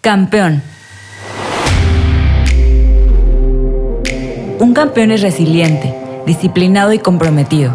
Campeón. 0.00 0.62
Un 4.60 4.72
campeón 4.72 5.10
es 5.10 5.22
resiliente, 5.22 5.92
disciplinado 6.24 6.92
y 6.92 7.00
comprometido. 7.00 7.72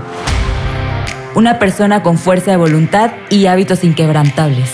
Una 1.36 1.60
persona 1.60 2.02
con 2.02 2.18
fuerza 2.18 2.52
de 2.52 2.58
voluntad 2.58 3.12
y 3.30 3.48
hábitos 3.48 3.84
inquebrantables. 3.84 4.70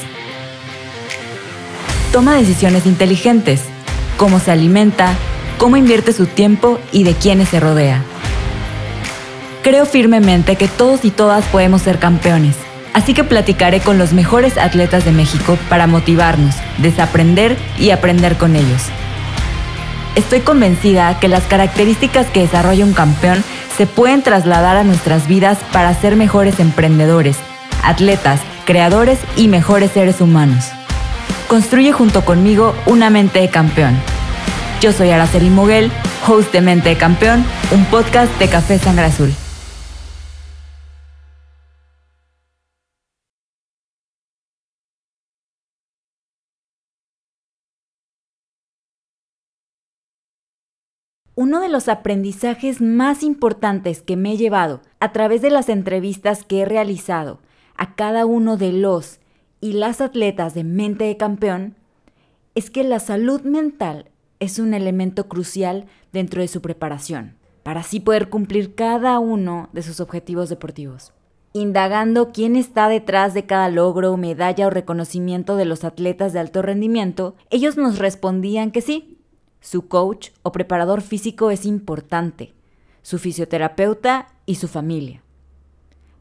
Toma 2.11 2.35
decisiones 2.35 2.85
inteligentes, 2.85 3.63
cómo 4.17 4.39
se 4.39 4.51
alimenta, 4.51 5.15
cómo 5.57 5.75
invierte 5.75 6.13
su 6.13 6.27
tiempo 6.27 6.77
y 6.91 7.03
de 7.03 7.15
quiénes 7.15 7.49
se 7.49 7.59
rodea. 7.59 8.03
Creo 9.63 9.87
firmemente 9.87 10.55
que 10.55 10.67
todos 10.67 11.03
y 11.03 11.09
todas 11.09 11.43
podemos 11.45 11.81
ser 11.81 11.97
campeones, 11.97 12.55
así 12.99 13.13
que 13.13 13.23
platicaré 13.23 13.79
con 13.79 13.97
los 13.97 14.11
mejores 14.11 14.57
atletas 14.57 15.05
de 15.05 15.13
México 15.13 15.57
para 15.69 15.87
motivarnos, 15.87 16.55
desaprender 16.79 17.57
y 17.79 17.91
aprender 17.91 18.35
con 18.35 18.57
ellos. 18.57 18.83
Estoy 20.15 20.41
convencida 20.41 21.17
que 21.17 21.29
las 21.29 21.43
características 21.43 22.27
que 22.27 22.41
desarrolla 22.41 22.83
un 22.83 22.91
campeón 22.91 23.41
se 23.77 23.87
pueden 23.87 24.21
trasladar 24.21 24.75
a 24.75 24.83
nuestras 24.83 25.29
vidas 25.29 25.57
para 25.71 25.93
ser 25.93 26.17
mejores 26.17 26.59
emprendedores, 26.59 27.37
atletas, 27.85 28.41
creadores 28.65 29.17
y 29.37 29.47
mejores 29.47 29.91
seres 29.91 30.19
humanos. 30.19 30.65
Construye 31.47 31.93
junto 31.93 32.25
conmigo 32.25 32.75
una 32.85 33.09
mente 33.09 33.39
de 33.39 33.47
campeón. 33.47 33.97
Yo 34.81 34.91
soy 34.91 35.11
Araceli 35.11 35.49
Moguel, 35.49 35.89
host 36.27 36.51
de 36.51 36.59
Mente 36.59 36.89
de 36.89 36.97
Campeón, 36.97 37.45
un 37.71 37.85
podcast 37.85 38.37
de 38.39 38.49
Café 38.49 38.77
Sangre 38.77 39.05
Azul. 39.05 39.33
Uno 51.41 51.61
de 51.61 51.69
los 51.69 51.87
aprendizajes 51.87 52.81
más 52.81 53.23
importantes 53.23 54.01
que 54.01 54.17
me 54.17 54.33
he 54.33 54.35
llevado 54.35 54.81
a 54.99 55.13
través 55.13 55.41
de 55.41 55.49
las 55.49 55.69
entrevistas 55.69 56.43
que 56.43 56.59
he 56.59 56.65
realizado 56.65 57.39
a 57.77 57.95
cada 57.95 58.25
uno 58.25 58.57
de 58.57 58.73
los 58.73 59.21
y 59.61 59.71
las 59.71 60.01
atletas 60.01 60.53
de 60.53 60.65
mente 60.65 61.05
de 61.05 61.15
campeón 61.15 61.77
es 62.55 62.69
que 62.69 62.83
la 62.83 62.99
salud 62.99 63.39
mental 63.43 64.09
es 64.41 64.59
un 64.59 64.73
elemento 64.73 65.29
crucial 65.29 65.85
dentro 66.11 66.41
de 66.41 66.49
su 66.49 66.61
preparación, 66.61 67.37
para 67.63 67.79
así 67.79 68.01
poder 68.01 68.27
cumplir 68.27 68.75
cada 68.75 69.17
uno 69.19 69.69
de 69.71 69.81
sus 69.81 70.01
objetivos 70.01 70.49
deportivos. 70.49 71.13
Indagando 71.53 72.33
quién 72.33 72.57
está 72.57 72.89
detrás 72.89 73.33
de 73.33 73.45
cada 73.45 73.69
logro, 73.69 74.17
medalla 74.17 74.67
o 74.67 74.71
reconocimiento 74.71 75.55
de 75.55 75.63
los 75.63 75.85
atletas 75.85 76.33
de 76.33 76.39
alto 76.39 76.61
rendimiento, 76.61 77.35
ellos 77.49 77.77
nos 77.77 77.97
respondían 77.97 78.71
que 78.71 78.81
sí, 78.81 79.18
su 79.61 79.87
coach 79.87 80.29
o 80.41 80.51
preparador 80.51 81.01
físico 81.01 81.51
es 81.51 81.65
importante, 81.65 82.53
su 83.01 83.19
fisioterapeuta 83.19 84.27
y 84.45 84.55
su 84.55 84.67
familia. 84.67 85.21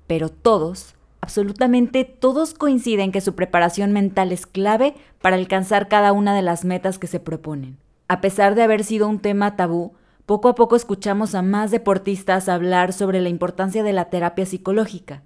Pero 0.07 0.29
todos, 0.29 0.95
absolutamente 1.21 2.05
todos 2.05 2.55
coinciden 2.55 3.13
que 3.13 3.21
su 3.21 3.35
preparación 3.35 3.93
mental 3.93 4.33
es 4.33 4.47
clave 4.47 4.95
para 5.21 5.37
alcanzar 5.37 5.89
cada 5.89 6.13
una 6.13 6.35
de 6.35 6.43
las 6.43 6.65
metas 6.65 6.99
que 6.99 7.07
se 7.07 7.21
proponen. 7.21 7.77
A 8.09 8.21
pesar 8.21 8.55
de 8.55 8.63
haber 8.63 8.85
sido 8.85 9.09
un 9.09 9.19
tema 9.19 9.55
tabú, 9.57 9.93
poco 10.25 10.49
a 10.49 10.55
poco 10.55 10.77
escuchamos 10.77 11.35
a 11.35 11.43
más 11.43 11.71
deportistas 11.71 12.49
hablar 12.49 12.93
sobre 12.93 13.21
la 13.21 13.29
importancia 13.29 13.83
de 13.83 13.93
la 13.93 14.07
terapia 14.07 14.47
psicológica. 14.47 15.23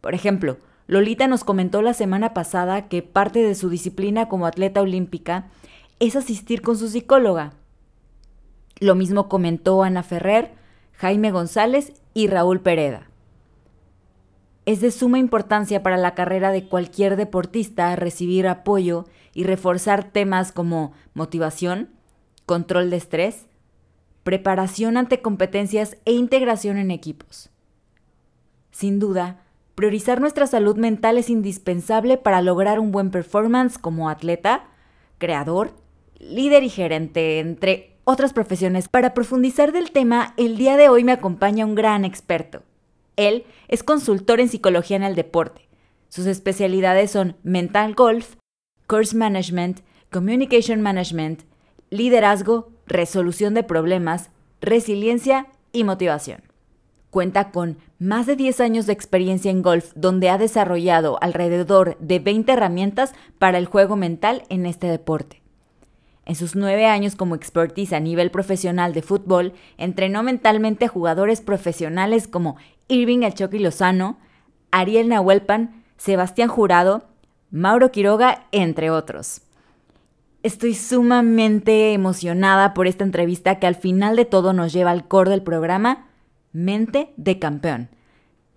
Por 0.00 0.14
ejemplo, 0.14 0.58
Lolita 0.86 1.28
nos 1.28 1.44
comentó 1.44 1.82
la 1.82 1.94
semana 1.94 2.34
pasada 2.34 2.88
que 2.88 3.02
parte 3.02 3.42
de 3.42 3.54
su 3.54 3.68
disciplina 3.68 4.28
como 4.28 4.46
atleta 4.46 4.82
olímpica 4.82 5.48
es 6.00 6.16
asistir 6.16 6.62
con 6.62 6.76
su 6.76 6.88
psicóloga. 6.88 7.52
Lo 8.80 8.94
mismo 8.94 9.28
comentó 9.28 9.82
Ana 9.82 10.02
Ferrer, 10.02 10.52
Jaime 10.94 11.30
González 11.30 11.92
y 12.14 12.26
Raúl 12.26 12.60
Pereda. 12.60 13.08
Es 14.64 14.80
de 14.80 14.90
suma 14.90 15.18
importancia 15.18 15.82
para 15.82 15.98
la 15.98 16.14
carrera 16.14 16.50
de 16.50 16.66
cualquier 16.66 17.16
deportista 17.16 17.94
recibir 17.96 18.48
apoyo 18.48 19.06
y 19.34 19.44
reforzar 19.44 20.04
temas 20.04 20.52
como 20.52 20.92
motivación, 21.12 21.90
control 22.46 22.88
de 22.90 22.96
estrés, 22.96 23.46
preparación 24.22 24.96
ante 24.96 25.20
competencias 25.20 25.98
e 26.06 26.12
integración 26.12 26.78
en 26.78 26.90
equipos. 26.90 27.50
Sin 28.70 28.98
duda, 28.98 29.42
priorizar 29.74 30.20
nuestra 30.20 30.46
salud 30.46 30.76
mental 30.76 31.18
es 31.18 31.28
indispensable 31.28 32.16
para 32.16 32.40
lograr 32.40 32.80
un 32.80 32.90
buen 32.90 33.10
performance 33.10 33.76
como 33.76 34.08
atleta, 34.08 34.64
creador 35.18 35.74
líder 36.20 36.62
y 36.62 36.68
gerente, 36.68 37.40
entre 37.40 37.96
otras 38.04 38.32
profesiones. 38.32 38.88
Para 38.88 39.14
profundizar 39.14 39.72
del 39.72 39.90
tema, 39.90 40.34
el 40.36 40.56
día 40.56 40.76
de 40.76 40.88
hoy 40.88 41.04
me 41.04 41.12
acompaña 41.12 41.66
un 41.66 41.74
gran 41.74 42.04
experto. 42.04 42.62
Él 43.16 43.44
es 43.68 43.82
consultor 43.82 44.40
en 44.40 44.48
psicología 44.48 44.96
en 44.96 45.02
el 45.02 45.14
deporte. 45.14 45.68
Sus 46.08 46.26
especialidades 46.26 47.10
son 47.10 47.36
mental 47.42 47.94
golf, 47.94 48.36
course 48.86 49.16
management, 49.16 49.80
communication 50.10 50.80
management, 50.80 51.42
liderazgo, 51.90 52.72
resolución 52.86 53.54
de 53.54 53.62
problemas, 53.62 54.30
resiliencia 54.60 55.46
y 55.72 55.84
motivación. 55.84 56.42
Cuenta 57.10 57.50
con 57.50 57.78
más 57.98 58.26
de 58.26 58.36
10 58.36 58.60
años 58.60 58.86
de 58.86 58.92
experiencia 58.92 59.50
en 59.50 59.62
golf, 59.62 59.92
donde 59.94 60.30
ha 60.30 60.38
desarrollado 60.38 61.18
alrededor 61.20 61.96
de 61.98 62.18
20 62.20 62.52
herramientas 62.52 63.12
para 63.38 63.58
el 63.58 63.66
juego 63.66 63.96
mental 63.96 64.44
en 64.48 64.66
este 64.66 64.86
deporte. 64.86 65.39
En 66.30 66.36
sus 66.36 66.54
nueve 66.54 66.86
años 66.86 67.16
como 67.16 67.34
expertise 67.34 67.92
a 67.92 67.98
nivel 67.98 68.30
profesional 68.30 68.92
de 68.92 69.02
fútbol, 69.02 69.52
entrenó 69.78 70.22
mentalmente 70.22 70.84
a 70.84 70.88
jugadores 70.88 71.40
profesionales 71.40 72.28
como 72.28 72.56
Irving 72.86 73.22
El 73.24 73.34
Chucky 73.34 73.58
Lozano, 73.58 74.16
Ariel 74.70 75.08
Nahuelpan, 75.08 75.82
Sebastián 75.96 76.48
Jurado, 76.48 77.02
Mauro 77.50 77.90
Quiroga, 77.90 78.44
entre 78.52 78.90
otros. 78.90 79.42
Estoy 80.44 80.74
sumamente 80.74 81.94
emocionada 81.94 82.74
por 82.74 82.86
esta 82.86 83.02
entrevista 83.02 83.58
que 83.58 83.66
al 83.66 83.74
final 83.74 84.14
de 84.14 84.24
todo 84.24 84.52
nos 84.52 84.72
lleva 84.72 84.92
al 84.92 85.08
core 85.08 85.30
del 85.30 85.42
programa 85.42 86.06
Mente 86.52 87.12
de 87.16 87.40
Campeón. 87.40 87.88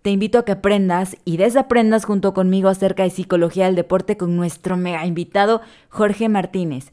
Te 0.03 0.11
invito 0.11 0.37
a 0.37 0.45
que 0.45 0.51
aprendas 0.51 1.17
y 1.25 1.37
desaprendas 1.37 2.05
junto 2.05 2.35
conmigo 2.35 2.69
acerca 2.69 3.01
de 3.01 3.09
psicología 3.09 3.65
del 3.65 3.75
deporte 3.75 4.15
con 4.15 4.35
nuestro 4.35 4.77
mega 4.77 5.07
invitado 5.07 5.61
Jorge 5.89 6.29
Martínez. 6.29 6.91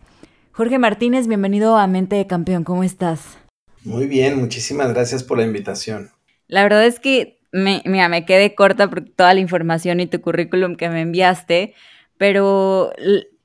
Jorge 0.61 0.79
Martínez, 0.79 1.27
bienvenido 1.27 1.79
a 1.79 1.87
Mente 1.87 2.17
de 2.17 2.27
Campeón, 2.27 2.65
¿cómo 2.65 2.85
estás? 2.85 3.39
Muy 3.83 4.07
bien, 4.07 4.39
muchísimas 4.39 4.93
gracias 4.93 5.25
por 5.25 5.39
la 5.39 5.45
invitación. 5.45 6.11
La 6.49 6.63
verdad 6.63 6.85
es 6.85 7.01
que 7.01 7.41
me, 7.51 7.83
mira, 7.87 8.11
me 8.11 8.27
quedé 8.27 8.55
corta 8.55 8.91
por 8.91 9.01
toda 9.01 9.33
la 9.33 9.41
información 9.41 10.01
y 10.01 10.07
tu 10.07 10.21
currículum 10.21 10.77
que 10.77 10.91
me 10.91 11.01
enviaste, 11.01 11.73
pero 12.19 12.93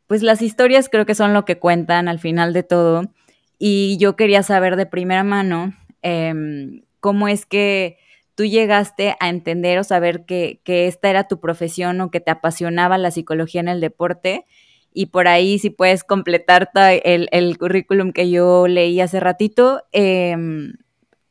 pues 0.07 0.23
las 0.23 0.41
historias 0.41 0.89
creo 0.89 1.05
que 1.05 1.15
son 1.15 1.33
lo 1.33 1.45
que 1.45 1.57
cuentan 1.57 2.09
al 2.09 2.19
final 2.19 2.51
de 2.51 2.63
todo 2.63 3.09
y 3.57 3.95
yo 3.97 4.17
quería 4.17 4.43
saber 4.43 4.75
de 4.75 4.85
primera 4.85 5.23
mano 5.23 5.73
em, 6.01 6.81
cómo 6.99 7.29
es 7.29 7.45
que 7.45 7.97
tú 8.35 8.43
llegaste 8.43 9.15
a 9.21 9.29
entender 9.29 9.79
o 9.79 9.85
saber 9.85 10.25
que, 10.25 10.59
que 10.65 10.87
esta 10.87 11.09
era 11.11 11.29
tu 11.29 11.39
profesión 11.39 12.01
o 12.01 12.11
que 12.11 12.19
te 12.19 12.31
apasionaba 12.31 12.97
la 12.97 13.11
psicología 13.11 13.61
en 13.61 13.69
el 13.69 13.79
deporte 13.79 14.43
y 14.95 15.07
por 15.07 15.27
ahí 15.27 15.59
si 15.59 15.69
puedes 15.69 16.03
completar 16.05 16.71
el, 16.73 17.27
el 17.31 17.57
currículum 17.57 18.13
que 18.13 18.31
yo 18.31 18.67
leí 18.67 19.01
hace 19.01 19.19
ratito, 19.19 19.83
em, 19.91 20.73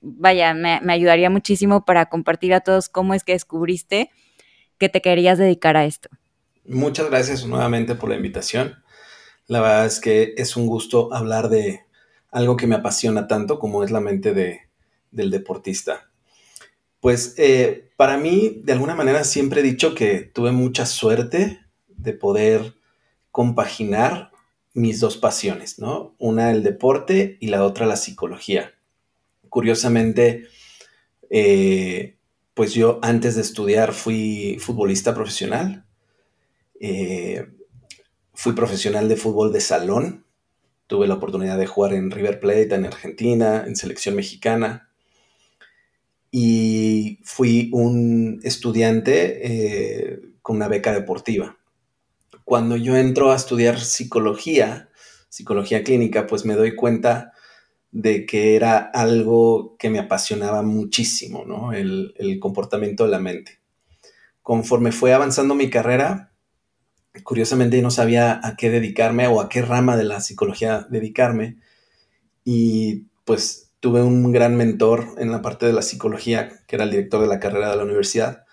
vaya, 0.02 0.52
me, 0.52 0.78
ayudaría 0.92 1.30
muchísimo 1.30 1.86
para 1.86 2.10
compartir 2.10 2.52
a 2.52 2.60
todos 2.60 2.90
cómo 2.90 3.14
es 3.14 3.24
que 3.24 3.32
descubriste 3.32 4.10
que 4.78 4.90
te 4.90 5.00
querías 5.00 5.38
dedicar 5.38 5.78
a 5.78 5.86
esto. 5.86 6.10
Muchas 6.66 7.08
gracias 7.08 7.46
nuevamente 7.46 7.94
por 7.94 8.10
la 8.10 8.16
invitación. 8.16 8.76
La 9.46 9.60
verdad 9.60 9.86
es 9.86 9.98
que 9.98 10.34
es 10.36 10.56
un 10.56 10.66
gusto 10.66 11.12
hablar 11.14 11.48
de 11.48 11.80
algo 12.30 12.56
que 12.56 12.66
me 12.66 12.74
apasiona 12.74 13.26
tanto 13.28 13.58
como 13.58 13.82
es 13.82 13.90
la 13.90 14.00
mente 14.00 14.34
de, 14.34 14.60
del 15.10 15.30
deportista. 15.30 16.10
Pues 17.00 17.34
eh, 17.38 17.90
para 17.96 18.18
mí, 18.18 18.60
de 18.62 18.74
alguna 18.74 18.94
manera, 18.94 19.24
siempre 19.24 19.60
he 19.60 19.64
dicho 19.64 19.94
que 19.94 20.20
tuve 20.20 20.52
mucha 20.52 20.84
suerte 20.84 21.60
de 21.88 22.12
poder 22.12 22.73
compaginar 23.34 24.30
mis 24.74 25.00
dos 25.00 25.16
pasiones, 25.16 25.80
¿no? 25.80 26.14
Una 26.20 26.52
el 26.52 26.62
deporte 26.62 27.36
y 27.40 27.48
la 27.48 27.64
otra 27.64 27.84
la 27.84 27.96
psicología. 27.96 28.74
Curiosamente, 29.48 30.46
eh, 31.30 32.16
pues 32.54 32.74
yo 32.74 33.00
antes 33.02 33.34
de 33.34 33.40
estudiar 33.40 33.92
fui 33.92 34.56
futbolista 34.60 35.16
profesional. 35.16 35.84
Eh, 36.78 37.48
fui 38.34 38.52
profesional 38.52 39.08
de 39.08 39.16
fútbol 39.16 39.52
de 39.52 39.60
salón. 39.60 40.24
Tuve 40.86 41.08
la 41.08 41.14
oportunidad 41.14 41.58
de 41.58 41.66
jugar 41.66 41.92
en 41.92 42.12
River 42.12 42.38
Plate, 42.38 42.76
en 42.76 42.86
Argentina, 42.86 43.64
en 43.66 43.74
selección 43.74 44.14
mexicana. 44.14 44.90
Y 46.30 47.18
fui 47.24 47.68
un 47.72 48.38
estudiante 48.44 49.40
eh, 49.42 50.20
con 50.40 50.54
una 50.54 50.68
beca 50.68 50.92
deportiva 50.92 51.58
cuando 52.44 52.76
yo 52.76 52.96
entro 52.96 53.32
a 53.32 53.36
estudiar 53.36 53.80
psicología, 53.80 54.90
psicología 55.28 55.82
clínica, 55.82 56.26
pues 56.26 56.44
me 56.44 56.54
doy 56.54 56.74
cuenta 56.74 57.32
de 57.90 58.26
que 58.26 58.56
era 58.56 58.78
algo 58.78 59.76
que 59.78 59.88
me 59.88 59.98
apasionaba 59.98 60.62
muchísimo, 60.62 61.44
¿no? 61.46 61.72
El, 61.72 62.12
comportamiento 62.40 63.04
de 63.04 63.10
la 63.10 63.20
mente. 63.20 63.60
Conforme 64.42 64.92
fue 64.92 65.14
avanzando 65.14 65.54
mi 65.54 65.70
carrera, 65.70 66.32
curiosamente 67.22 67.80
no 67.82 67.90
sabía 67.90 68.40
a 68.42 68.56
qué 68.56 68.68
dedicarme 68.68 69.28
o 69.28 69.40
a 69.40 69.48
qué 69.48 69.62
rama 69.62 69.96
de 69.96 70.04
la 70.04 70.20
psicología 70.20 70.86
dedicarme. 70.90 71.56
Y 72.44 73.06
pues 73.24 73.72
tuve 73.80 74.02
un 74.02 74.32
gran 74.32 74.56
mentor 74.56 75.14
en 75.18 75.30
la 75.30 75.40
parte 75.40 75.66
de 75.66 75.72
la 75.72 75.82
psicología, 75.82 76.64
que 76.66 76.76
era 76.76 76.84
el 76.84 76.90
director 76.90 77.20
de 77.20 77.28
la 77.28 77.38
carrera 77.38 77.70
de 77.70 77.76
la 77.76 77.84
universidad, 77.84 78.44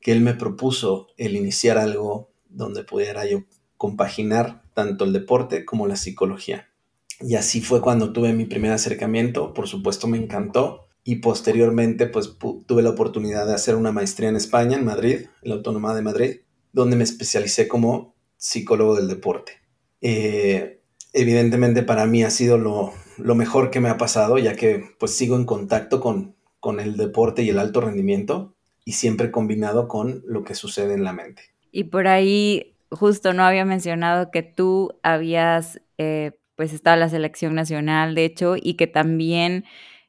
que 0.00 0.12
él 0.12 0.20
me 0.20 0.34
propuso 0.34 1.08
el 1.16 1.36
iniciar 1.36 1.78
algo 1.78 2.29
donde 2.50 2.84
pudiera 2.84 3.24
yo 3.26 3.44
compaginar 3.76 4.62
tanto 4.74 5.04
el 5.04 5.12
deporte 5.12 5.64
como 5.64 5.86
la 5.86 5.96
psicología. 5.96 6.68
Y 7.20 7.34
así 7.34 7.60
fue 7.60 7.80
cuando 7.80 8.12
tuve 8.12 8.32
mi 8.32 8.46
primer 8.46 8.72
acercamiento, 8.72 9.52
por 9.52 9.68
supuesto 9.68 10.06
me 10.06 10.18
encantó 10.18 10.88
y 11.04 11.16
posteriormente 11.16 12.06
pues 12.06 12.36
tuve 12.66 12.82
la 12.82 12.90
oportunidad 12.90 13.46
de 13.46 13.54
hacer 13.54 13.76
una 13.76 13.92
maestría 13.92 14.28
en 14.28 14.36
España, 14.36 14.76
en 14.76 14.84
Madrid, 14.84 15.26
en 15.42 15.48
la 15.48 15.54
Autónoma 15.56 15.94
de 15.94 16.02
Madrid, 16.02 16.40
donde 16.72 16.96
me 16.96 17.04
especialicé 17.04 17.68
como 17.68 18.14
psicólogo 18.36 18.96
del 18.96 19.08
deporte. 19.08 19.52
Eh, 20.00 20.80
evidentemente 21.12 21.82
para 21.82 22.06
mí 22.06 22.22
ha 22.22 22.30
sido 22.30 22.58
lo, 22.58 22.94
mejor 23.34 23.70
que 23.70 23.80
me 23.80 23.88
ha 23.88 23.98
pasado, 23.98 24.38
ya 24.38 24.54
que 24.56 24.84
pues 24.98 25.14
sigo 25.14 25.36
en 25.36 25.44
contacto 25.44 26.00
con, 26.00 26.36
con 26.58 26.80
el 26.80 26.96
deporte 26.96 27.42
y 27.42 27.50
el 27.50 27.58
alto 27.58 27.80
rendimiento 27.80 28.54
y 28.84 28.92
siempre 28.92 29.30
combinado 29.30 29.88
con 29.88 30.22
lo 30.26 30.42
que 30.44 30.54
sucede 30.54 30.94
en 30.94 31.04
la 31.04 31.12
mente. 31.12 31.42
Y 31.72 31.84
por 31.84 32.08
ahí 32.08 32.76
justo 32.90 33.32
no 33.32 33.44
había 33.44 33.64
mencionado 33.64 34.30
que 34.30 34.42
tú 34.42 34.98
habías 35.02 35.80
eh, 35.98 36.32
pues 36.56 36.72
estado 36.72 36.94
en 36.94 37.00
la 37.00 37.08
selección 37.08 37.54
nacional, 37.54 38.14
de 38.14 38.24
hecho, 38.24 38.54
y 38.60 38.74
que 38.74 38.86
también 38.86 39.64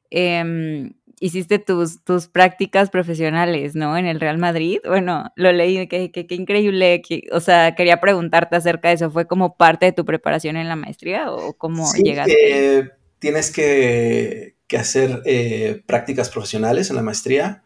em, 0.09 0.93
hiciste 1.21 1.59
tus, 1.59 2.03
tus 2.03 2.27
prácticas 2.27 2.89
profesionales, 2.89 3.75
¿no? 3.75 3.95
En 3.95 4.05
el 4.05 4.19
Real 4.19 4.37
Madrid. 4.37 4.79
Bueno, 4.85 5.31
lo 5.35 5.51
leí, 5.53 5.87
qué 5.87 6.11
que, 6.11 6.35
increíble. 6.35 7.01
o 7.31 7.39
sea, 7.39 7.75
quería 7.75 8.01
preguntarte 8.01 8.55
acerca 8.55 8.89
de 8.89 8.95
eso. 8.95 9.11
¿Fue 9.11 9.27
como 9.27 9.55
parte 9.55 9.85
de 9.85 9.91
tu 9.93 10.03
preparación 10.03 10.57
en 10.57 10.67
la 10.67 10.75
maestría 10.75 11.31
o 11.31 11.53
cómo 11.53 11.85
sí, 11.85 12.01
llegaste? 12.01 12.79
Eh, 12.79 12.89
tienes 13.19 13.51
que, 13.51 14.55
que 14.67 14.77
hacer 14.77 15.21
eh, 15.25 15.83
prácticas 15.85 16.29
profesionales 16.29 16.89
en 16.89 16.95
la 16.95 17.03
maestría 17.03 17.63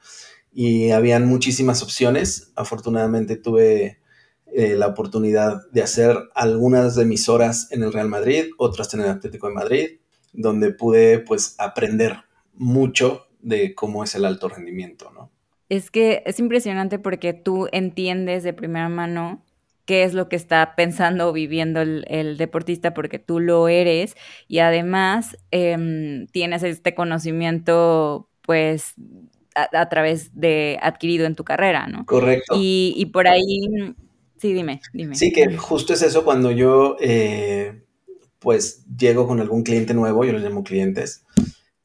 y 0.56 0.92
habían 0.92 1.28
muchísimas 1.28 1.84
opciones. 1.84 2.54
Afortunadamente 2.56 3.36
tuve 3.36 4.00
eh, 4.48 4.76
la 4.76 4.88
oportunidad 4.88 5.70
de 5.72 5.84
hacer 5.84 6.18
algunas 6.34 6.96
de 6.96 7.04
mis 7.04 7.28
horas 7.28 7.68
en 7.72 7.84
el 7.84 7.92
Real 7.92 8.08
Madrid, 8.08 8.46
otras 8.58 8.94
en 8.94 9.02
el 9.02 9.10
Atlético 9.10 9.50
de 9.50 9.54
Madrid, 9.54 9.88
donde 10.32 10.72
pude 10.72 11.20
pues 11.20 11.56
aprender 11.58 12.20
mucho 12.54 13.28
de 13.42 13.76
cómo 13.76 14.06
es 14.06 14.16
el 14.16 14.24
alto 14.24 14.48
rendimiento, 14.48 15.12
¿no? 15.12 15.30
Es 15.68 15.92
que 15.92 16.24
es 16.26 16.40
impresionante 16.40 17.00
porque 17.00 17.34
tú 17.34 17.68
entiendes 17.74 18.44
de 18.44 18.54
primera 18.54 18.88
mano 18.88 19.44
qué 19.84 20.04
es 20.04 20.14
lo 20.14 20.30
que 20.30 20.38
está 20.38 20.74
pensando 20.78 21.28
o 21.28 21.34
viviendo 21.34 21.82
el, 21.82 22.38
deportista 22.38 22.94
porque 22.94 23.20
tú 23.20 23.42
lo 23.42 23.68
eres 23.68 24.16
y 24.48 24.60
además 24.60 25.38
em, 25.52 26.28
tienes 26.28 26.64
este 26.64 26.96
conocimiento 26.96 28.30
pues 28.42 28.94
a, 29.56 29.90
través 29.90 30.30
de 30.34 30.78
adquirido 30.82 31.26
en 31.26 31.36
tu 31.36 31.44
carrera, 31.44 31.88
¿no? 31.88 32.06
Correcto. 32.06 32.56
Y, 32.60 33.10
por 33.14 33.28
ahí, 33.28 33.96
sí, 34.38 34.54
dime, 34.54 34.82
dime. 34.94 35.16
Sí, 35.16 35.32
que 35.32 35.58
justo 35.58 35.94
es 35.94 36.02
eso 36.02 36.24
cuando 36.24 36.52
yo 36.52 36.98
eh, 37.00 37.84
pues 38.40 38.86
llego 38.96 39.28
con 39.28 39.40
algún 39.40 39.64
cliente 39.64 39.94
nuevo, 39.94 40.26
yo 40.26 40.34
los 40.34 40.44
llamo 40.44 40.64
clientes, 40.64 41.26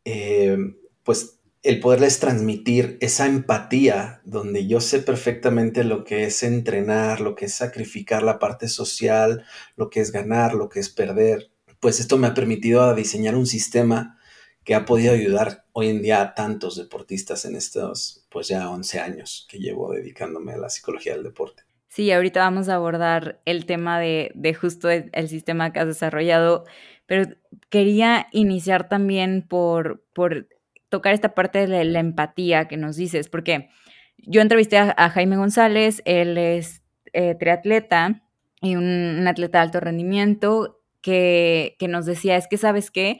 eh, 0.05 0.58
pues 1.05 1.38
el 1.62 1.78
poderles 1.81 2.19
transmitir 2.19 2.96
esa 3.00 3.26
empatía 3.26 4.22
donde 4.25 4.67
yo 4.67 4.81
sé 4.81 5.00
perfectamente 5.00 5.84
lo 5.84 6.05
que 6.05 6.25
es 6.25 6.43
entrenar, 6.43 7.20
lo 7.20 7.34
que 7.34 7.44
es 7.46 7.55
sacrificar 7.55 8.22
la 8.22 8.38
parte 8.38 8.69
social, 8.69 9.44
lo 9.76 9.90
que 9.90 10.00
es 10.00 10.11
ganar, 10.11 10.55
lo 10.55 10.69
que 10.70 10.81
es 10.81 10.88
perder, 10.88 11.50
pues 11.81 12.00
esto 12.00 12.19
me 12.19 12.26
ha 12.26 12.34
permitido 12.34 12.94
diseñar 12.94 13.37
un 13.37 13.46
sistema 13.46 14.19
que 14.70 14.76
ha 14.76 14.84
podido 14.84 15.14
ayudar 15.14 15.64
hoy 15.72 15.88
en 15.88 16.00
día 16.00 16.22
a 16.22 16.32
tantos 16.32 16.76
deportistas 16.76 17.44
en 17.44 17.56
estos, 17.56 18.25
pues 18.31 18.46
ya 18.46 18.70
11 18.70 19.00
años 19.00 19.49
que 19.50 19.58
llevo 19.58 19.90
dedicándome 19.90 20.52
a 20.52 20.58
la 20.58 20.69
psicología 20.69 21.14
del 21.14 21.25
deporte. 21.25 21.64
Sí, 21.88 22.12
ahorita 22.12 22.38
vamos 22.38 22.69
a 22.69 22.76
abordar 22.76 23.40
el 23.46 23.67
tema 23.67 23.99
de, 23.99 24.31
justo 24.61 24.88
el, 24.88 25.28
sistema 25.28 25.72
que 25.72 25.81
has 25.81 25.88
desarrollado, 25.88 26.67
pero 27.06 27.34
quería 27.69 28.28
iniciar 28.31 28.88
también 28.88 29.44
por, 29.44 30.05
por 30.12 30.46
tocar 30.88 31.14
esta 31.14 31.34
parte 31.34 31.67
de 31.67 31.84
la 31.84 31.99
empatía 31.99 32.69
que 32.69 32.76
nos 32.76 32.94
dices, 32.94 33.28
porque 33.28 33.70
yo 34.19 34.40
entrevisté 34.40 34.78
a, 34.78 35.11
Jaime 35.11 35.37
González, 35.37 36.00
él 36.05 36.38
es 36.38 36.84
eh, 37.12 37.34
triatleta 37.34 38.22
y 38.61 38.76
un, 38.76 39.26
atleta 39.26 39.58
de 39.58 39.62
alto 39.62 39.81
rendimiento 39.81 40.81
que, 41.00 41.75
que 41.81 41.88
nos 41.88 42.06
decía, 42.06 42.37
es 42.37 42.46
que 42.46 42.56
sabes 42.56 42.93
qué, 42.93 43.19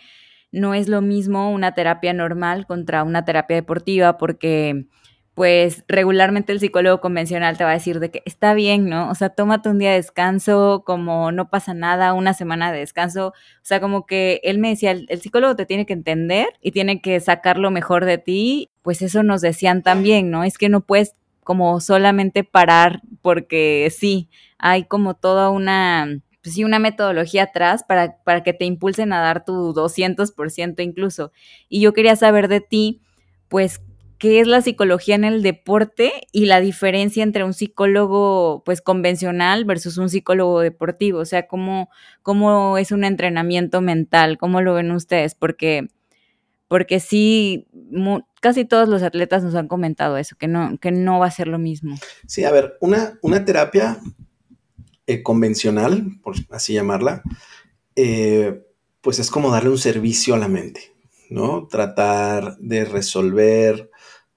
no 0.53 0.75
es 0.75 0.89
lo 0.89 1.01
mismo 1.01 1.51
una 1.51 1.75
terapia 1.75 2.13
normal 2.13 2.67
contra 2.67 3.05
una 3.05 3.25
terapia 3.25 3.57
deportiva 3.57 4.19
porque 4.19 4.87
pues 5.35 5.85
regularmente 5.89 6.53
el 6.53 6.61
psicólogo 6.61 7.01
convencional 7.01 7.57
te 7.57 7.65
va 7.65 7.71
a 7.71 7.75
decir 7.75 7.99
de 8.01 8.11
que 8.11 8.23
está 8.27 8.53
bien, 8.53 8.91
¿no? 8.91 9.09
O 9.09 9.15
sea, 9.15 9.31
tómate 9.31 9.71
un 9.71 9.79
día 9.79 9.91
de 9.91 9.97
descanso, 9.97 10.83
como 10.85 11.33
no 11.33 11.49
pasa 11.49 11.73
nada, 11.73 12.13
una 12.13 12.35
semana 12.35 12.73
de 12.73 12.81
descanso. 12.81 13.29
O 13.29 13.63
sea, 13.63 13.81
como 13.81 14.05
que 14.05 14.41
él 14.45 14.59
me 14.59 14.69
decía, 14.69 14.91
el, 14.91 15.09
psicólogo 15.21 15.57
te 15.57 15.65
tiene 15.67 15.87
que 15.87 15.95
entender 15.95 16.49
y 16.61 16.73
tiene 16.73 17.01
que 17.01 17.19
sacar 17.21 17.59
lo 17.59 17.71
mejor 17.71 18.05
de 18.05 18.19
ti. 18.19 18.71
Pues 18.83 19.01
eso 19.03 19.23
nos 19.23 19.41
decían 19.41 19.83
también, 19.83 20.31
¿no? 20.31 20.45
Es 20.45 20.59
que 20.59 20.69
no 20.69 20.83
puedes 20.83 21.15
como 21.43 21.81
solamente 21.81 22.45
parar 22.45 23.01
porque 23.23 23.91
sí, 23.97 24.29
hay 24.59 24.85
como 24.85 25.15
toda 25.15 25.49
una, 25.49 26.21
pues 26.43 26.55
sí, 26.55 26.65
una 26.65 26.79
metodología 26.79 27.45
atrás 27.45 27.85
para, 27.87 28.23
para 28.25 28.43
que 28.43 28.53
te 28.53 28.65
impulsen 28.65 29.13
a 29.13 29.21
dar 29.21 29.45
tu 29.45 29.75
200% 29.75 30.83
incluso. 30.83 31.33
Y 31.69 31.81
yo 31.81 31.93
quería 31.93 32.17
saber 32.17 32.49
de 32.49 32.61
ti, 32.61 33.03
pues, 33.49 33.81
qué 34.21 34.39
es 34.41 34.47
la 34.47 34.61
psicología 34.61 35.15
en 35.15 35.25
el 35.25 35.43
deporte 35.43 36.13
y 36.31 36.45
la 36.45 36.61
diferencia 36.61 37.23
entre 37.23 37.43
un 37.43 37.55
psicólogo 37.55 38.63
pues 38.67 38.83
convencional 38.83 39.65
versus 39.65 39.97
un 39.97 40.11
psicólogo 40.11 40.61
deportivo, 40.61 41.21
o 41.21 41.25
sea, 41.25 41.49
cómo, 41.49 41.89
cómo 42.23 42.77
es 42.77 42.93
un 42.93 43.03
entrenamiento 43.03 43.81
mental, 43.81 44.37
cómo 44.37 44.61
lo 44.61 44.75
ven 44.75 44.91
ustedes, 44.91 45.35
porque, 45.35 45.89
porque 46.69 47.01
sí, 47.01 47.67
casi 48.43 48.67
todos 48.67 48.91
los 48.91 49.03
atletas 49.03 49.43
nos 49.43 49.55
han 49.55 49.69
comentado 49.69 50.19
eso, 50.19 50.37
que 50.37 50.49
no, 50.49 50.77
que 50.77 50.91
no 50.93 51.19
va 51.19 51.27
a 51.27 51.31
ser 51.31 51.49
lo 51.49 51.59
mismo. 51.59 51.97
Sí, 52.27 52.45
a 52.45 52.51
ver, 52.51 52.77
una, 52.81 53.19
una 53.23 53.43
terapia 53.47 54.01
eh, 55.13 55.23
convencional, 55.23 56.19
por 56.23 56.37
así 56.51 56.75
llamarla, 56.75 57.23
eh, 57.97 58.63
pues 59.01 59.19
es 59.19 59.31
como 59.31 59.51
darle 59.51 59.71
un 59.71 59.79
servicio 59.79 60.35
a 60.35 60.39
la 60.39 60.49
mente, 60.49 60.95
¿no? 61.31 61.67
Tratar 61.69 62.57
de 62.59 62.85
resolver 62.85 63.91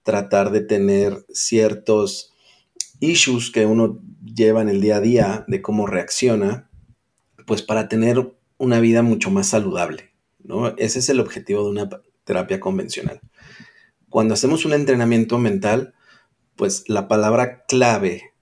tratar 0.03 0.51
de 0.51 0.61
tener 0.61 1.25
ciertos 1.33 2.33
issues 2.99 3.51
que 3.51 3.65
uno 3.65 3.99
lleva 4.23 4.61
en 4.61 4.69
el 4.69 4.81
día 4.81 4.97
a 4.97 5.01
día 5.01 5.45
de 5.47 5.61
cómo 5.61 5.87
reacciona, 5.87 6.69
pues 7.47 7.61
para 7.61 7.87
tener 7.87 8.35
una 8.57 8.79
vida 8.79 9.01
mucho 9.01 9.31
más 9.31 9.47
saludable, 9.47 10.11
¿no? 10.43 10.75
Ese 10.77 10.99
es 10.99 11.09
el 11.09 11.19
objetivo 11.19 11.63
de 11.63 11.69
una 11.69 11.89
terapia 12.23 12.59
convencional. 12.59 13.21
Cuando 14.09 14.33
hacemos 14.35 14.65
un 14.65 14.73
entrenamiento 14.73 15.39
mental, 15.39 15.95
pues 16.55 16.83
la 16.87 17.07
palabra 17.07 17.65
clave 17.65 18.32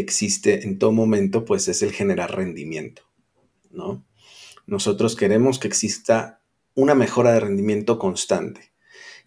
existe 0.00 0.64
en 0.64 0.78
todo 0.78 0.92
momento, 0.92 1.44
pues 1.44 1.68
es 1.68 1.82
el 1.82 1.92
generar 1.92 2.36
rendimiento, 2.36 3.02
¿no? 3.70 4.04
Nosotros 4.66 5.16
queremos 5.16 5.58
que 5.58 5.68
exista 5.68 6.40
una 6.74 6.94
mejora 6.94 7.32
de 7.32 7.40
rendimiento 7.40 7.98
constante 7.98 8.72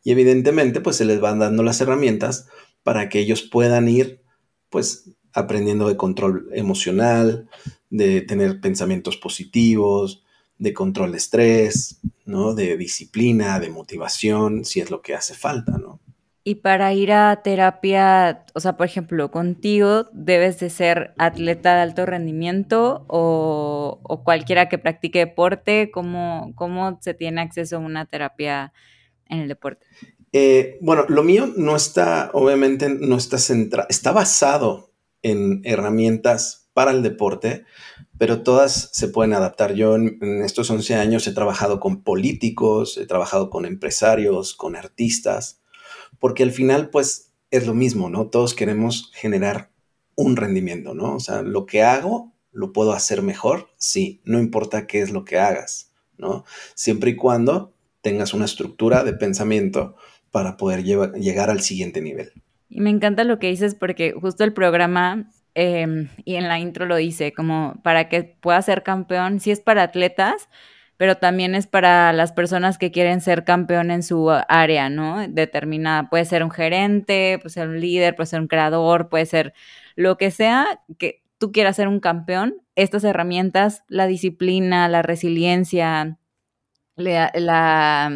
y 0.04 0.12
evidentemente 0.12 0.82
pues 0.82 0.98
se 0.98 1.06
les 1.06 1.20
van 1.20 1.40
dando 1.40 1.64
las 1.64 1.82
herramientas 1.82 2.48
para 2.84 3.10
que 3.10 3.20
ellos 3.20 3.42
puedan 3.42 3.88
ir 3.88 4.22
pues 4.70 5.12
aprendiendo 5.34 5.88
de 5.88 5.98
control 5.98 6.50
emocional, 6.54 7.50
de 7.90 8.22
tener 8.22 8.62
pensamientos 8.62 9.18
positivos, 9.18 10.24
de 10.58 10.74
control 10.74 11.12
de 11.12 11.18
estrés, 11.18 12.00
¿no? 12.26 12.54
De 12.54 12.78
disciplina, 12.78 13.60
de 13.60 13.70
motivación, 13.70 14.66
si 14.66 14.82
es 14.82 14.92
lo 14.92 15.02
que 15.02 15.16
hace 15.16 15.34
falta, 15.34 15.78
¿no? 15.78 15.89
Y 16.50 16.56
para 16.56 16.92
ir 16.96 17.12
a 17.12 17.44
terapia, 17.44 18.44
o 18.56 18.60
sea, 18.60 18.76
por 18.76 18.88
ejemplo, 18.88 19.30
contigo 19.30 20.08
debes 20.14 20.60
de 20.60 20.72
ser 20.72 21.14
atleta 21.20 21.76
de 21.76 21.82
alto 21.82 22.08
rendimiento 22.08 23.06
o, 23.08 24.00
cualquiera 24.24 24.68
que 24.68 24.80
practique 24.80 25.20
deporte, 25.20 25.92
¿cómo, 25.92 26.52
¿cómo 26.56 26.98
se 27.04 27.14
tiene 27.14 27.42
acceso 27.42 27.76
a 27.76 27.80
una 27.80 28.08
terapia 28.08 28.74
en 29.28 29.42
el 29.42 29.48
deporte? 29.48 29.86
Eh, 30.34 30.80
bueno, 30.82 31.06
lo 31.08 31.22
mío 31.22 31.54
no 31.56 31.76
está, 31.76 32.32
obviamente, 32.34 32.90
no 32.90 33.18
está 33.18 33.38
centrado, 33.38 33.88
está 33.92 34.12
basado 34.12 34.92
en 35.22 35.62
herramientas 35.66 36.72
para 36.74 36.90
el 36.90 37.04
deporte, 37.04 37.64
pero 38.18 38.42
todas 38.42 38.90
se 38.92 39.08
pueden 39.08 39.34
adaptar. 39.34 39.76
Yo 39.76 39.94
en, 39.94 40.42
estos 40.44 40.72
11 40.72 40.96
años 40.96 41.28
he 41.28 41.32
trabajado 41.32 41.80
con 41.80 42.02
políticos, 42.02 42.98
he 42.98 43.06
trabajado 43.06 43.52
con 43.52 43.66
empresarios, 43.66 44.56
con 44.56 44.76
artistas, 44.76 45.60
porque 46.20 46.44
al 46.44 46.52
final 46.52 46.90
pues 46.90 47.32
es 47.52 47.66
lo 47.66 47.74
mismo, 47.74 48.10
¿no? 48.10 48.28
Todos 48.28 48.54
queremos 48.54 49.12
generar 49.14 49.72
un 50.16 50.36
rendimiento, 50.36 50.94
¿no? 50.94 51.16
O 51.16 51.20
sea, 51.20 51.42
lo 51.42 51.66
que 51.66 51.82
hago, 51.82 52.34
lo 52.52 52.74
puedo 52.74 52.94
hacer 52.94 53.22
mejor, 53.22 53.70
sí, 53.78 54.22
no 54.26 54.40
importa 54.40 54.86
qué 54.86 55.02
es 55.02 55.12
lo 55.12 55.24
que 55.24 55.40
hagas, 55.40 55.92
¿no? 56.18 56.44
Siempre 56.76 57.12
y 57.12 57.16
cuando 57.16 57.74
tengas 58.02 58.34
una 58.34 58.46
estructura 58.46 59.04
de 59.04 59.14
pensamiento 59.14 59.96
para 60.32 60.58
poder 60.58 60.84
llegar 60.84 61.50
al 61.50 61.62
siguiente 61.62 62.02
nivel. 62.02 62.32
Y 62.70 62.82
me 62.82 62.90
encanta 62.90 63.24
lo 63.24 63.40
que 63.40 63.48
dices 63.48 63.76
porque 63.76 64.14
justo 64.14 64.44
el 64.44 64.54
programa 64.54 65.32
em, 65.56 66.10
y 66.24 66.36
en 66.36 66.48
la 66.48 66.60
intro 66.60 66.86
lo 66.86 66.98
dice, 66.98 67.34
como 67.34 67.80
para 67.84 68.10
que 68.10 68.24
pueda 68.24 68.62
ser 68.62 68.84
campeón, 68.84 69.40
sí 69.40 69.52
es 69.52 69.60
para 69.60 69.84
atletas, 69.84 70.50
pero 71.00 71.16
también 71.16 71.56
es 71.56 71.66
para 71.66 72.12
las 72.12 72.34
personas 72.34 72.78
que 72.78 72.92
quieren 72.92 73.22
ser 73.22 73.46
campeón 73.46 73.90
en 73.90 74.04
su 74.04 74.30
área, 74.50 74.90
¿no? 74.90 75.26
Determinada. 75.30 76.10
Puede 76.10 76.26
ser 76.26 76.44
un 76.44 76.52
gerente, 76.52 77.40
puede 77.42 77.52
ser 77.52 77.70
un 77.70 77.80
líder, 77.80 78.18
puede 78.18 78.28
ser 78.28 78.42
un 78.42 78.50
creador, 78.50 79.08
puede 79.08 79.26
ser 79.26 79.54
lo 79.96 80.18
que 80.18 80.30
sea 80.30 80.82
que 80.98 81.24
tú 81.38 81.54
quieras 81.54 81.78
ser 81.78 81.88
un 81.88 82.02
campeón. 82.02 82.56
Estas 82.76 83.06
herramientas, 83.06 83.86
la 83.88 84.08
disciplina, 84.08 84.90
la 84.90 85.02
resiliencia, 85.02 86.18
la, 86.98 87.32
la, 87.34 88.12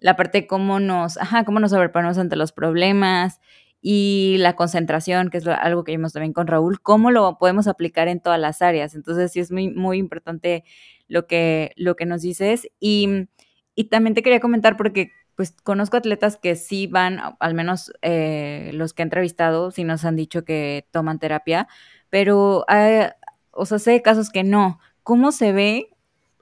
la 0.00 0.16
parte 0.16 0.40
de 0.40 0.46
cómo 0.46 0.80
nos, 0.80 1.18
ajá, 1.18 1.44
cómo 1.44 1.60
nos 1.60 1.72
sobreponemos 1.72 2.16
ante 2.16 2.36
los 2.36 2.52
problemas 2.52 3.38
y 3.82 4.36
la 4.38 4.56
concentración, 4.56 5.28
que 5.28 5.36
es 5.36 5.46
algo 5.46 5.84
que 5.84 5.92
vimos 5.92 6.14
también 6.14 6.32
con 6.32 6.46
Raúl, 6.46 6.80
cómo 6.80 7.10
lo 7.10 7.36
podemos 7.36 7.68
aplicar 7.68 8.08
en 8.08 8.20
todas 8.20 8.40
las 8.40 8.62
áreas. 8.62 8.94
Entonces, 8.94 9.30
sí 9.30 9.40
es 9.40 9.52
muy, 9.52 9.68
muy 9.68 9.98
importante 9.98 10.64
lo 11.08 11.26
que, 11.26 11.72
lo 11.76 11.96
que 11.96 12.06
nos 12.06 12.22
dices. 12.22 12.68
Y, 12.80 13.28
y 13.74 13.84
también 13.84 14.14
te 14.14 14.22
quería 14.22 14.40
comentar 14.40 14.76
porque 14.76 15.12
pues 15.38 15.54
conozco 15.62 15.96
atletas 15.96 16.36
que 16.36 16.56
sí 16.56 16.88
van, 16.88 17.20
al 17.38 17.54
menos 17.54 17.92
eh, 18.02 18.72
los 18.74 18.92
que 18.92 19.02
he 19.02 19.04
entrevistado, 19.04 19.70
sí 19.70 19.84
nos 19.84 20.04
han 20.04 20.16
dicho 20.16 20.44
que 20.44 20.88
toman 20.90 21.20
terapia, 21.20 21.68
pero, 22.10 22.64
eh, 22.68 23.12
o 23.52 23.64
sea, 23.64 23.78
sé 23.78 24.02
casos 24.02 24.30
que 24.30 24.42
no. 24.42 24.80
¿Cómo 25.04 25.30
se 25.30 25.52
ve 25.52 25.90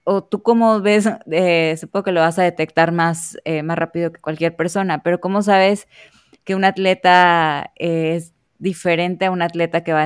o 0.04 0.24
tú 0.24 0.42
cómo 0.42 0.80
ves, 0.80 1.10
eh, 1.30 1.76
supongo 1.78 2.04
que 2.04 2.12
lo 2.12 2.22
vas 2.22 2.38
a 2.38 2.44
detectar 2.44 2.90
más, 2.90 3.36
más 3.64 3.76
rápido 3.76 4.12
que 4.12 4.20
cualquier 4.20 4.56
persona, 4.56 5.02
pero 5.02 5.20
¿cómo 5.20 5.42
sabes 5.42 5.88
que 6.44 6.54
un 6.54 6.64
atleta 6.64 7.72
es 7.74 8.35
diferente 8.58 9.26
a 9.26 9.30
un 9.30 9.42
atleta 9.42 9.84
que 9.84 9.92
va 9.92 10.02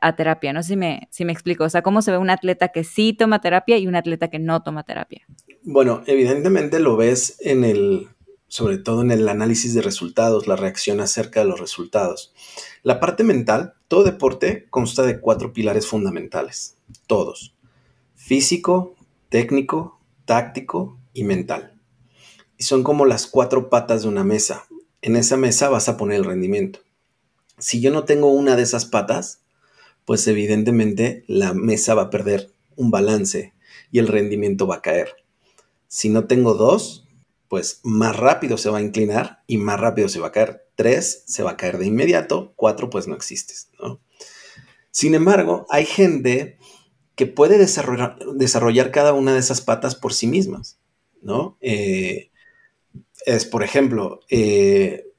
a 0.00 0.16
terapia. 0.16 0.52
No 0.52 0.62
sé 0.62 0.70
si 0.70 0.76
me, 0.76 1.08
si 1.10 1.24
me 1.24 1.32
explico. 1.32 1.64
O 1.64 1.68
sea, 1.68 1.82
¿cómo 1.82 2.02
se 2.02 2.10
ve 2.10 2.18
un 2.18 2.30
atleta 2.30 2.68
que 2.68 2.84
sí 2.84 3.12
toma 3.12 3.40
terapia 3.40 3.78
y 3.78 3.86
un 3.86 3.96
atleta 3.96 4.28
que 4.28 4.38
no 4.38 4.62
toma 4.62 4.84
terapia? 4.84 5.26
Bueno, 5.62 6.02
evidentemente 6.06 6.80
lo 6.80 6.96
ves 6.96 7.36
en 7.40 7.64
el, 7.64 8.08
sobre 8.48 8.78
todo 8.78 9.02
en 9.02 9.10
el 9.10 9.28
análisis 9.28 9.74
de 9.74 9.82
resultados, 9.82 10.46
la 10.46 10.56
reacción 10.56 11.00
acerca 11.00 11.40
de 11.40 11.46
los 11.46 11.60
resultados. 11.60 12.32
La 12.82 13.00
parte 13.00 13.24
mental, 13.24 13.74
todo 13.88 14.04
deporte 14.04 14.66
consta 14.70 15.02
de 15.02 15.20
cuatro 15.20 15.52
pilares 15.52 15.86
fundamentales. 15.86 16.76
Todos. 17.06 17.54
Físico, 18.14 18.94
técnico, 19.28 20.00
táctico 20.24 20.98
y 21.12 21.24
mental. 21.24 21.74
Y 22.56 22.64
son 22.64 22.82
como 22.82 23.06
las 23.06 23.26
cuatro 23.26 23.70
patas 23.70 24.02
de 24.02 24.08
una 24.08 24.24
mesa 24.24 24.66
en 25.02 25.16
esa 25.16 25.36
mesa 25.36 25.68
vas 25.68 25.88
a 25.88 25.96
poner 25.96 26.18
el 26.18 26.24
rendimiento. 26.24 26.80
Si 27.60 27.80
yo 27.80 27.90
no 27.90 28.04
tengo 28.04 28.32
una 28.32 28.56
de 28.56 28.62
esas 28.62 28.86
patas, 28.86 29.42
pues 30.04 30.26
evidentemente 30.26 31.24
la 31.28 31.54
mesa 31.54 31.94
va 31.94 32.02
a 32.02 32.10
perder 32.10 32.52
un 32.76 32.90
balance 32.90 33.54
y 33.92 33.98
el 33.98 34.08
rendimiento 34.08 34.66
va 34.66 34.76
a 34.76 34.82
caer. 34.82 35.14
Si 35.86 36.08
no 36.08 36.26
tengo 36.26 36.54
dos, 36.54 37.06
pues 37.48 37.80
más 37.84 38.16
rápido 38.16 38.56
se 38.56 38.70
va 38.70 38.78
a 38.78 38.82
inclinar 38.82 39.42
y 39.46 39.58
más 39.58 39.78
rápido 39.78 40.08
se 40.08 40.20
va 40.20 40.28
a 40.28 40.32
caer. 40.32 40.66
Tres 40.74 41.24
se 41.26 41.42
va 41.42 41.52
a 41.52 41.56
caer 41.56 41.78
de 41.78 41.86
inmediato, 41.86 42.52
cuatro 42.56 42.90
pues 42.90 43.06
no 43.06 43.14
existes, 43.14 43.70
Sin 44.90 45.14
embargo, 45.14 45.66
hay 45.68 45.84
gente 45.84 46.58
que 47.14 47.26
puede 47.26 47.58
desarrollar, 47.58 48.90
cada 48.90 49.12
una 49.12 49.34
de 49.34 49.40
esas 49.40 49.60
patas 49.60 49.94
por 49.94 50.14
sí 50.14 50.26
mismas, 50.26 50.78
¿no? 51.20 51.58
Eh, 51.60 52.30
es, 53.26 53.44
por 53.44 53.62
ejemplo, 53.62 54.20
eh, 54.30 55.09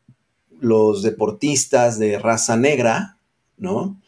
los 0.62 1.02
deportistas 1.02 1.98
de 1.98 2.20
raza 2.20 2.56
negra, 2.56 3.18
¿no? 3.58 4.00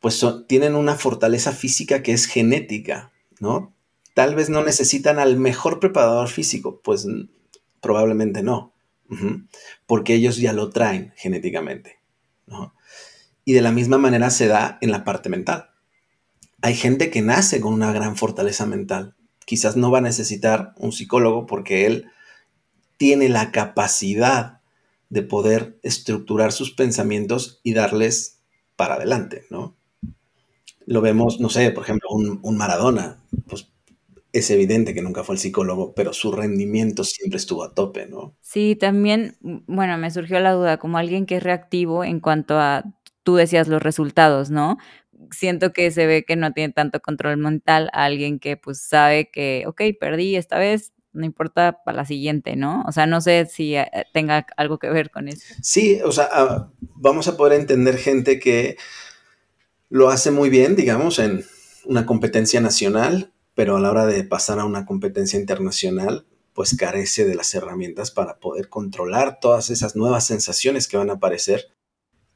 Pues 0.00 0.24
tienen 0.48 0.74
una 0.74 0.94
fortaleza 0.94 1.52
física 1.52 2.02
que 2.02 2.12
es 2.12 2.24
genética, 2.26 3.12
¿no? 3.40 3.74
Tal 4.14 4.34
vez 4.34 4.48
no 4.48 4.64
necesitan 4.64 5.18
al 5.18 5.36
mejor 5.36 5.78
preparador 5.78 6.28
físico, 6.28 6.80
pues 6.82 7.06
probablemente 7.82 8.42
no, 8.42 8.72
porque 9.86 10.14
ellos 10.14 10.38
ya 10.38 10.54
lo 10.54 10.70
traen 10.70 11.12
genéticamente, 11.16 11.98
¿no? 12.46 12.74
Y 13.44 13.52
de 13.52 13.60
la 13.60 13.70
misma 13.70 13.98
manera 13.98 14.30
se 14.30 14.46
da 14.46 14.78
en 14.80 14.90
la 14.90 15.04
parte 15.04 15.28
mental. 15.28 15.70
Hay 16.62 16.74
gente 16.74 17.10
que 17.10 17.20
nace 17.20 17.60
con 17.60 17.74
una 17.74 17.92
gran 17.92 18.16
fortaleza 18.16 18.64
mental. 18.64 19.14
Quizás 19.44 19.76
no 19.76 19.90
va 19.90 19.98
a 19.98 20.00
necesitar 20.00 20.72
un 20.78 20.92
psicólogo 20.92 21.46
porque 21.46 21.86
él 21.86 22.10
tiene 22.96 23.28
la 23.28 23.52
capacidad 23.52 24.55
de 25.08 25.22
poder 25.22 25.78
estructurar 25.82 26.52
sus 26.52 26.72
pensamientos 26.72 27.60
y 27.62 27.74
darles 27.74 28.42
para 28.76 28.94
adelante, 28.94 29.44
¿no? 29.50 29.76
Lo 30.84 31.00
vemos, 31.00 31.40
no 31.40 31.48
sé, 31.48 31.70
por 31.72 31.84
ejemplo, 31.84 32.08
un, 32.10 32.56
Maradona, 32.56 33.18
pues 33.48 33.72
es 34.32 34.50
evidente 34.50 34.94
que 34.94 35.02
nunca 35.02 35.24
fue 35.24 35.34
el 35.34 35.40
psicólogo, 35.40 35.94
pero 35.94 36.12
su 36.12 36.30
rendimiento 36.30 37.04
siempre 37.04 37.38
estuvo 37.38 37.64
a 37.64 37.74
tope, 37.74 38.06
¿no? 38.06 38.36
Sí, 38.40 38.76
también, 38.76 39.36
bueno, 39.40 39.96
me 39.98 40.10
surgió 40.10 40.38
la 40.40 40.52
duda, 40.52 40.76
como 40.76 40.98
alguien 40.98 41.26
que 41.26 41.36
es 41.36 41.42
reactivo 41.42 42.04
en 42.04 42.20
cuanto 42.20 42.58
a, 42.58 42.84
tú 43.22 43.36
decías, 43.36 43.66
los 43.66 43.82
resultados, 43.82 44.50
¿no? 44.50 44.76
Siento 45.30 45.72
que 45.72 45.90
se 45.90 46.06
ve 46.06 46.24
que 46.24 46.36
no 46.36 46.52
tiene 46.52 46.72
tanto 46.72 47.00
control 47.00 47.38
mental 47.38 47.88
a 47.92 48.04
alguien 48.04 48.38
que 48.38 48.56
pues 48.56 48.82
sabe 48.82 49.30
que, 49.30 49.64
ok, 49.66 49.82
perdí 49.98 50.36
esta 50.36 50.58
vez, 50.58 50.92
no 51.16 51.26
importa 51.26 51.82
para 51.84 51.96
la 51.96 52.04
siguiente, 52.04 52.56
¿no? 52.56 52.84
O 52.86 52.92
sea, 52.92 53.06
no 53.06 53.20
sé 53.20 53.46
si 53.50 53.74
eh, 53.74 53.88
tenga 54.12 54.46
algo 54.56 54.78
que 54.78 54.90
ver 54.90 55.10
con 55.10 55.28
eso. 55.28 55.42
Sí, 55.62 56.00
o 56.04 56.12
sea, 56.12 56.28
ah, 56.32 56.70
vamos 56.94 57.28
a 57.28 57.36
poder 57.36 57.58
entender 57.58 57.96
gente 57.96 58.38
que 58.38 58.76
lo 59.88 60.08
hace 60.08 60.30
muy 60.30 60.50
bien, 60.50 60.76
digamos, 60.76 61.18
en 61.18 61.44
una 61.84 62.06
competencia 62.06 62.60
nacional, 62.60 63.32
pero 63.54 63.76
a 63.76 63.80
la 63.80 63.90
hora 63.90 64.06
de 64.06 64.22
pasar 64.24 64.58
a 64.58 64.64
una 64.64 64.84
competencia 64.84 65.38
internacional, 65.38 66.26
pues 66.52 66.76
carece 66.76 67.24
de 67.24 67.34
las 67.34 67.54
herramientas 67.54 68.10
para 68.10 68.38
poder 68.38 68.68
controlar 68.68 69.38
todas 69.40 69.70
esas 69.70 69.96
nuevas 69.96 70.26
sensaciones 70.26 70.88
que 70.88 70.96
van 70.96 71.10
a 71.10 71.14
aparecer 71.14 71.66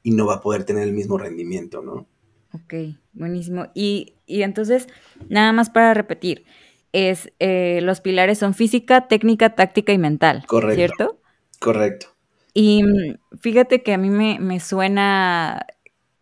y 0.03 0.13
no 0.13 0.27
va 0.27 0.37
a 0.37 0.41
poder 0.41 0.65
tener 0.65 0.85
el 0.85 0.93
mismo 0.93 1.19
rendimiento, 1.19 1.83
¿no? 1.83 2.07
Ok, 2.53 2.75
buenísimo. 3.13 3.69
Y, 3.75 4.15
y 4.27 4.43
entonces, 4.43 4.89
nada 5.29 5.53
más 5.53 5.71
para 5.71 5.95
repetir, 5.95 6.45
es 6.93 7.33
eh, 7.39 7.81
los 7.83 8.01
pilares 8.01 8.39
son 8.39 8.55
física, 8.55 9.09
técnica, 9.09 9.55
táctica 9.55 9.93
y 9.93 9.99
mental. 9.99 10.45
Correcto. 10.47 10.77
¿Cierto? 10.77 11.21
Correcto. 11.59 12.09
Y 12.55 12.83
mm, 12.83 13.17
fíjate 13.41 13.83
que 13.83 13.93
a 13.93 13.99
mí 13.99 14.11
me, 14.11 14.61
suena, 14.61 15.67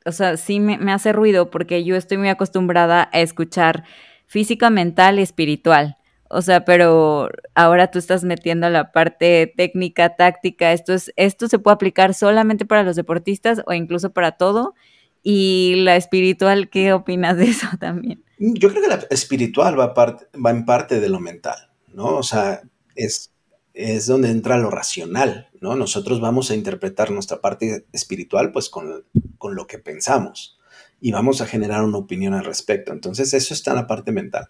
o 0.04 0.12
sea, 0.12 0.36
sí 0.36 0.60
me, 0.60 0.78
me, 0.78 0.92
hace 0.92 1.12
ruido 1.12 1.50
porque 1.50 1.84
yo 1.84 1.96
estoy 1.96 2.18
muy 2.18 2.28
acostumbrada 2.28 3.08
a 3.12 3.20
escuchar 3.20 3.84
física, 4.26 4.70
mental 4.70 5.18
y 5.18 5.22
espiritual. 5.22 5.98
O 6.30 6.42
sea, 6.42 6.64
pero 6.64 7.30
ahora 7.54 7.90
tú 7.90 7.98
estás 7.98 8.22
metiendo 8.22 8.68
la 8.68 8.92
parte 8.92 9.52
técnica, 9.56 10.14
táctica. 10.16 10.72
Esto, 10.72 10.92
es, 10.92 11.12
esto 11.16 11.48
se 11.48 11.58
puede 11.58 11.74
aplicar 11.74 12.12
solamente 12.12 12.66
para 12.66 12.82
los 12.82 12.96
deportistas 12.96 13.62
o 13.66 13.72
incluso 13.72 14.12
para 14.12 14.32
todo. 14.32 14.74
Y 15.22 15.74
la 15.76 15.96
espiritual, 15.96 16.70
¿qué 16.70 16.92
opinas 16.92 17.36
de 17.36 17.44
eso 17.44 17.68
también? 17.78 18.22
Yo 18.38 18.70
creo 18.70 18.82
que 18.82 18.88
la 18.88 19.06
espiritual 19.10 19.78
va, 19.78 19.92
va 19.94 20.50
en 20.50 20.64
parte 20.64 21.00
de 21.00 21.08
lo 21.08 21.20
mental, 21.20 21.70
¿no? 21.92 22.16
O 22.16 22.22
sea, 22.22 22.62
es, 22.94 23.32
es 23.74 24.06
donde 24.06 24.30
entra 24.30 24.58
lo 24.58 24.70
racional, 24.70 25.48
¿no? 25.60 25.74
Nosotros 25.74 26.20
vamos 26.20 26.50
a 26.50 26.54
interpretar 26.54 27.10
nuestra 27.10 27.40
parte 27.40 27.86
espiritual 27.92 28.52
pues 28.52 28.68
con, 28.68 29.04
con 29.38 29.54
lo 29.54 29.66
que 29.66 29.78
pensamos 29.78 30.58
y 31.00 31.12
vamos 31.12 31.40
a 31.40 31.46
generar 31.46 31.84
una 31.84 31.98
opinión 31.98 32.34
al 32.34 32.44
respecto. 32.44 32.92
Entonces 32.92 33.34
eso 33.34 33.54
está 33.54 33.70
en 33.70 33.76
la 33.76 33.86
parte 33.86 34.12
mental. 34.12 34.48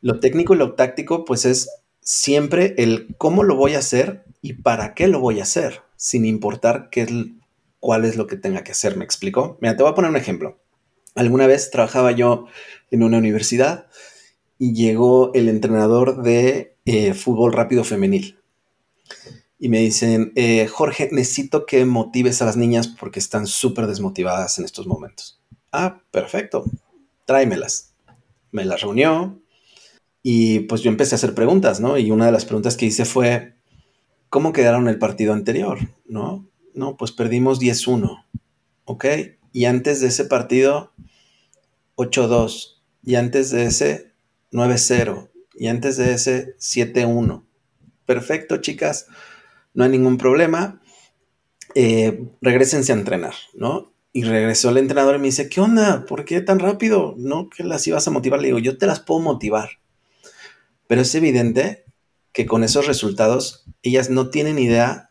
Lo 0.00 0.20
técnico 0.20 0.54
y 0.54 0.58
lo 0.58 0.74
táctico 0.74 1.24
pues 1.24 1.44
es 1.44 1.70
siempre 2.00 2.74
el 2.78 3.14
cómo 3.18 3.42
lo 3.42 3.56
voy 3.56 3.74
a 3.74 3.80
hacer 3.80 4.24
y 4.42 4.54
para 4.54 4.94
qué 4.94 5.08
lo 5.08 5.20
voy 5.20 5.40
a 5.40 5.44
hacer, 5.44 5.82
sin 5.96 6.24
importar 6.24 6.88
qué, 6.90 7.06
cuál 7.86 8.04
es 8.04 8.16
lo 8.16 8.26
que 8.26 8.36
tenga 8.36 8.64
que 8.64 8.72
hacer, 8.72 8.96
¿me 8.96 9.04
explico? 9.04 9.58
Mira, 9.60 9.76
te 9.76 9.84
voy 9.84 9.92
a 9.92 9.94
poner 9.94 10.10
un 10.10 10.16
ejemplo. 10.16 10.58
Alguna 11.14 11.46
vez 11.46 11.70
trabajaba 11.70 12.10
yo 12.10 12.46
en 12.90 13.04
una 13.04 13.18
universidad 13.18 13.86
y 14.58 14.74
llegó 14.74 15.32
el 15.34 15.48
entrenador 15.48 16.24
de 16.24 16.74
eh, 16.84 17.14
fútbol 17.14 17.52
rápido 17.52 17.84
femenil. 17.84 18.40
Y 19.60 19.68
me 19.68 19.78
dicen, 19.78 20.32
eh, 20.34 20.66
Jorge, 20.66 21.10
necesito 21.12 21.64
que 21.64 21.84
motives 21.84 22.42
a 22.42 22.46
las 22.46 22.56
niñas 22.56 22.88
porque 22.88 23.20
están 23.20 23.46
súper 23.46 23.86
desmotivadas 23.86 24.58
en 24.58 24.64
estos 24.64 24.88
momentos. 24.88 25.40
Ah, 25.70 26.02
perfecto, 26.10 26.64
tráemelas. 27.24 27.94
Me 28.50 28.64
las 28.64 28.80
reunió 28.80 29.40
y 30.24 30.58
pues 30.58 30.82
yo 30.82 30.90
empecé 30.90 31.14
a 31.14 31.18
hacer 31.18 31.36
preguntas, 31.36 31.78
¿no? 31.78 31.98
Y 31.98 32.10
una 32.10 32.26
de 32.26 32.32
las 32.32 32.46
preguntas 32.46 32.76
que 32.76 32.86
hice 32.86 33.04
fue, 33.04 33.54
¿cómo 34.28 34.52
quedaron 34.52 34.88
el 34.88 34.98
partido 34.98 35.32
anterior? 35.32 35.78
¿No? 36.04 36.48
No, 36.76 36.96
pues 36.96 37.10
perdimos 37.10 37.58
10-1, 37.58 38.26
¿ok? 38.84 39.04
Y 39.52 39.64
antes 39.64 40.00
de 40.00 40.08
ese 40.08 40.26
partido, 40.26 40.92
8-2. 41.96 42.76
Y 43.02 43.14
antes 43.14 43.50
de 43.50 43.64
ese, 43.64 44.12
9-0. 44.52 45.30
Y 45.54 45.68
antes 45.68 45.96
de 45.96 46.12
ese, 46.12 46.54
7-1. 46.58 47.44
Perfecto, 48.04 48.58
chicas. 48.58 49.06
No 49.72 49.84
hay 49.84 49.90
ningún 49.90 50.18
problema. 50.18 50.82
Eh, 51.74 52.28
regresense 52.42 52.92
a 52.92 52.96
entrenar, 52.96 53.34
¿no? 53.54 53.92
Y 54.12 54.24
regresó 54.24 54.70
el 54.70 54.78
entrenador 54.78 55.16
y 55.16 55.18
me 55.18 55.26
dice, 55.26 55.48
¿qué 55.48 55.60
onda? 55.60 56.04
¿Por 56.06 56.24
qué 56.24 56.40
tan 56.40 56.58
rápido? 56.58 57.14
¿No? 57.18 57.48
¿Que 57.48 57.64
las 57.64 57.86
ibas 57.86 58.06
a 58.06 58.10
motivar? 58.10 58.40
Le 58.40 58.48
digo, 58.48 58.58
yo 58.58 58.78
te 58.78 58.86
las 58.86 59.00
puedo 59.00 59.20
motivar. 59.20 59.70
Pero 60.86 61.02
es 61.02 61.14
evidente 61.14 61.84
que 62.32 62.46
con 62.46 62.64
esos 62.64 62.86
resultados, 62.86 63.64
ellas 63.82 64.10
no 64.10 64.30
tienen 64.30 64.58
idea 64.58 65.08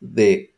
de 0.00 0.53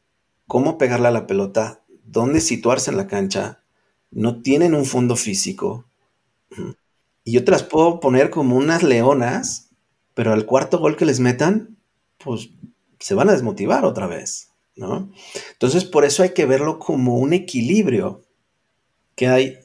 cómo 0.46 0.78
pegarle 0.78 1.08
a 1.08 1.12
la 1.12 1.26
pelota, 1.26 1.84
dónde 2.04 2.40
situarse 2.40 2.90
en 2.90 2.96
la 2.96 3.06
cancha, 3.06 3.62
no 4.10 4.42
tienen 4.42 4.74
un 4.74 4.84
fondo 4.84 5.16
físico. 5.16 5.86
Y 7.24 7.32
yo 7.32 7.44
te 7.44 7.50
las 7.50 7.62
puedo 7.62 8.00
poner 8.00 8.30
como 8.30 8.56
unas 8.56 8.82
leonas, 8.82 9.70
pero 10.14 10.32
al 10.32 10.46
cuarto 10.46 10.78
gol 10.78 10.96
que 10.96 11.04
les 11.04 11.20
metan, 11.20 11.76
pues 12.18 12.50
se 12.98 13.14
van 13.14 13.28
a 13.28 13.32
desmotivar 13.32 13.84
otra 13.84 14.06
vez. 14.06 14.50
¿no? 14.76 15.10
Entonces, 15.52 15.84
por 15.84 16.04
eso 16.04 16.22
hay 16.22 16.30
que 16.30 16.46
verlo 16.46 16.78
como 16.78 17.16
un 17.16 17.32
equilibrio 17.32 18.22
que 19.14 19.26
hay 19.26 19.58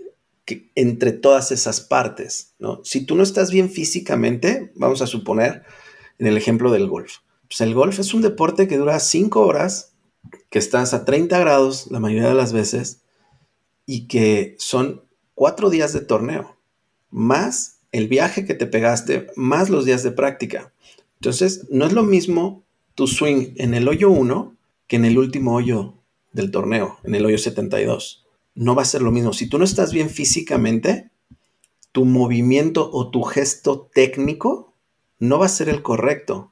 entre 0.76 1.12
todas 1.12 1.52
esas 1.52 1.82
partes, 1.82 2.56
¿no? 2.58 2.82
Si 2.84 3.06
tú 3.06 3.16
no 3.16 3.24
estás 3.24 3.52
bien 3.52 3.70
físicamente, 3.70 4.72
vamos 4.76 5.02
a 5.02 5.08
suponer 5.08 5.64
en 6.18 6.28
el 6.28 6.36
ejemplo 6.36 6.72
del 6.72 6.88
golf. 6.88 7.18
Pues 7.48 7.62
el 7.62 7.74
golf 7.74 8.00
es 8.00 8.14
un 8.14 8.22
deporte 8.22 8.68
que 8.68 8.78
dura 8.78 9.00
5 9.00 9.40
horas, 9.46 9.91
que 10.50 10.60
estás 10.60 10.94
a 10.94 11.06
30 11.06 11.40
grados 11.40 11.88
la 11.92 12.00
mayoría 12.00 12.30
de 12.30 12.36
las 12.36 12.54
veces 12.54 13.02
y 13.86 14.08
que 14.08 14.56
son 14.60 15.04
4 15.36 15.70
días 15.70 15.94
de 15.94 16.02
torneo, 16.02 16.58
más 17.10 17.80
el 17.92 18.08
viaje 18.08 18.46
que 18.46 18.54
te 18.54 18.68
pegaste, 18.68 19.28
más 19.36 19.70
los 19.70 19.86
días 19.86 20.04
de 20.04 20.12
práctica. 20.12 20.74
Entonces, 21.16 21.68
no 21.70 21.86
es 21.86 21.94
lo 21.94 22.04
mismo 22.04 22.64
tu 22.96 23.08
swing 23.08 23.54
en 23.58 23.74
el 23.74 23.88
hoyo 23.88 24.10
1 24.10 24.56
que 24.88 24.96
en 24.98 25.06
el 25.06 25.18
último 25.18 25.56
hoyo 25.56 25.96
del 26.34 26.52
torneo, 26.52 26.98
en 27.04 27.16
el 27.16 27.26
hoyo 27.26 27.38
72. 27.38 28.26
No 28.56 28.76
va 28.76 28.82
a 28.82 28.86
ser 28.86 29.02
lo 29.02 29.12
mismo. 29.12 29.34
Si 29.34 29.48
tú 29.48 29.58
no 29.58 29.64
estás 29.64 29.94
bien 29.94 30.10
físicamente, 30.10 31.10
tu 31.92 32.06
movimiento 32.06 32.90
o 32.92 33.10
tu 33.10 33.24
gesto 33.24 33.90
técnico 33.94 34.74
no 35.20 35.40
va 35.40 35.46
a 35.46 35.50
ser 35.50 35.70
el 35.70 35.82
correcto. 35.82 36.52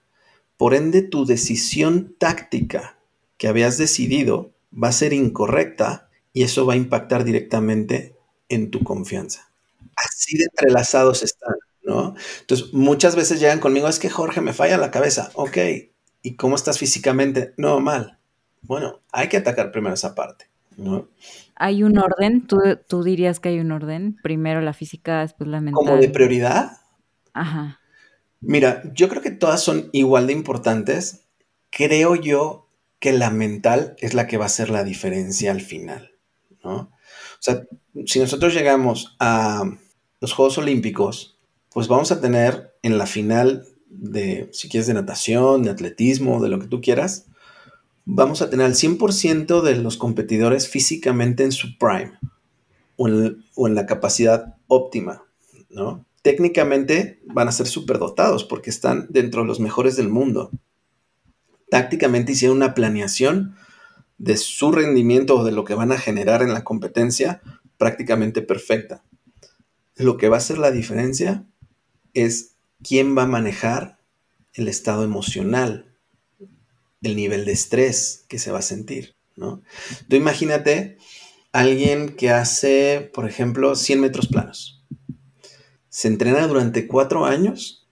Por 0.57 0.73
ende, 0.73 1.01
tu 1.01 1.25
decisión 1.25 2.15
táctica 2.17 2.99
que 3.39 3.48
habías 3.48 3.79
decidido 3.79 4.51
va 4.72 4.89
a 4.89 4.91
ser 4.91 5.13
incorrecta 5.13 6.10
y 6.34 6.43
eso 6.43 6.67
va 6.67 6.74
a 6.74 6.77
impactar 6.77 7.24
directamente 7.24 8.15
en 8.50 8.69
tu 8.69 8.84
confianza. 8.84 9.50
Así 9.96 10.38
de 10.38 10.43
entrelazados 10.43 11.24
están, 11.24 11.55
¿no? 11.84 12.13
Entonces, 12.41 12.74
muchas 12.74 13.15
veces 13.15 13.39
llegan 13.39 13.60
conmigo, 13.60 13.88
es 13.88 13.98
que 13.98 14.10
Jorge 14.10 14.41
me 14.41 14.53
falla 14.53 14.77
la 14.77 14.91
cabeza. 14.91 15.31
Ok, 15.34 15.58
¿y 16.22 16.36
cómo 16.36 16.55
estás 16.55 16.77
físicamente? 16.77 17.53
No, 17.58 17.79
mal. 17.79 18.19
Bueno, 18.62 19.00
hay 19.12 19.29
que 19.29 19.38
atacar 19.38 19.72
primero 19.72 19.96
esa 19.96 20.13
parte, 20.13 20.46
¿no? 20.77 21.08
¿Hay 21.55 21.84
un 21.84 21.98
orden? 21.98 22.46
¿Tú, 22.46 23.03
dirías 23.03 23.39
que 23.39 23.50
hay 23.50 23.60
un 23.60 23.72
orden? 23.72 24.17
Primero 24.22 24.62
la 24.62 24.74
física, 24.74 25.22
después 25.22 25.50
la 25.50 25.62
mental. 25.62 25.86
¿Como 25.86 25.98
de 25.98 26.10
prioridad? 26.10 26.77
Ajá. 27.34 27.79
Mira, 28.41 28.84
yo 28.93 29.08
creo 29.10 29.22
que 29.22 29.31
todas 29.31 29.62
son 29.62 29.89
igual 29.93 30.27
de 30.27 30.34
importantes. 30.34 31.25
Creo 31.69 32.15
yo 32.15 32.68
que 32.99 33.13
la 33.13 33.29
mental 33.29 33.95
es 33.99 34.13
la 34.13 34.27
que 34.27 34.38
va 34.38 34.45
a 34.45 34.47
hacer 34.47 34.69
la 34.69 34.83
diferencia 34.83 35.51
al 35.51 35.62
final, 35.62 36.12
¿no? 36.63 36.75
O 36.75 37.41
sea, 37.41 37.63
si 38.05 38.19
nosotros 38.19 38.53
llegamos 38.53 39.15
a 39.19 39.63
los 40.19 40.33
Juegos 40.33 40.57
Olímpicos, 40.57 41.39
pues 41.71 41.88
vamos 41.88 42.12
a 42.12 42.19
tener 42.19 42.75
en 42.81 42.97
la 42.97 43.05
final 43.05 43.65
de, 43.89 44.49
si 44.51 44.69
quieres, 44.69 44.88
de 44.88 44.93
natación, 44.93 45.63
de 45.63 45.69
atletismo, 45.69 46.41
de 46.41 46.49
lo 46.49 46.59
que 46.59 46.67
tú 46.67 46.81
quieras, 46.81 47.27
vamos 48.05 48.41
a 48.41 48.49
tener 48.49 48.65
al 48.65 48.73
100% 48.73 49.62
de 49.62 49.75
los 49.75 49.97
competidores 49.97 50.67
físicamente 50.67 51.43
en 51.43 51.51
su 51.51 51.77
prime 51.77 52.19
o 52.95 53.07
en, 53.07 53.75
la 53.75 53.85
capacidad 53.85 54.57
óptima, 54.67 55.23
¿no? 55.69 56.05
Técnicamente 56.21 57.21
van 57.25 57.47
a 57.47 57.53
ser 57.53 57.67
superdotados 57.67 58.43
porque 58.43 58.69
están 58.69 59.07
dentro 59.09 59.41
de 59.41 59.47
los 59.47 59.62
mejores 59.62 59.95
del 59.95 60.09
mundo. 60.09 60.51
Tácticamente 61.69 62.32
hicieron 62.32 62.58
una 62.58 62.73
planeación 62.73 63.55
de 64.17 64.38
su 64.38 64.71
rendimiento 64.71 65.38
o 65.38 65.43
de 65.43 65.51
lo 65.51 65.63
que 65.63 65.75
van 65.75 65.91
a 65.91 65.97
generar 65.97 66.41
en 66.41 66.53
la 66.53 66.63
competencia 66.63 67.41
prácticamente 67.77 68.41
perfecta. 68.41 69.03
Lo 69.95 70.17
que 70.17 70.29
va 70.29 70.38
a 70.38 70.39
hacer 70.39 70.58
la 70.58 70.71
diferencia 70.71 71.45
es 72.13 72.55
quién 72.84 73.17
va 73.17 73.23
a 73.23 73.27
manejar 73.27 73.99
el 74.53 74.67
estado 74.67 75.03
emocional 75.03 75.86
el 77.01 77.15
nivel 77.15 77.45
de 77.45 77.53
estrés 77.53 78.25
que 78.27 78.39
se 78.39 78.51
va 78.51 78.60
a 78.60 78.63
sentir, 78.63 79.15
¿no? 79.36 79.62
Tú 80.10 80.15
imagínate 80.15 80.97
alguien 81.51 82.15
que 82.15 82.29
hace, 82.32 83.10
por 83.13 83.27
ejemplo, 83.27 83.75
100 83.75 84.01
metros 84.01 84.27
planos. 84.27 84.84
Se 85.89 86.08
entrena 86.08 86.45
durante 86.47 86.88
cuatro 86.88 87.25
años, 87.25 87.88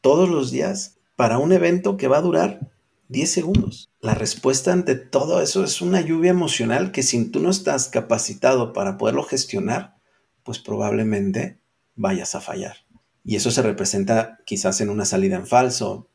todos 0.00 0.28
los 0.28 0.50
días, 0.50 0.98
para 1.16 1.38
un 1.38 1.52
evento 1.52 1.96
que 1.96 2.08
va 2.08 2.18
a 2.18 2.22
durar 2.22 2.71
10 3.12 3.30
segundos. 3.30 3.92
La 4.00 4.14
respuesta 4.14 4.72
ante 4.72 4.94
todo 4.94 5.42
eso 5.42 5.62
es 5.62 5.82
una 5.82 6.00
lluvia 6.00 6.30
emocional 6.30 6.92
que 6.92 7.02
si 7.02 7.30
tú 7.30 7.40
no 7.40 7.50
estás 7.50 7.88
capacitado 7.88 8.72
para 8.72 8.96
poderlo 8.96 9.22
gestionar, 9.22 9.96
pues 10.42 10.58
probablemente 10.58 11.60
vayas 11.94 12.34
a 12.34 12.40
fallar. 12.40 12.78
Y 13.22 13.36
eso 13.36 13.50
se 13.50 13.62
representa 13.62 14.38
quizás 14.46 14.80
en 14.80 14.88
una 14.88 15.04
salida 15.04 15.36
en 15.36 15.46
falso, 15.46 16.08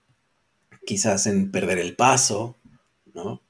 quizás 0.86 1.27
en 1.27 1.51
perder 1.51 1.77
el 1.77 1.95
paso, 1.95 2.57
¿no? 3.13 3.43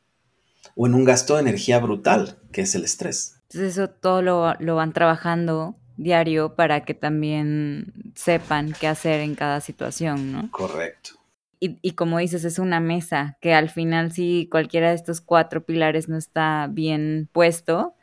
O 0.76 0.86
en 0.86 0.94
un 0.94 1.06
gasto 1.06 1.36
de 1.36 1.42
energía 1.42 1.80
brutal, 1.80 2.40
que 2.52 2.62
es 2.62 2.76
el 2.76 2.84
estrés. 2.84 3.40
Entonces 3.44 3.78
eso 3.78 3.90
todo 3.90 4.22
lo, 4.22 4.76
van 4.76 4.94
trabajando 4.94 5.78
diario 5.96 6.56
para 6.56 6.84
que 6.84 6.94
también 6.94 8.12
sepan 8.14 8.76
qué 8.80 8.88
hacer 8.88 9.22
en 9.22 9.36
cada 9.36 9.62
situación, 9.62 10.34
¿no? 10.34 10.52
Correcto. 10.52 11.17
Y, 11.60 11.80
y, 11.82 11.92
como 11.92 12.20
dices, 12.20 12.44
es 12.46 12.60
una 12.60 12.80
mesa 12.80 13.38
que 13.42 13.54
al 13.54 13.70
final 13.70 14.12
si 14.12 14.48
cualquiera 14.52 14.90
de 14.90 14.96
estos 14.96 15.22
cuatro 15.22 15.66
pilares 15.66 16.08
no 16.08 16.18
está 16.18 16.68
bien 16.70 17.30
puesto, 17.32 17.96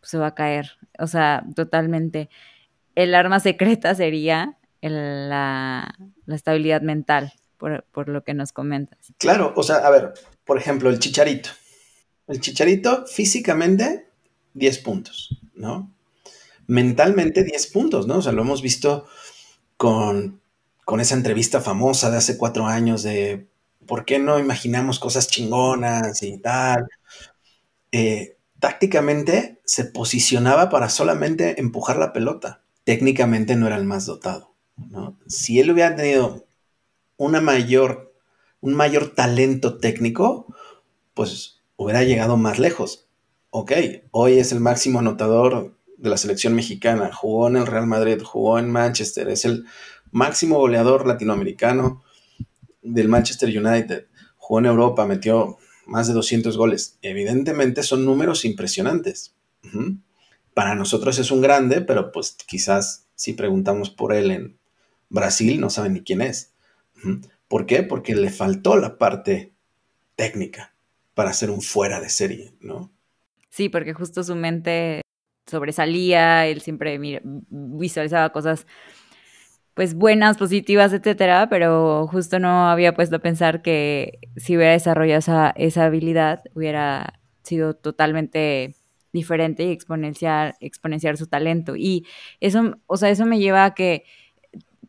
pues 0.00 0.10
se 0.10 0.18
va 0.18 0.28
a 0.28 0.34
caer. 0.34 0.72
O 0.98 1.06
sea, 1.06 1.44
totalmente. 1.54 2.28
El 2.94 3.14
arma 3.14 3.40
secreta 3.40 3.94
sería 3.94 4.58
la, 4.80 5.94
la 6.26 6.34
estabilidad 6.34 6.82
mental 6.82 7.32
por, 7.58 8.08
lo 8.08 8.24
que 8.24 8.34
nos 8.34 8.52
comentas. 8.52 9.12
Claro, 9.18 9.52
o 9.56 9.62
sea, 9.62 9.76
a 9.76 9.90
ver, 9.90 10.14
por 10.44 10.58
ejemplo, 10.58 10.88
el 10.88 10.98
chicharito. 10.98 11.50
El 12.26 12.40
chicharito 12.40 13.06
físicamente 13.06 14.08
10 14.54 14.78
puntos, 14.78 15.38
¿no? 15.54 15.92
Mentalmente 16.66 17.44
10 17.44 17.66
puntos, 17.68 18.06
¿no? 18.06 18.18
O 18.18 18.22
sea, 18.22 18.32
lo 18.32 18.42
hemos 18.42 18.62
visto 18.62 19.06
con, 19.76 20.37
con 20.88 21.00
esa 21.00 21.16
entrevista 21.16 21.60
famosa 21.60 22.10
de 22.10 22.16
hace 22.16 22.38
cuatro 22.38 22.66
años 22.66 23.02
de 23.02 23.46
por 23.84 24.06
qué 24.06 24.18
no 24.18 24.38
imaginamos 24.38 24.98
cosas 24.98 25.28
chingonas 25.28 26.22
y 26.22 26.38
tal. 26.38 26.88
Eh, 27.92 28.38
tácticamente 28.58 29.60
se 29.66 29.84
posicionaba 29.84 30.70
para 30.70 30.88
solamente 30.88 31.60
empujar 31.60 31.98
la 31.98 32.14
pelota. 32.14 32.62
Técnicamente 32.84 33.54
no 33.54 33.66
era 33.66 33.76
el 33.76 33.84
más 33.84 34.06
dotado. 34.06 34.54
¿no? 34.78 35.18
Si 35.26 35.60
él 35.60 35.70
hubiera 35.72 35.94
tenido 35.94 36.46
una 37.18 37.42
mayor, 37.42 38.14
un 38.62 38.72
mayor 38.72 39.14
talento 39.14 39.76
técnico, 39.76 40.46
pues 41.12 41.60
hubiera 41.76 42.02
llegado 42.02 42.38
más 42.38 42.58
lejos. 42.58 43.08
Ok, 43.50 43.72
hoy 44.10 44.38
es 44.38 44.52
el 44.52 44.60
máximo 44.60 45.00
anotador 45.00 45.76
de 45.98 46.08
la 46.08 46.16
selección 46.16 46.54
mexicana, 46.54 47.10
jugó 47.12 47.48
en 47.48 47.56
el 47.56 47.66
Real 47.66 47.86
Madrid, 47.86 48.22
jugó 48.22 48.58
en 48.58 48.70
Manchester, 48.70 49.28
es 49.28 49.44
el 49.44 49.66
máximo 50.12 50.58
goleador 50.58 51.06
latinoamericano 51.06 52.02
del 52.82 53.08
Manchester 53.08 53.48
United, 53.48 54.06
jugó 54.36 54.60
en 54.60 54.66
Europa, 54.66 55.06
metió 55.06 55.58
más 55.86 56.06
de 56.06 56.14
200 56.14 56.56
goles. 56.56 56.98
Evidentemente 57.02 57.82
son 57.82 58.04
números 58.04 58.44
impresionantes. 58.44 59.34
Para 60.54 60.74
nosotros 60.74 61.18
es 61.18 61.30
un 61.30 61.40
grande, 61.40 61.80
pero 61.80 62.12
pues 62.12 62.36
quizás 62.46 63.06
si 63.14 63.32
preguntamos 63.32 63.90
por 63.90 64.14
él 64.14 64.30
en 64.30 64.58
Brasil 65.08 65.60
no 65.60 65.70
saben 65.70 65.94
ni 65.94 66.02
quién 66.02 66.20
es. 66.20 66.52
¿Por 67.48 67.66
qué? 67.66 67.82
Porque 67.82 68.14
le 68.14 68.30
faltó 68.30 68.76
la 68.76 68.98
parte 68.98 69.52
técnica 70.16 70.74
para 71.14 71.30
hacer 71.30 71.50
un 71.50 71.62
fuera 71.62 72.00
de 72.00 72.10
serie, 72.10 72.54
¿no? 72.60 72.92
Sí, 73.50 73.68
porque 73.68 73.94
justo 73.94 74.22
su 74.22 74.34
mente 74.36 75.00
sobresalía, 75.46 76.46
él 76.46 76.60
siempre 76.60 77.00
visualizaba 77.48 78.30
cosas 78.30 78.66
pues 79.78 79.94
buenas, 79.94 80.36
positivas, 80.38 80.92
etcétera, 80.92 81.46
pero 81.48 82.08
justo 82.08 82.40
no 82.40 82.68
había 82.68 82.94
puesto 82.94 83.14
a 83.14 83.18
pensar 83.20 83.62
que 83.62 84.18
si 84.36 84.56
hubiera 84.56 84.72
desarrollado 84.72 85.52
esa, 85.54 85.84
habilidad 85.84 86.42
hubiera 86.56 87.20
sido 87.44 87.74
totalmente 87.74 88.74
diferente 89.12 89.62
y 89.62 89.70
exponenciar, 89.70 90.56
exponenciar 90.58 91.16
su 91.16 91.28
talento. 91.28 91.76
Y 91.76 92.04
eso, 92.40 92.74
o 92.88 92.96
sea, 92.96 93.10
eso 93.10 93.24
me 93.24 93.38
lleva 93.38 93.66
a 93.66 93.74
que 93.74 94.02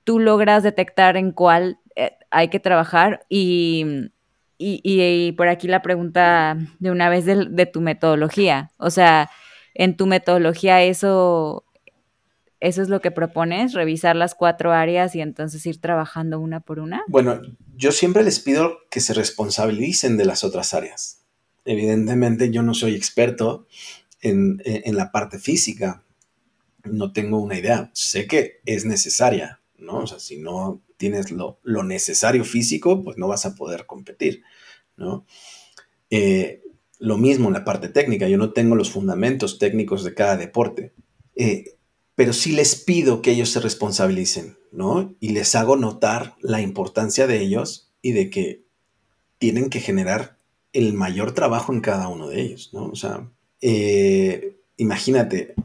tú 0.04 0.17
logras 0.17 0.63
detectar 0.63 1.17
en 1.17 1.34
cuál 1.34 1.78
eh, 1.95 2.13
hay 2.32 2.47
que 2.47 2.60
trabajar 2.60 3.28
y, 3.30 4.10
y, 4.58 5.32
por 5.34 5.49
aquí 5.49 5.67
la 5.67 5.84
pregunta 5.84 6.58
de 6.80 6.89
una 6.89 7.10
vez 7.10 7.25
de 7.25 7.65
tu 7.67 7.80
metodología. 7.80 8.71
O 8.80 8.89
sea, 8.89 9.30
en 9.75 9.95
tu 9.95 10.08
metodología 10.08 10.82
eso 10.82 11.63
¿Eso 12.60 12.82
es 12.82 12.89
lo 12.89 13.00
que 13.00 13.12
propones? 13.12 13.74
¿Revisar 13.74 14.15
las 14.15 14.36
cuatro 14.36 14.74
áreas 14.74 15.15
y 15.15 15.22
entonces 15.22 15.65
ir 15.65 15.80
trabajando 15.80 16.39
una 16.39 16.60
por 16.60 16.80
una? 16.80 17.04
Bueno, 17.08 17.41
yo 17.76 17.91
siempre 17.91 18.24
les 18.24 18.39
pido 18.39 18.80
que 18.89 19.00
se 19.00 19.13
responsabilicen 19.13 20.17
de 20.17 20.26
las 20.26 20.43
otras 20.43 20.74
áreas. 20.74 21.22
Evidentemente 21.63 22.52
yo 22.52 22.62
no 22.62 22.74
soy 22.74 22.95
experto 22.95 23.67
en, 24.22 24.62
la 24.86 25.12
parte 25.12 25.39
física, 25.39 26.04
no 26.84 27.13
tengo 27.13 27.39
una 27.39 27.58
idea. 27.58 27.91
Sé 27.93 28.28
que 28.28 28.60
es 28.65 28.84
necesaria, 28.84 29.62
¿no? 29.78 30.00
O 30.00 30.08
sea, 30.08 30.19
si 30.19 30.38
no 30.38 30.82
tienes 30.98 31.32
lo, 31.32 31.60
necesario 31.63 32.43
físico, 32.43 33.04
pues 33.04 33.17
no 33.17 33.30
vas 33.30 33.45
a 33.45 33.56
poder 33.56 33.86
competir, 33.86 34.43
¿no? 34.98 35.26
Eh, 36.10 36.62
lo 36.98 37.17
mismo 37.17 37.48
en 37.48 37.54
la 37.54 37.63
parte 37.63 37.88
técnica, 37.88 38.28
yo 38.28 38.38
no 38.38 38.52
tengo 38.52 38.76
los 38.76 38.91
fundamentos 38.91 39.60
técnicos 39.60 40.04
de 40.04 40.13
cada 40.13 40.36
deporte. 40.36 40.91
Eh, 41.36 41.79
pero 42.19 42.34
sí 42.34 42.51
les 42.51 42.75
pido 42.75 43.21
que 43.21 43.32
ellos 43.32 43.49
se 43.49 43.62
responsabilicen, 43.62 44.58
¿no? 44.73 45.15
Y 45.21 45.29
les 45.29 45.55
hago 45.55 45.77
notar 45.77 46.36
la 46.41 46.60
importancia 46.60 47.27
de 47.27 47.39
ellos 47.39 47.93
y 48.01 48.12
de 48.12 48.29
que 48.29 48.65
tienen 49.38 49.69
que 49.69 49.79
generar 49.79 50.36
el 50.73 50.91
mayor 50.91 51.32
trabajo 51.32 51.71
en 51.71 51.79
cada 51.79 52.10
uno 52.10 52.27
de 52.27 52.41
ellos, 52.41 52.71
¿no? 52.73 52.88
O 52.88 52.95
sea, 52.97 53.32
eh, 53.62 54.58
imagínate, 54.75 55.55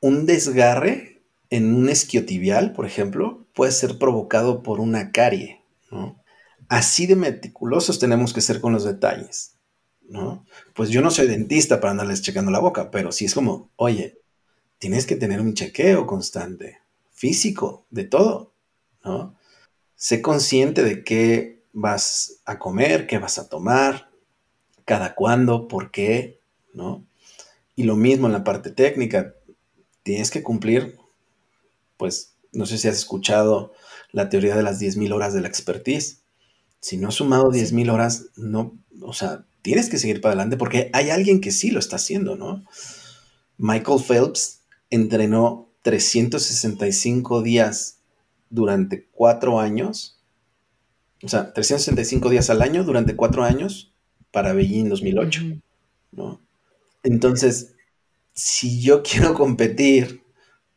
un 0.00 0.26
desgarre 0.26 1.22
en 1.48 1.74
un 1.74 1.88
esquiotibial, 1.88 2.74
por 2.74 2.84
ejemplo, 2.84 3.46
puede 3.54 3.72
ser 3.72 3.96
provocado 3.96 4.62
por 4.62 4.80
una 4.80 5.12
carie, 5.12 5.62
¿no? 5.90 6.22
Así 6.68 7.06
de 7.06 7.16
meticulosos 7.16 7.98
tenemos 7.98 8.34
que 8.34 8.42
ser 8.42 8.60
con 8.60 8.74
los 8.74 8.84
detalles, 8.84 9.54
¿no? 10.06 10.44
Pues 10.74 10.90
yo 10.90 11.00
no 11.00 11.10
soy 11.10 11.26
dentista 11.26 11.80
para 11.80 11.92
andarles 11.92 12.20
checando 12.20 12.50
la 12.50 12.58
boca, 12.58 12.90
pero 12.90 13.12
sí 13.12 13.24
es 13.24 13.32
como, 13.32 13.70
oye, 13.76 14.19
tienes 14.80 15.06
que 15.06 15.14
tener 15.14 15.40
un 15.40 15.54
chequeo 15.54 16.06
constante, 16.06 16.78
físico, 17.12 17.84
de 17.90 18.04
todo, 18.04 18.52
¿no? 19.04 19.36
Sé 19.94 20.22
consciente 20.22 20.82
de 20.82 21.04
qué 21.04 21.62
vas 21.74 22.40
a 22.46 22.58
comer, 22.58 23.06
qué 23.06 23.18
vas 23.18 23.38
a 23.38 23.48
tomar, 23.48 24.10
cada 24.86 25.14
cuándo, 25.14 25.68
por 25.68 25.90
qué, 25.90 26.40
¿no? 26.72 27.04
Y 27.76 27.84
lo 27.84 27.94
mismo 27.94 28.26
en 28.26 28.32
la 28.32 28.42
parte 28.42 28.70
técnica, 28.70 29.34
tienes 30.02 30.30
que 30.30 30.42
cumplir, 30.42 30.96
pues, 31.98 32.32
no 32.52 32.64
sé 32.64 32.78
si 32.78 32.88
has 32.88 32.96
escuchado 32.96 33.74
la 34.12 34.30
teoría 34.30 34.56
de 34.56 34.62
las 34.62 34.80
10.000 34.80 35.12
horas 35.12 35.34
de 35.34 35.42
la 35.42 35.48
expertise. 35.48 36.22
Si 36.80 36.96
no 36.96 37.08
has 37.08 37.16
sumado 37.16 37.52
10.000 37.52 37.90
horas, 37.92 38.30
no, 38.36 38.78
o 39.02 39.12
sea, 39.12 39.44
tienes 39.60 39.90
que 39.90 39.98
seguir 39.98 40.22
para 40.22 40.32
adelante 40.32 40.56
porque 40.56 40.88
hay 40.94 41.10
alguien 41.10 41.42
que 41.42 41.50
sí 41.52 41.70
lo 41.70 41.78
está 41.78 41.96
haciendo, 41.96 42.34
¿no? 42.36 42.64
Michael 43.58 44.00
Phelps 44.02 44.59
entrenó 44.90 45.68
365 45.82 47.42
días 47.42 48.00
durante 48.50 49.06
cuatro 49.12 49.60
años, 49.60 50.20
o 51.22 51.28
sea, 51.28 51.52
365 51.52 52.28
días 52.30 52.50
al 52.50 52.62
año 52.62 52.84
durante 52.84 53.16
cuatro 53.16 53.44
años 53.44 53.94
para 54.30 54.52
Beijing 54.52 54.88
2008, 54.88 55.42
¿no? 56.12 56.40
Entonces, 57.02 57.74
si 58.32 58.80
yo 58.80 59.02
quiero 59.04 59.34
competir, 59.34 60.22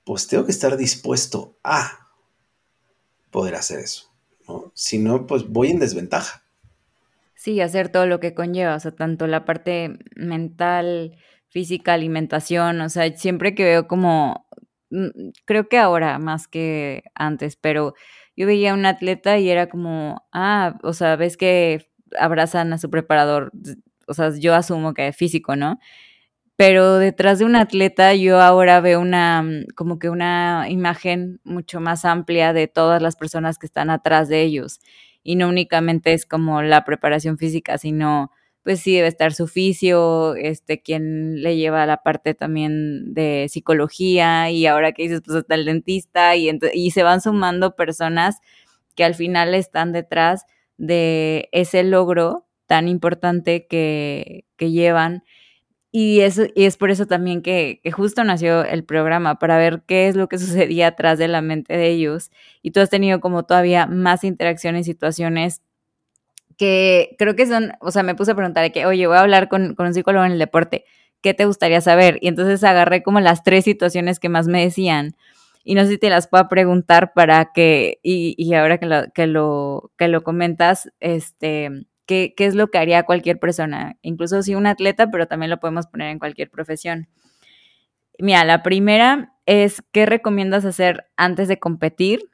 pues 0.04 0.28
tengo 0.28 0.46
que 0.46 0.52
estar 0.52 0.78
dispuesto 0.78 1.58
a 1.64 2.10
poder 3.32 3.56
hacer 3.56 3.80
eso, 3.80 4.12
¿no? 4.48 4.72
Si 4.76 5.00
no, 5.00 5.26
pues 5.26 5.48
voy 5.50 5.72
en 5.72 5.80
desventaja. 5.80 6.44
Sí, 7.36 7.60
hacer 7.60 7.90
todo 7.90 8.06
lo 8.06 8.20
que 8.20 8.34
conlleva, 8.34 8.76
o 8.76 8.80
sea, 8.80 8.92
tanto 8.92 9.28
la 9.28 9.44
parte 9.44 9.98
mental, 10.16 11.18
física, 11.54 11.94
alimentación, 11.94 12.82
o 12.82 12.90
sea, 12.90 13.16
siempre 13.16 13.56
que 13.56 13.64
veo 13.64 13.88
como, 13.88 14.48
mm, 14.92 15.30
creo 15.46 15.70
que 15.70 15.78
ahora 15.78 16.20
más 16.20 16.48
que 16.48 17.04
antes, 17.16 17.56
pero 17.56 17.94
yo 18.36 18.48
veía 18.48 18.72
a 18.72 18.74
un 18.74 18.86
atleta 18.86 19.38
y 19.40 19.50
era 19.50 19.70
como, 19.70 20.28
ah, 20.34 20.78
o 20.84 20.94
sea, 20.94 21.16
ves 21.16 21.38
que 21.38 21.90
abrazan 22.20 22.74
a 22.74 22.78
su 22.80 22.90
preparador, 22.90 23.52
o 24.08 24.14
sea, 24.14 24.32
yo 24.38 24.56
asumo 24.56 24.94
que 24.94 25.08
es 25.10 25.16
físico, 25.16 25.56
¿no? 25.56 25.80
Pero 26.56 26.98
detrás 26.98 27.40
de 27.40 27.46
un 27.46 27.56
atleta 27.56 28.14
yo 28.16 28.40
ahora 28.42 28.80
veo 28.82 29.02
una, 29.02 29.42
mm, 29.44 29.66
como 29.76 30.00
que 30.00 30.10
una 30.10 30.68
imagen 30.70 31.40
mucho 31.44 31.80
más 31.82 32.06
amplia 32.06 32.54
de 32.54 32.68
todas 32.68 33.02
las 33.02 33.16
personas 33.16 33.58
que 33.60 33.66
están 33.68 33.90
atrás 33.90 34.30
de 34.30 34.42
ellos. 34.44 34.80
Y 35.24 35.36
no 35.36 35.50
únicamente 35.50 36.14
es 36.14 36.26
como 36.26 36.62
la 36.62 36.86
preparación 36.86 37.38
física, 37.38 37.78
sino 37.78 38.32
pues 38.64 38.80
sí 38.80 38.96
debe 38.96 39.08
estar 39.08 39.34
su 39.34 39.44
oficio, 39.44 40.36
este, 40.36 40.82
quien 40.82 41.44
le 41.44 41.58
lleva 41.58 41.86
la 41.86 41.98
parte 41.98 42.34
también 42.34 43.14
de 43.14 43.48
psicología 43.50 44.50
y 44.52 44.66
ahora 44.66 44.94
que 44.94 45.04
dices, 45.04 45.22
pues 45.26 45.38
hasta 45.38 45.56
el 45.56 45.66
dentista 45.66 46.36
y, 46.38 46.50
se 46.92 47.04
van 47.04 47.22
sumando 47.22 47.76
personas 47.76 48.38
que 48.96 49.04
al 49.04 49.16
final 49.16 49.54
están 49.54 49.92
detrás 49.92 50.46
de 50.78 51.50
ese 51.52 51.84
logro 51.84 52.48
tan 52.66 52.88
importante 52.88 53.68
que, 53.68 54.46
que 54.56 54.72
llevan. 54.72 55.24
Y, 55.92 56.22
eso, 56.22 56.44
y 56.56 56.64
es 56.66 56.78
por 56.78 56.90
eso 56.90 57.06
también 57.06 57.42
que, 57.44 57.80
que, 57.84 57.92
justo 57.92 58.24
nació 58.24 58.64
el 58.64 58.84
programa, 58.84 59.38
para 59.40 59.58
ver 59.58 59.84
qué 59.86 60.08
es 60.08 60.16
lo 60.16 60.28
que 60.28 60.38
sucedía 60.40 60.88
atrás 60.88 61.20
de 61.20 61.28
la 61.28 61.42
mente 61.42 61.76
de 61.78 61.90
ellos. 61.90 62.32
Y 62.62 62.72
tú 62.72 62.80
has 62.80 62.90
tenido 62.90 63.20
como 63.20 63.44
todavía 63.44 63.88
más 63.88 64.24
interacción 64.24 64.76
en 64.76 64.84
situaciones 64.86 65.62
que 66.58 67.16
creo 67.18 67.36
que 67.36 67.46
son, 67.46 67.74
o 67.80 67.92
sea, 67.92 68.04
me 68.04 68.16
puse 68.16 68.32
a 68.32 68.36
preguntar 68.36 68.72
que, 68.72 68.86
oye, 68.86 69.08
voy 69.08 69.18
a 69.18 69.22
hablar 69.22 69.50
con, 69.50 69.76
un 69.78 69.94
psicólogo 69.94 70.26
en 70.26 70.34
el 70.34 70.40
deporte, 70.40 70.86
¿qué 71.22 71.34
te 71.34 71.46
gustaría 71.46 71.82
saber? 71.82 72.18
Y 72.22 72.28
entonces 72.28 72.64
agarré 72.64 73.04
como 73.04 73.20
las 73.20 73.44
tres 73.44 73.64
situaciones 73.66 74.20
que 74.20 74.30
más 74.30 74.48
me 74.48 74.62
decían. 74.62 75.16
Y 75.64 75.76
no 75.76 75.84
sé 75.84 75.92
si 75.92 75.98
te 75.98 76.10
las 76.10 76.28
puedo 76.28 76.48
preguntar 76.50 77.14
para 77.14 77.52
que, 77.54 78.00
y, 78.04 78.36
y 78.38 78.54
ahora 78.54 78.78
que 78.78 78.86
lo, 78.86 79.12
que 79.14 79.28
lo, 79.28 79.92
que 79.98 80.08
lo 80.10 80.24
comentas, 80.24 80.92
este, 81.00 81.70
¿qué, 82.06 82.34
¿qué 82.36 82.46
es 82.46 82.56
lo 82.56 82.68
que 82.68 82.78
haría 82.78 83.04
cualquier 83.04 83.40
persona? 83.40 83.98
Incluso 84.02 84.44
si 84.44 84.56
un 84.56 84.68
atleta, 84.68 85.10
pero 85.10 85.28
también 85.28 85.50
lo 85.50 85.60
podemos 85.60 85.88
poner 85.88 86.10
en 86.10 86.20
cualquier 86.20 86.50
profesión. 86.50 87.08
Mira, 88.20 88.44
la 88.46 88.62
primera 88.62 89.34
es, 89.46 89.84
¿qué 89.92 90.06
recomiendas 90.06 90.66
hacer 90.66 91.06
antes 91.18 91.48
de 91.48 91.60
competir? 91.60 92.30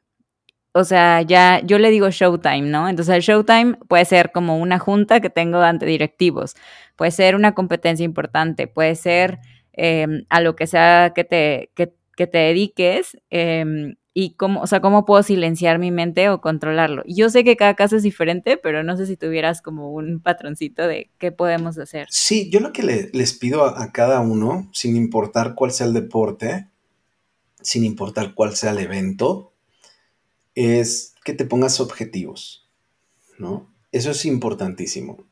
O 0.79 0.83
sea, 0.85 1.21
ya 1.21 1.61
yo 1.63 1.77
le 1.77 1.91
digo 1.91 2.09
showtime, 2.09 2.61
¿no? 2.61 2.89
Entonces 2.89 3.15
el 3.15 3.21
showtime 3.21 3.75
puede 3.87 4.05
ser 4.05 4.31
como 4.31 4.57
una 4.57 4.79
junta 4.79 5.19
que 5.19 5.29
tengo 5.29 5.59
ante 5.59 5.85
directivos, 5.85 6.55
puede 6.95 7.11
ser 7.11 7.35
una 7.35 7.53
competencia 7.53 8.03
importante, 8.03 8.67
puede 8.67 8.95
ser 8.95 9.39
em, 9.73 10.25
a 10.29 10.41
lo 10.41 10.55
que 10.55 10.67
sea 10.67 11.11
que 11.13 11.23
te, 11.23 11.71
que, 11.75 11.87
te 12.27 12.37
dediques 12.37 13.17
em, 13.29 13.95
y 14.13 14.35
cómo, 14.35 14.61
o 14.61 14.67
sea, 14.67 14.81
cómo 14.81 15.05
puedo 15.05 15.23
silenciar 15.23 15.79
mi 15.79 15.91
mente 15.91 16.29
o 16.29 16.41
controlarlo. 16.41 17.03
Yo 17.07 17.29
sé 17.29 17.43
que 17.43 17.55
cada 17.55 17.75
caso 17.75 17.95
es 17.95 18.03
diferente, 18.03 18.57
pero 18.57 18.83
no 18.83 18.97
sé 18.97 19.05
si 19.05 19.15
tuvieras 19.15 19.61
como 19.61 19.91
un 19.93 20.19
patroncito 20.21 20.87
de 20.87 21.11
qué 21.17 21.31
podemos 21.31 21.77
hacer. 21.77 22.07
Sí, 22.09 22.49
yo 22.49 22.59
lo 22.59 22.73
que 22.73 23.09
les 23.13 23.33
pido 23.33 23.65
a 23.65 23.91
cada 23.91 24.19
uno, 24.19 24.69
sin 24.73 24.95
importar 24.97 25.55
cuál 25.55 25.71
sea 25.71 25.87
el 25.87 25.93
deporte, 25.93 26.67
sin 27.61 27.83
importar 27.83 28.33
cuál 28.33 28.55
sea 28.55 28.71
el 28.71 28.79
evento, 28.79 29.53
es 30.55 31.15
que 31.23 31.33
te 31.33 31.45
pongas 31.45 31.79
objetivos, 31.79 32.67
¿no? 33.37 33.71
Eso 33.91 34.11
es 34.11 34.25
importantísimo. 34.25 35.23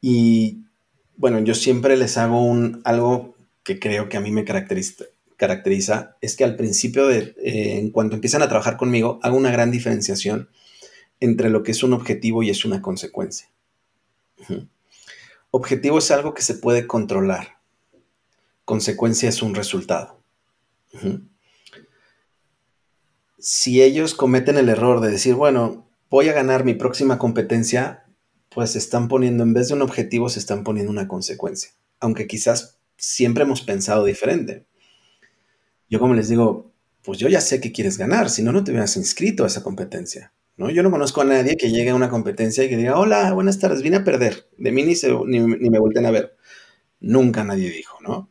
Y 0.00 0.64
bueno, 1.16 1.40
yo 1.40 1.54
siempre 1.54 1.96
les 1.96 2.18
hago 2.18 2.42
un, 2.42 2.80
algo 2.84 3.36
que 3.64 3.78
creo 3.78 4.08
que 4.08 4.16
a 4.16 4.20
mí 4.20 4.30
me 4.30 4.44
caracteriza, 4.44 5.04
caracteriza 5.36 6.16
es 6.20 6.36
que 6.36 6.44
al 6.44 6.56
principio, 6.56 7.06
de, 7.06 7.34
eh, 7.42 7.78
en 7.78 7.90
cuanto 7.90 8.14
empiezan 8.14 8.42
a 8.42 8.48
trabajar 8.48 8.76
conmigo, 8.76 9.18
hago 9.22 9.36
una 9.36 9.50
gran 9.50 9.70
diferenciación 9.70 10.48
entre 11.20 11.50
lo 11.50 11.62
que 11.62 11.72
es 11.72 11.82
un 11.82 11.92
objetivo 11.92 12.42
y 12.42 12.50
es 12.50 12.64
una 12.64 12.82
consecuencia. 12.82 13.48
Objetivo 15.50 15.98
es 15.98 16.10
algo 16.10 16.34
que 16.34 16.42
se 16.42 16.54
puede 16.54 16.86
controlar. 16.86 17.58
Consecuencia 18.64 19.28
es 19.28 19.42
un 19.42 19.54
resultado 19.54 20.20
si 23.42 23.82
ellos 23.82 24.14
cometen 24.14 24.56
el 24.56 24.68
error 24.68 25.00
de 25.00 25.10
decir, 25.10 25.34
bueno, 25.34 25.84
voy 26.08 26.28
a 26.28 26.32
ganar 26.32 26.64
mi 26.64 26.74
próxima 26.74 27.18
competencia, 27.18 28.04
pues 28.50 28.70
se 28.70 28.78
están 28.78 29.08
poniendo, 29.08 29.42
en 29.42 29.52
vez 29.52 29.66
de 29.66 29.74
un 29.74 29.82
objetivo, 29.82 30.28
se 30.28 30.38
están 30.38 30.62
poniendo 30.62 30.92
una 30.92 31.08
consecuencia. 31.08 31.72
Aunque 31.98 32.28
quizás 32.28 32.78
siempre 32.96 33.42
hemos 33.42 33.60
pensado 33.62 34.04
diferente. 34.04 34.64
Yo 35.90 35.98
como 35.98 36.14
les 36.14 36.28
digo, 36.28 36.70
pues 37.02 37.18
yo 37.18 37.28
ya 37.28 37.40
sé 37.40 37.60
que 37.60 37.72
quieres 37.72 37.98
ganar, 37.98 38.30
si 38.30 38.44
no, 38.44 38.52
no 38.52 38.62
te 38.62 38.70
hubieras 38.70 38.96
inscrito 38.96 39.42
a 39.42 39.48
esa 39.48 39.64
competencia. 39.64 40.32
¿no? 40.56 40.70
Yo 40.70 40.84
no 40.84 40.92
conozco 40.92 41.20
a 41.20 41.24
nadie 41.24 41.56
que 41.56 41.72
llegue 41.72 41.90
a 41.90 41.96
una 41.96 42.10
competencia 42.10 42.62
y 42.62 42.68
que 42.68 42.76
diga, 42.76 42.96
hola, 42.96 43.32
buenas 43.32 43.58
tardes, 43.58 43.82
vine 43.82 43.96
a 43.96 44.04
perder. 44.04 44.46
De 44.56 44.70
mí 44.70 44.84
ni, 44.84 44.94
ni, 45.26 45.40
ni 45.40 45.68
me 45.68 45.80
volteen 45.80 46.06
a 46.06 46.12
ver. 46.12 46.36
Nunca 47.00 47.42
nadie 47.42 47.70
dijo, 47.72 47.98
¿no? 48.02 48.30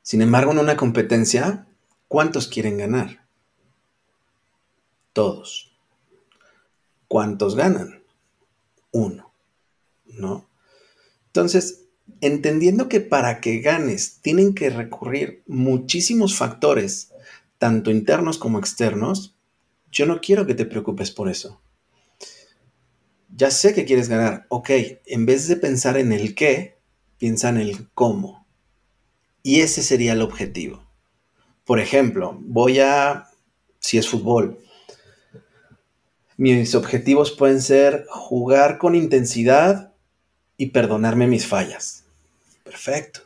Sin 0.00 0.22
embargo, 0.22 0.52
en 0.52 0.60
una 0.60 0.78
competencia, 0.78 1.66
¿cuántos 2.08 2.48
quieren 2.48 2.78
ganar? 2.78 3.19
Todos. 5.12 5.72
¿Cuántos 7.08 7.56
ganan? 7.56 8.02
Uno, 8.92 9.32
¿no? 10.06 10.48
Entonces, 11.26 11.86
entendiendo 12.20 12.88
que 12.88 13.00
para 13.00 13.40
que 13.40 13.58
ganes 13.60 14.20
tienen 14.20 14.54
que 14.54 14.70
recurrir 14.70 15.42
muchísimos 15.46 16.36
factores, 16.36 17.12
tanto 17.58 17.90
internos 17.90 18.38
como 18.38 18.58
externos, 18.58 19.34
yo 19.90 20.06
no 20.06 20.20
quiero 20.20 20.46
que 20.46 20.54
te 20.54 20.66
preocupes 20.66 21.10
por 21.10 21.28
eso. 21.28 21.60
Ya 23.34 23.50
sé 23.50 23.74
que 23.74 23.84
quieres 23.84 24.08
ganar. 24.08 24.46
Ok, 24.48 24.70
en 25.06 25.26
vez 25.26 25.48
de 25.48 25.56
pensar 25.56 25.96
en 25.96 26.12
el 26.12 26.34
qué, 26.34 26.78
piensa 27.18 27.48
en 27.48 27.58
el 27.58 27.88
cómo. 27.94 28.46
Y 29.42 29.60
ese 29.60 29.82
sería 29.82 30.12
el 30.12 30.22
objetivo. 30.22 30.84
Por 31.64 31.80
ejemplo, 31.80 32.38
voy 32.40 32.80
a, 32.80 33.30
si 33.78 33.98
es 33.98 34.08
fútbol, 34.08 34.58
mis 36.40 36.74
objetivos 36.74 37.32
pueden 37.32 37.60
ser 37.60 38.06
jugar 38.08 38.78
con 38.78 38.94
intensidad 38.94 39.92
y 40.56 40.70
perdonarme 40.70 41.26
mis 41.26 41.46
fallas. 41.46 42.06
Perfecto. 42.64 43.20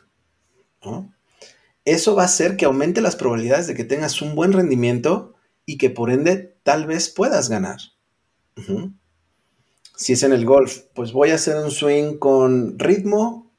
Eso 1.85 2.13
va 2.13 2.23
a 2.23 2.25
hacer 2.25 2.57
que 2.57 2.65
aumente 2.65 2.99
las 2.99 3.15
probabilidades 3.15 3.67
de 3.67 3.73
que 3.73 3.85
tengas 3.85 4.21
un 4.21 4.35
buen 4.35 4.51
rendimiento 4.51 5.33
y 5.65 5.77
que 5.77 5.89
por 5.89 6.11
ende 6.11 6.57
tal 6.63 6.87
vez 6.87 7.07
puedas 7.07 7.47
ganar. 7.47 7.79
Si 9.95 10.11
es 10.11 10.23
en 10.23 10.33
el 10.33 10.43
golf, 10.43 10.79
pues 10.93 11.13
voy 11.13 11.29
a 11.29 11.35
hacer 11.35 11.55
un 11.55 11.71
swing 11.71 12.17
con 12.17 12.77
ritmo 12.77 13.49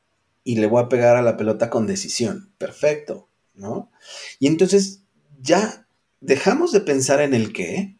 y 0.44 0.56
le 0.56 0.66
voy 0.66 0.82
a 0.82 0.90
pegar 0.90 1.16
a 1.16 1.22
la 1.22 1.38
pelota 1.38 1.70
con 1.70 1.86
decisión. 1.86 2.52
Perfecto, 2.58 3.30
¿no? 3.54 3.90
Y 4.38 4.48
entonces 4.48 5.00
ya 5.40 5.88
dejamos 6.20 6.72
de 6.72 6.80
pensar 6.82 7.22
en 7.22 7.32
el 7.32 7.54
qué 7.54 7.95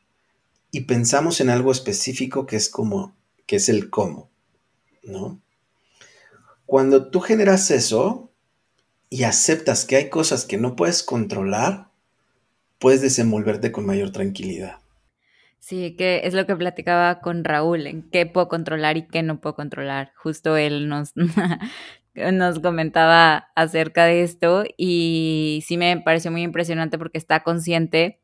y 0.70 0.82
pensamos 0.82 1.40
en 1.40 1.50
algo 1.50 1.72
específico 1.72 2.46
que 2.46 2.56
es 2.56 2.68
como, 2.68 3.16
que 3.46 3.56
es 3.56 3.68
el 3.68 3.90
cómo, 3.90 4.30
¿no? 5.02 5.40
Cuando 6.66 7.10
tú 7.10 7.20
generas 7.20 7.70
eso 7.70 8.32
y 9.08 9.22
aceptas 9.22 9.84
que 9.84 9.96
hay 9.96 10.10
cosas 10.10 10.44
que 10.44 10.58
no 10.58 10.74
puedes 10.74 11.02
controlar, 11.02 11.90
puedes 12.78 13.00
desenvolverte 13.00 13.70
con 13.70 13.86
mayor 13.86 14.10
tranquilidad. 14.10 14.80
Sí, 15.60 15.96
que 15.96 16.22
es 16.24 16.34
lo 16.34 16.46
que 16.46 16.54
platicaba 16.54 17.20
con 17.20 17.44
Raúl, 17.44 17.86
en 17.86 18.08
qué 18.10 18.26
puedo 18.26 18.48
controlar 18.48 18.96
y 18.96 19.06
qué 19.08 19.22
no 19.22 19.40
puedo 19.40 19.56
controlar. 19.56 20.12
Justo 20.16 20.56
él 20.56 20.88
nos, 20.88 21.12
nos 22.14 22.60
comentaba 22.60 23.48
acerca 23.54 24.04
de 24.04 24.22
esto 24.22 24.64
y 24.76 25.64
sí 25.66 25.76
me 25.76 26.00
pareció 26.00 26.30
muy 26.30 26.42
impresionante 26.42 26.98
porque 26.98 27.18
está 27.18 27.42
consciente 27.42 28.20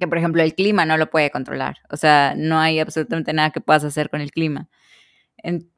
que, 0.00 0.08
por 0.08 0.18
ejemplo, 0.18 0.42
el 0.42 0.54
clima 0.54 0.84
no 0.84 0.96
lo 0.96 1.10
puede 1.10 1.30
controlar. 1.30 1.76
O 1.90 1.96
sea, 1.96 2.34
no 2.36 2.58
hay 2.58 2.80
absolutamente 2.80 3.32
nada 3.32 3.50
que 3.50 3.60
puedas 3.60 3.84
hacer 3.84 4.10
con 4.10 4.20
el 4.20 4.32
clima. 4.32 4.68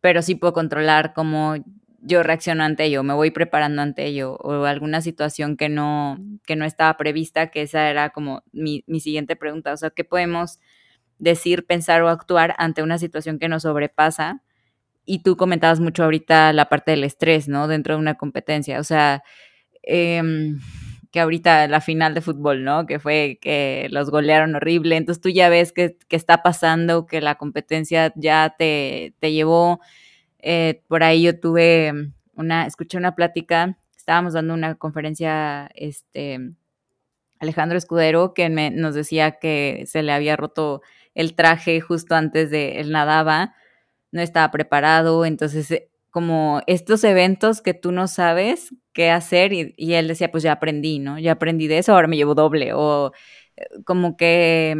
pero 0.00 0.22
sí 0.22 0.34
puedo 0.34 0.52
controlar 0.54 1.12
cómo 1.14 1.56
yo 2.02 2.22
reacciono 2.22 2.64
ante 2.64 2.84
ello, 2.84 3.02
me 3.04 3.14
voy 3.14 3.30
preparando 3.30 3.82
ante 3.82 4.06
ello, 4.06 4.34
o 4.36 4.64
alguna 4.64 5.00
situación 5.02 5.56
que 5.56 5.68
no, 5.68 6.18
que 6.46 6.56
no 6.56 6.64
estaba 6.64 6.96
prevista, 6.96 7.50
que 7.50 7.62
esa 7.62 7.88
era 7.90 8.10
como 8.10 8.42
mi, 8.52 8.82
mi 8.88 9.00
siguiente 9.00 9.36
pregunta. 9.36 9.72
O 9.72 9.76
sea, 9.76 9.90
¿qué 9.90 10.04
podemos 10.04 10.58
decir, 11.18 11.66
pensar 11.66 12.02
o 12.02 12.08
actuar 12.08 12.54
ante 12.58 12.82
una 12.82 12.98
situación 12.98 13.38
que 13.38 13.48
nos 13.48 13.62
sobrepasa? 13.62 14.42
Y 15.04 15.22
tú 15.22 15.36
comentabas 15.36 15.80
mucho 15.80 16.04
ahorita 16.04 16.52
la 16.52 16.68
parte 16.68 16.92
del 16.92 17.04
estrés, 17.04 17.48
¿no? 17.48 17.68
Dentro 17.68 17.94
de 17.94 18.00
una 18.00 18.14
competencia. 18.16 18.80
O 18.80 18.84
sea, 18.84 19.22
eh, 19.84 20.22
que 21.12 21.20
ahorita 21.20 21.68
la 21.68 21.80
final 21.80 22.14
de 22.14 22.22
fútbol, 22.22 22.64
¿no? 22.64 22.86
Que 22.86 22.98
fue 22.98 23.38
que 23.40 23.86
los 23.90 24.10
golearon 24.10 24.56
horrible. 24.56 24.96
Entonces 24.96 25.20
tú 25.20 25.28
ya 25.28 25.48
ves 25.48 25.72
que, 25.72 25.96
que 26.08 26.16
está 26.16 26.42
pasando, 26.42 27.06
que 27.06 27.20
la 27.20 27.36
competencia 27.36 28.12
ya 28.16 28.54
te, 28.58 29.14
te 29.20 29.32
llevó 29.32 29.80
eh, 30.42 30.82
por 30.88 31.04
ahí 31.04 31.22
yo 31.22 31.38
tuve 31.38 31.92
una, 32.34 32.66
escuché 32.66 32.98
una 32.98 33.14
plática, 33.14 33.78
estábamos 33.96 34.34
dando 34.34 34.54
una 34.54 34.74
conferencia, 34.74 35.70
este, 35.74 36.40
Alejandro 37.38 37.78
Escudero, 37.78 38.34
que 38.34 38.48
nos 38.50 38.94
decía 38.94 39.38
que 39.38 39.84
se 39.86 40.02
le 40.02 40.12
había 40.12 40.36
roto 40.36 40.82
el 41.14 41.34
traje 41.34 41.80
justo 41.80 42.16
antes 42.16 42.50
de 42.50 42.80
él 42.80 42.90
nadaba, 42.90 43.54
no 44.10 44.20
estaba 44.20 44.50
preparado, 44.50 45.24
entonces 45.24 45.70
eh, 45.70 45.88
como 46.12 46.60
estos 46.68 47.02
eventos 47.02 47.62
que 47.62 47.74
tú 47.74 47.90
no 47.90 48.06
sabes 48.06 48.72
qué 48.92 49.10
hacer 49.10 49.52
y, 49.52 49.74
y, 49.76 49.94
él 49.94 50.06
decía, 50.06 50.30
pues 50.30 50.44
ya 50.44 50.52
aprendí, 50.52 51.00
¿no? 51.00 51.18
Ya 51.18 51.32
aprendí 51.32 51.66
de 51.66 51.78
eso, 51.78 51.92
ahora 51.92 52.06
me 52.06 52.16
llevo 52.16 52.36
doble 52.36 52.72
o 52.74 53.12
eh, 53.56 53.64
como 53.84 54.16
que 54.16 54.76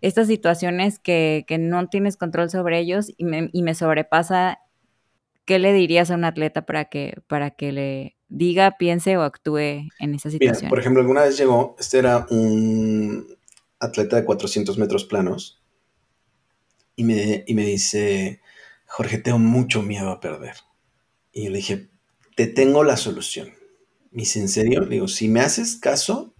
estas 0.00 0.26
situaciones 0.26 0.98
que, 0.98 1.44
no 1.58 1.88
tienes 1.88 2.16
control 2.16 2.50
sobre 2.50 2.78
ellos 2.78 3.10
y 3.16 3.24
me, 3.24 3.74
sobrepasa, 3.74 4.60
¿qué 5.44 5.58
le 5.58 5.72
dirías 5.72 6.10
a 6.10 6.14
un 6.14 6.24
atleta 6.24 6.66
para 6.66 6.84
que, 6.86 7.22
para 7.26 7.50
que 7.50 7.72
le 7.72 8.16
diga, 8.28 8.76
piense 8.78 9.16
o 9.16 9.22
actúe 9.22 9.88
en 9.98 10.14
esa 10.14 10.30
situación? 10.30 10.68
por 10.68 10.78
ejemplo, 10.78 11.00
alguna 11.00 11.22
vez 11.22 11.38
llegó, 11.38 11.74
este 11.78 11.98
era 11.98 12.26
un 12.30 13.26
atleta 13.80 14.16
de 14.16 14.24
400 14.24 14.78
metros 14.78 15.04
planos 15.04 15.62
y 16.96 17.04
me, 17.04 17.42
y 17.46 17.54
me 17.54 17.64
dice, 17.64 18.40
Jorge, 18.96 19.18
tengo 19.18 19.40
mucho 19.40 19.82
miedo 19.82 20.10
a 20.10 20.20
perder. 20.20 20.54
Y 21.32 21.46
yo 21.46 21.50
le 21.50 21.56
dije, 21.56 21.88
te 22.36 22.46
tengo 22.46 22.84
la 22.84 22.96
solución. 22.96 23.52
Me 24.12 24.22
dice, 24.22 24.38
¿en 24.38 24.48
serio? 24.48 24.82
Le 24.82 24.94
digo, 24.94 25.08
si 25.08 25.26
me 25.26 25.40
haces 25.40 25.74
caso, 25.74 26.32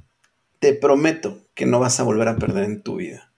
te 0.61 0.73
prometo 0.73 1.43
que 1.55 1.67
no 1.67 1.81
vas 1.81 1.99
a 1.99 2.05
volver 2.05 2.29
a 2.29 2.37
perder 2.37 2.63
en 2.63 2.83
tu 2.85 2.95
vida 2.95 3.33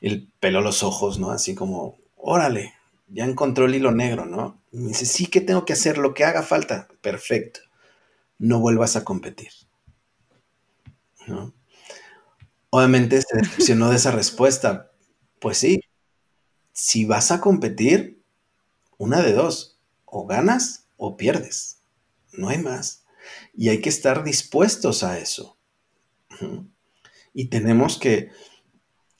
el 0.00 0.30
pelo 0.38 0.60
los 0.60 0.84
ojos, 0.84 1.18
¿no? 1.18 1.32
Así 1.32 1.56
como, 1.56 1.98
órale, 2.14 2.74
ya 3.08 3.24
encontró 3.24 3.66
el 3.66 3.74
hilo 3.74 3.90
negro, 3.90 4.24
¿no? 4.24 4.62
Y 4.70 4.78
me 4.78 4.88
dice, 4.90 5.04
sí 5.04 5.26
que 5.26 5.40
tengo 5.40 5.64
que 5.64 5.72
hacer 5.72 5.98
lo 5.98 6.14
que 6.14 6.22
haga 6.22 6.44
falta. 6.44 6.86
Perfecto. 7.00 7.58
No 8.38 8.60
vuelvas 8.60 8.94
a 8.94 9.02
competir. 9.02 9.50
¿No? 11.26 11.52
Obviamente 12.70 13.20
se 13.20 13.36
decepcionó 13.36 13.90
de 13.90 13.96
esa 13.96 14.12
respuesta. 14.12 14.92
Pues 15.40 15.58
sí, 15.58 15.80
si 16.72 17.04
vas 17.04 17.32
a 17.32 17.40
competir, 17.40 18.17
una 18.98 19.22
de 19.22 19.32
dos, 19.32 19.78
o 20.04 20.26
ganas 20.26 20.88
o 20.96 21.16
pierdes. 21.16 21.80
No 22.32 22.48
hay 22.48 22.58
más. 22.58 23.04
Y 23.54 23.70
hay 23.70 23.80
que 23.80 23.88
estar 23.88 24.24
dispuestos 24.24 25.02
a 25.02 25.18
eso. 25.18 25.56
Y 27.32 27.46
tenemos 27.46 27.98
que 27.98 28.30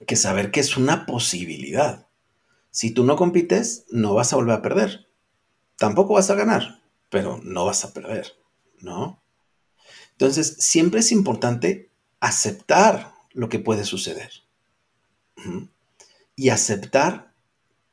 que 0.06 0.16
saber 0.16 0.50
que 0.50 0.60
es 0.60 0.76
una 0.76 1.06
posibilidad. 1.06 2.06
Si 2.70 2.90
tú 2.90 3.04
no 3.04 3.16
compites, 3.16 3.84
no 3.90 4.14
vas 4.14 4.32
a 4.32 4.36
volver 4.36 4.56
a 4.56 4.62
perder. 4.62 5.08
Tampoco 5.76 6.14
vas 6.14 6.30
a 6.30 6.34
ganar, 6.34 6.82
pero 7.08 7.40
no 7.42 7.64
vas 7.64 7.84
a 7.84 7.92
perder, 7.92 8.32
¿no? 8.80 9.22
Entonces, 10.12 10.56
siempre 10.58 11.00
es 11.00 11.12
importante 11.12 11.90
aceptar 12.20 13.14
lo 13.32 13.48
que 13.48 13.58
puede 13.58 13.84
suceder. 13.84 14.30
Y 16.34 16.48
aceptar 16.48 17.27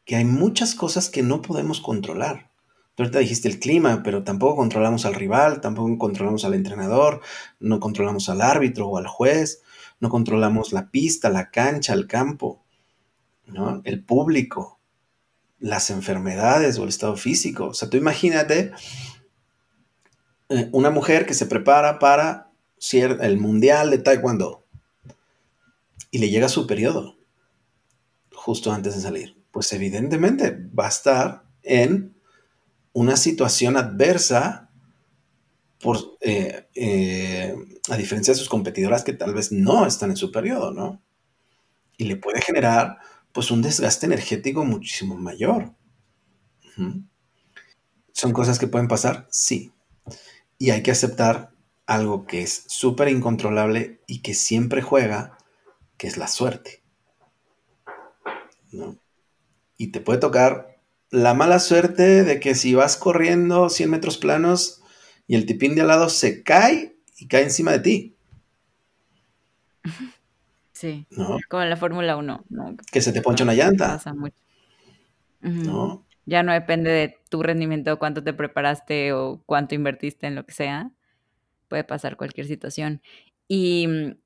que 0.05 0.15
hay 0.15 0.25
muchas 0.25 0.75
cosas 0.75 1.09
que 1.09 1.23
no 1.23 1.41
podemos 1.41 1.81
controlar. 1.81 2.51
Tú 2.95 3.03
ahorita 3.03 3.19
dijiste 3.19 3.49
el 3.49 3.59
clima, 3.59 4.03
pero 4.03 4.23
tampoco 4.23 4.55
controlamos 4.55 5.05
al 5.05 5.15
rival, 5.15 5.59
tampoco 5.59 5.97
controlamos 5.97 6.45
al 6.45 6.53
entrenador, 6.53 7.21
no 7.59 7.79
controlamos 7.79 8.29
al 8.29 8.41
árbitro 8.41 8.87
o 8.87 8.97
al 8.97 9.07
juez, 9.07 9.61
no 9.99 10.09
controlamos 10.09 10.71
la 10.71 10.89
pista, 10.91 11.29
la 11.29 11.51
cancha, 11.51 11.93
el 11.93 12.07
campo, 12.07 12.63
¿no? 13.47 13.81
el 13.83 14.03
público, 14.03 14.79
las 15.59 15.89
enfermedades 15.89 16.77
o 16.77 16.83
el 16.83 16.89
estado 16.89 17.17
físico. 17.17 17.65
O 17.65 17.73
sea, 17.73 17.89
tú 17.89 17.97
imagínate 17.97 18.71
eh, 20.49 20.69
una 20.71 20.89
mujer 20.89 21.25
que 21.25 21.33
se 21.33 21.47
prepara 21.47 21.99
para 21.99 22.51
el 22.91 23.37
mundial 23.39 23.89
de 23.89 23.97
taekwondo 23.97 24.63
y 26.11 26.19
le 26.19 26.29
llega 26.29 26.47
su 26.47 26.67
periodo 26.67 27.17
justo 28.31 28.71
antes 28.71 28.95
de 28.95 29.01
salir. 29.01 29.44
Pues 29.55 29.71
evidentemente 29.71 30.51
va 30.77 30.87
a 30.87 30.89
estar 30.89 31.43
en 31.63 32.13
una 32.91 33.15
situación 33.15 33.77
adversa 33.77 34.69
por, 35.79 36.17
eh, 36.19 36.67
eh, 36.75 37.55
a 37.89 37.95
diferencia 37.95 38.33
de 38.33 38.37
sus 38.37 38.49
competidoras 38.49 39.05
que 39.05 39.13
tal 39.13 39.33
vez 39.33 39.53
no 39.53 39.85
están 39.85 40.09
en 40.09 40.17
su 40.17 40.29
periodo, 40.29 40.71
¿no? 40.71 41.01
Y 41.95 42.03
le 42.03 42.17
puede 42.17 42.41
generar 42.41 42.97
pues 43.31 43.49
un 43.49 43.61
desgaste 43.61 44.07
energético 44.07 44.65
muchísimo 44.65 45.15
mayor. 45.15 45.73
¿Son 48.11 48.33
cosas 48.33 48.59
que 48.59 48.67
pueden 48.67 48.89
pasar? 48.89 49.25
Sí. 49.31 49.71
Y 50.57 50.71
hay 50.71 50.83
que 50.83 50.91
aceptar 50.91 51.53
algo 51.85 52.25
que 52.25 52.41
es 52.41 52.65
súper 52.67 53.07
incontrolable 53.07 54.01
y 54.05 54.21
que 54.21 54.33
siempre 54.33 54.81
juega, 54.81 55.37
que 55.95 56.07
es 56.07 56.17
la 56.17 56.27
suerte. 56.27 56.83
¿no? 58.73 58.97
Y 59.77 59.87
te 59.87 59.99
puede 59.99 60.19
tocar 60.19 60.79
la 61.09 61.33
mala 61.33 61.59
suerte 61.59 62.23
de 62.23 62.39
que 62.39 62.55
si 62.55 62.73
vas 62.75 62.97
corriendo 62.97 63.69
100 63.69 63.89
metros 63.89 64.17
planos 64.17 64.81
y 65.27 65.35
el 65.35 65.45
tipín 65.45 65.75
de 65.75 65.81
al 65.81 65.87
lado 65.87 66.09
se 66.09 66.43
cae 66.43 66.95
y 67.17 67.27
cae 67.27 67.43
encima 67.43 67.71
de 67.71 67.79
ti. 67.79 68.15
Sí, 70.75 71.07
¿no? 71.11 71.37
como 71.49 71.63
en 71.63 71.69
la 71.69 71.77
Fórmula 71.77 72.17
1. 72.17 72.43
Que 72.91 72.99
se 72.99 73.13
te 73.13 73.21
poncha 73.21 73.45
una 73.45 73.53
llanta. 73.53 73.93
Pasa 73.93 74.13
mucho. 74.13 74.35
Ya 76.25 76.43
no 76.43 76.51
depende 76.51 76.91
de 76.91 77.17
tu 77.29 77.43
rendimiento, 77.43 77.97
cuánto 77.97 78.21
te 78.23 78.33
preparaste 78.33 79.13
o 79.13 79.41
cuánto 79.45 79.73
invertiste 79.73 80.27
en 80.27 80.35
lo 80.35 80.45
que 80.45 80.53
sea. 80.53 80.91
Puede 81.69 81.85
pasar 81.85 82.17
cualquier 82.17 82.47
situación. 82.47 83.01
Y 83.47 83.87
mm, 83.87 84.17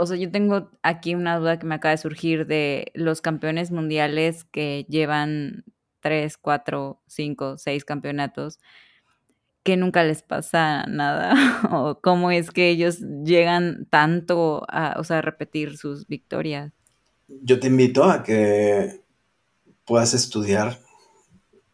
o 0.00 0.06
sea, 0.06 0.16
yo 0.16 0.30
tengo 0.30 0.70
aquí 0.82 1.14
una 1.14 1.38
duda 1.38 1.58
que 1.58 1.66
me 1.66 1.74
acaba 1.74 1.92
de 1.92 1.98
surgir 1.98 2.46
de 2.46 2.90
los 2.94 3.20
campeones 3.20 3.70
mundiales 3.70 4.44
que 4.44 4.86
llevan 4.88 5.64
tres, 6.00 6.38
cuatro, 6.38 7.02
cinco, 7.06 7.58
seis 7.58 7.84
campeonatos, 7.84 8.58
que 9.62 9.76
nunca 9.76 10.02
les 10.02 10.22
pasa 10.22 10.86
nada, 10.86 11.34
o 11.70 12.00
cómo 12.00 12.30
es 12.30 12.50
que 12.50 12.70
ellos 12.70 13.00
llegan 13.24 13.86
tanto 13.90 14.64
a, 14.68 14.98
o 14.98 15.04
sea, 15.04 15.18
a 15.18 15.22
repetir 15.22 15.76
sus 15.76 16.06
victorias. 16.06 16.72
Yo 17.28 17.60
te 17.60 17.66
invito 17.66 18.04
a 18.04 18.22
que 18.22 19.02
puedas 19.84 20.14
estudiar 20.14 20.78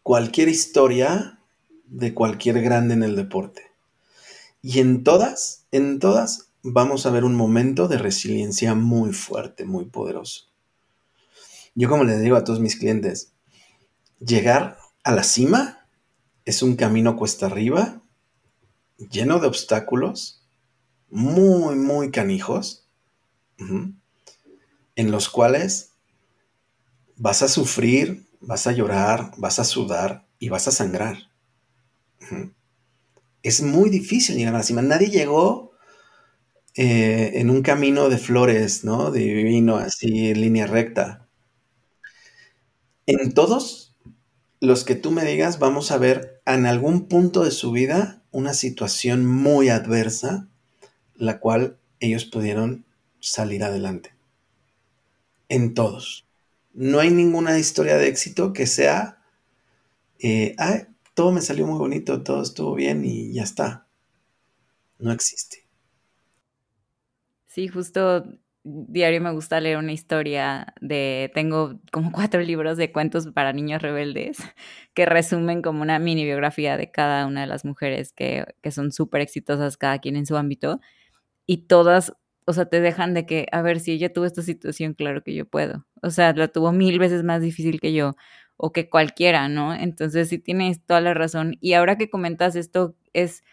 cualquier 0.02 0.48
historia 0.48 1.38
de 1.84 2.12
cualquier 2.12 2.60
grande 2.60 2.94
en 2.94 3.04
el 3.04 3.14
deporte. 3.14 3.62
Y 4.62 4.80
en 4.80 5.04
todas, 5.04 5.64
en 5.70 6.00
todas 6.00 6.45
vamos 6.68 7.06
a 7.06 7.10
ver 7.10 7.24
un 7.24 7.36
momento 7.36 7.86
de 7.86 7.96
resiliencia 7.96 8.74
muy 8.74 9.12
fuerte, 9.12 9.64
muy 9.64 9.84
poderoso. 9.84 10.46
Yo 11.74 11.88
como 11.88 12.04
le 12.04 12.18
digo 12.18 12.36
a 12.36 12.42
todos 12.42 12.58
mis 12.58 12.76
clientes, 12.76 13.32
llegar 14.18 14.78
a 15.04 15.12
la 15.12 15.22
cima 15.22 15.86
es 16.44 16.62
un 16.62 16.74
camino 16.74 17.16
cuesta 17.16 17.46
arriba, 17.46 18.02
lleno 18.98 19.38
de 19.38 19.46
obstáculos, 19.46 20.44
muy, 21.08 21.76
muy 21.76 22.10
canijos, 22.10 22.88
en 23.58 25.10
los 25.10 25.28
cuales 25.28 25.92
vas 27.16 27.42
a 27.42 27.48
sufrir, 27.48 28.26
vas 28.40 28.66
a 28.66 28.72
llorar, 28.72 29.32
vas 29.36 29.60
a 29.60 29.64
sudar 29.64 30.26
y 30.40 30.48
vas 30.48 30.66
a 30.66 30.72
sangrar. 30.72 31.30
Es 33.42 33.62
muy 33.62 33.88
difícil 33.88 34.36
llegar 34.36 34.54
a 34.54 34.58
la 34.58 34.64
cima. 34.64 34.82
Nadie 34.82 35.10
llegó 35.10 35.75
eh, 36.76 37.32
en 37.40 37.48
un 37.50 37.62
camino 37.62 38.08
de 38.08 38.18
flores, 38.18 38.84
¿no? 38.84 39.10
Divino, 39.10 39.76
así 39.76 40.28
en 40.28 40.40
línea 40.42 40.66
recta. 40.66 41.26
En 43.06 43.32
todos 43.32 43.96
los 44.60 44.84
que 44.84 44.94
tú 44.94 45.10
me 45.10 45.24
digas, 45.24 45.58
vamos 45.58 45.90
a 45.90 45.98
ver 45.98 46.42
en 46.44 46.66
algún 46.66 47.08
punto 47.08 47.44
de 47.44 47.50
su 47.50 47.72
vida 47.72 48.22
una 48.30 48.52
situación 48.52 49.24
muy 49.24 49.70
adversa, 49.70 50.48
la 51.14 51.40
cual 51.40 51.78
ellos 52.00 52.24
pudieron 52.24 52.84
salir 53.20 53.64
adelante. 53.64 54.14
En 55.48 55.74
todos. 55.74 56.26
No 56.74 57.00
hay 57.00 57.10
ninguna 57.10 57.58
historia 57.58 57.96
de 57.96 58.08
éxito 58.08 58.52
que 58.52 58.66
sea, 58.66 59.22
eh, 60.18 60.54
todo 61.14 61.32
me 61.32 61.40
salió 61.40 61.66
muy 61.66 61.78
bonito, 61.78 62.22
todo 62.22 62.42
estuvo 62.42 62.74
bien 62.74 63.04
y 63.04 63.32
ya 63.32 63.44
está. 63.44 63.86
No 64.98 65.12
existe. 65.12 65.65
Sí, 67.56 67.68
justo 67.68 68.22
diario 68.64 69.22
me 69.22 69.32
gusta 69.32 69.60
leer 69.62 69.78
una 69.78 69.92
historia 69.94 70.74
de, 70.82 71.30
tengo 71.32 71.80
como 71.90 72.12
cuatro 72.12 72.42
libros 72.42 72.76
de 72.76 72.92
cuentos 72.92 73.28
para 73.28 73.54
niños 73.54 73.80
rebeldes 73.80 74.36
que 74.94 75.06
resumen 75.06 75.62
como 75.62 75.80
una 75.80 75.98
mini 75.98 76.24
biografía 76.26 76.76
de 76.76 76.90
cada 76.90 77.26
una 77.26 77.40
de 77.40 77.46
las 77.46 77.64
mujeres 77.64 78.12
que, 78.12 78.44
que 78.60 78.70
son 78.72 78.92
súper 78.92 79.22
exitosas 79.22 79.78
cada 79.78 80.00
quien 80.00 80.16
en 80.16 80.26
su 80.26 80.36
ámbito 80.36 80.80
y 81.46 81.66
todas, 81.68 82.14
o 82.46 82.52
sea, 82.54 82.66
te 82.66 82.80
dejan 82.80 83.14
de 83.14 83.26
que, 83.26 83.46
a 83.52 83.62
ver, 83.62 83.80
si 83.80 83.92
ella 83.92 84.12
tuvo 84.12 84.26
esta 84.26 84.42
situación, 84.42 84.94
claro 84.94 85.22
que 85.24 85.34
yo 85.34 85.46
puedo. 85.46 85.86
O 86.02 86.10
sea, 86.10 86.32
la 86.34 86.48
tuvo 86.48 86.72
mil 86.72 86.98
veces 86.98 87.24
más 87.24 87.42
difícil 87.42 87.80
que 87.80 87.92
yo 87.94 88.16
o 88.56 88.72
que 88.72 88.90
cualquiera, 88.90 89.48
¿no? 89.48 89.74
Entonces 89.74 90.28
sí 90.30 90.38
tienes 90.38 90.84
toda 90.86 91.00
la 91.02 91.14
razón. 91.14 91.56
Y 91.60 91.74
ahora 91.74 91.98
que 91.98 92.10
comentas 92.10 92.56
esto, 92.56 92.96
es, 93.14 93.44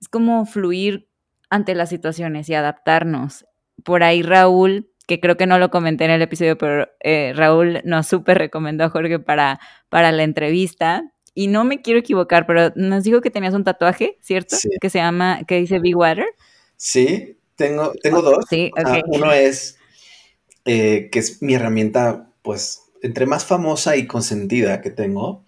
es 0.00 0.08
como 0.08 0.46
fluir 0.46 1.09
ante 1.50 1.74
las 1.74 1.90
situaciones 1.90 2.48
y 2.48 2.54
adaptarnos. 2.54 3.44
Por 3.84 4.02
ahí 4.02 4.22
Raúl, 4.22 4.90
que 5.06 5.20
creo 5.20 5.36
que 5.36 5.46
no 5.46 5.58
lo 5.58 5.70
comenté 5.70 6.04
en 6.04 6.12
el 6.12 6.22
episodio, 6.22 6.56
pero 6.56 6.88
eh, 7.00 7.32
Raúl 7.34 7.80
nos 7.84 8.06
súper 8.06 8.38
recomendó 8.38 8.84
a 8.84 8.90
Jorge 8.90 9.18
para, 9.18 9.60
para 9.88 10.12
la 10.12 10.22
entrevista. 10.22 11.12
Y 11.34 11.46
no 11.46 11.64
me 11.64 11.80
quiero 11.80 12.00
equivocar, 12.00 12.46
pero 12.46 12.72
nos 12.76 13.04
dijo 13.04 13.20
que 13.20 13.30
tenías 13.30 13.54
un 13.54 13.64
tatuaje, 13.64 14.18
¿cierto? 14.20 14.56
Que 14.80 14.90
se 14.90 14.98
llama, 14.98 15.40
que 15.46 15.56
dice 15.56 15.78
Big 15.78 15.96
Water. 15.96 16.26
Sí, 16.76 17.38
tengo, 17.56 17.92
tengo 18.02 18.20
dos. 18.22 18.44
Sí, 18.48 18.70
ah, 18.76 19.00
uno 19.06 19.32
es 19.32 19.78
eh, 20.64 21.08
que 21.10 21.18
es 21.18 21.40
mi 21.40 21.54
herramienta, 21.54 22.30
pues, 22.42 22.82
entre 23.02 23.26
más 23.26 23.44
famosa 23.44 23.96
y 23.96 24.06
consentida 24.06 24.80
que 24.80 24.90
tengo, 24.90 25.44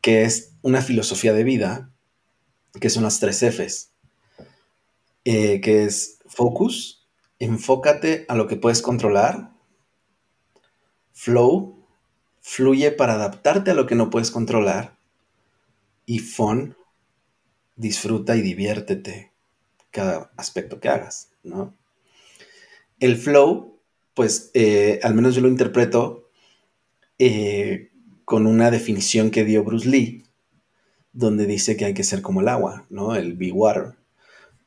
que 0.00 0.22
es 0.22 0.52
una 0.62 0.82
filosofía 0.82 1.32
de 1.32 1.44
vida, 1.44 1.90
que 2.80 2.90
son 2.90 3.04
las 3.04 3.20
tres 3.20 3.42
Fs. 3.42 3.93
Eh, 5.24 5.62
que 5.62 5.84
es 5.84 6.18
focus, 6.26 7.06
enfócate 7.38 8.26
a 8.28 8.34
lo 8.34 8.46
que 8.46 8.56
puedes 8.56 8.82
controlar, 8.82 9.52
flow, 11.14 11.78
fluye 12.42 12.90
para 12.90 13.14
adaptarte 13.14 13.70
a 13.70 13.74
lo 13.74 13.86
que 13.86 13.94
no 13.94 14.10
puedes 14.10 14.30
controlar, 14.30 14.98
y 16.04 16.18
fun, 16.18 16.76
disfruta 17.76 18.36
y 18.36 18.42
diviértete 18.42 19.32
cada 19.90 20.30
aspecto 20.36 20.78
que 20.78 20.90
hagas, 20.90 21.30
¿no? 21.42 21.74
El 23.00 23.16
flow, 23.16 23.78
pues 24.12 24.50
eh, 24.52 25.00
al 25.02 25.14
menos 25.14 25.34
yo 25.34 25.40
lo 25.40 25.48
interpreto 25.48 26.28
eh, 27.18 27.90
con 28.26 28.46
una 28.46 28.70
definición 28.70 29.30
que 29.30 29.44
dio 29.44 29.64
Bruce 29.64 29.88
Lee, 29.88 30.24
donde 31.14 31.46
dice 31.46 31.78
que 31.78 31.86
hay 31.86 31.94
que 31.94 32.04
ser 32.04 32.20
como 32.20 32.42
el 32.42 32.48
agua, 32.48 32.84
¿no? 32.90 33.14
El 33.14 33.34
be 33.34 33.50
water 33.50 33.94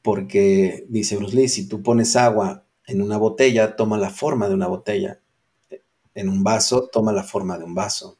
porque 0.07 0.85
dice 0.87 1.17
Bruce 1.17 1.35
Lee, 1.35 1.49
si 1.49 1.67
tú 1.67 1.83
pones 1.83 2.15
agua 2.15 2.63
en 2.85 3.01
una 3.01 3.17
botella, 3.17 3.75
toma 3.75 3.97
la 3.97 4.09
forma 4.09 4.47
de 4.47 4.53
una 4.53 4.67
botella. 4.67 5.19
En 6.15 6.29
un 6.29 6.45
vaso, 6.45 6.87
toma 6.89 7.11
la 7.11 7.23
forma 7.23 7.57
de 7.57 7.65
un 7.65 7.75
vaso. 7.75 8.17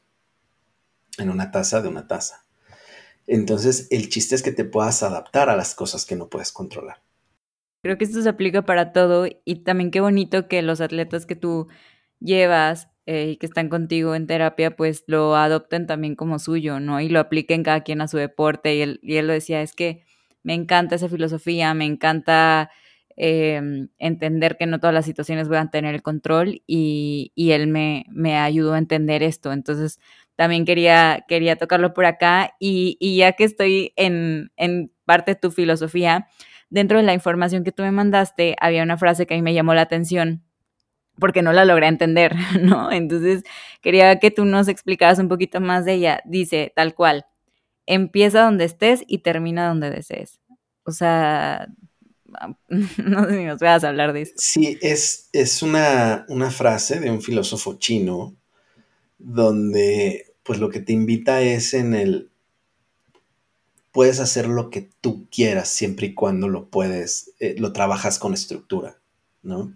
En 1.16 1.30
una 1.30 1.50
taza, 1.50 1.80
de 1.80 1.88
una 1.88 2.06
taza. 2.06 2.44
Entonces, 3.26 3.88
el 3.90 4.10
chiste 4.10 4.34
es 4.34 4.42
que 4.42 4.52
te 4.52 4.66
puedas 4.66 5.02
adaptar 5.02 5.48
a 5.48 5.56
las 5.56 5.74
cosas 5.74 6.04
que 6.04 6.14
no 6.14 6.28
puedes 6.28 6.52
controlar. 6.52 7.00
Creo 7.80 7.96
que 7.96 8.04
esto 8.04 8.20
se 8.20 8.28
aplica 8.28 8.66
para 8.66 8.92
todo 8.92 9.26
y 9.46 9.54
también 9.64 9.90
qué 9.90 10.02
bonito 10.02 10.46
que 10.46 10.60
los 10.60 10.82
atletas 10.82 11.24
que 11.24 11.36
tú 11.36 11.68
llevas 12.20 12.88
eh, 13.06 13.30
y 13.30 13.36
que 13.38 13.46
están 13.46 13.70
contigo 13.70 14.14
en 14.14 14.26
terapia, 14.26 14.76
pues 14.76 15.04
lo 15.06 15.36
adopten 15.36 15.86
también 15.86 16.16
como 16.16 16.38
suyo, 16.38 16.80
¿no? 16.80 17.00
Y 17.00 17.08
lo 17.08 17.18
apliquen 17.18 17.62
cada 17.62 17.80
quien 17.82 18.02
a 18.02 18.08
su 18.08 18.18
deporte. 18.18 18.74
Y 18.74 18.82
él, 18.82 19.00
y 19.02 19.16
él 19.16 19.26
lo 19.26 19.32
decía, 19.32 19.62
es 19.62 19.72
que 19.72 20.04
me 20.48 20.54
encanta 20.54 20.94
esa 20.94 21.10
filosofía, 21.10 21.74
me 21.74 21.84
encanta 21.84 22.70
em, 23.16 23.88
entender 23.98 24.56
que 24.56 24.64
no 24.64 24.80
todas 24.80 24.94
las 24.94 25.04
situaciones 25.04 25.50
van 25.50 25.66
a 25.66 25.70
tener 25.70 25.94
el 25.94 26.00
control 26.02 26.62
y, 26.66 27.32
él 27.36 27.66
me, 27.66 28.06
me, 28.08 28.38
ayudó 28.38 28.72
a 28.72 28.78
entender 28.78 29.22
esto. 29.22 29.52
Entonces, 29.52 30.00
también 30.36 30.64
quería, 30.64 31.26
quería 31.28 31.56
tocarlo 31.56 31.92
por 31.92 32.06
acá 32.06 32.54
y, 32.58 32.96
ya 33.18 33.32
que 33.32 33.44
estoy 33.44 33.92
en, 33.96 34.50
en 34.56 34.90
parte 35.04 35.32
de 35.32 35.36
tu 35.36 35.50
filosofía, 35.50 36.28
dentro 36.70 36.96
de 36.96 37.04
la 37.04 37.12
información 37.12 37.62
que 37.62 37.72
tú 37.72 37.82
me 37.82 37.92
mandaste, 37.92 38.56
había 38.58 38.82
una 38.82 38.96
frase 38.96 39.26
que 39.26 39.34
a 39.34 39.36
mí 39.36 39.42
me 39.42 39.52
llamó 39.52 39.74
la 39.74 39.82
atención 39.82 40.44
porque 41.18 41.42
no 41.42 41.52
la 41.52 41.66
logré 41.66 41.88
entender, 41.88 42.34
¿no? 42.62 42.90
Entonces, 42.90 43.42
quería 43.82 44.18
que 44.18 44.30
tú 44.30 44.46
nos 44.46 44.68
explicaras 44.68 45.18
un 45.18 45.28
poquito 45.28 45.60
más 45.60 45.84
de 45.84 45.92
ella. 45.94 46.22
Dice, 46.24 46.72
tal 46.74 46.94
cual, 46.94 47.26
empieza 47.88 48.42
donde 48.42 48.64
estés 48.64 49.02
y 49.06 49.18
termina 49.18 49.68
donde 49.68 49.90
desees. 49.90 50.38
O 50.84 50.92
sea, 50.92 51.68
no 52.68 53.24
sé 53.26 53.36
si 53.36 53.44
nos 53.44 53.58
vas 53.58 53.82
a 53.82 53.88
hablar 53.88 54.12
de 54.12 54.22
esto. 54.22 54.36
Sí, 54.38 54.78
es, 54.80 55.28
es 55.32 55.62
una, 55.62 56.26
una, 56.28 56.50
frase 56.50 57.00
de 57.00 57.10
un 57.10 57.22
filósofo 57.22 57.78
chino 57.78 58.36
donde 59.18 60.34
pues 60.42 60.60
lo 60.60 60.68
que 60.68 60.80
te 60.80 60.92
invita 60.92 61.40
es 61.42 61.74
en 61.74 61.94
el 61.94 62.30
puedes 63.90 64.20
hacer 64.20 64.46
lo 64.46 64.70
que 64.70 64.90
tú 65.00 65.26
quieras 65.30 65.68
siempre 65.68 66.08
y 66.08 66.14
cuando 66.14 66.48
lo 66.48 66.68
puedes, 66.68 67.32
eh, 67.40 67.56
lo 67.58 67.72
trabajas 67.72 68.18
con 68.18 68.34
estructura, 68.34 69.00
¿no? 69.42 69.74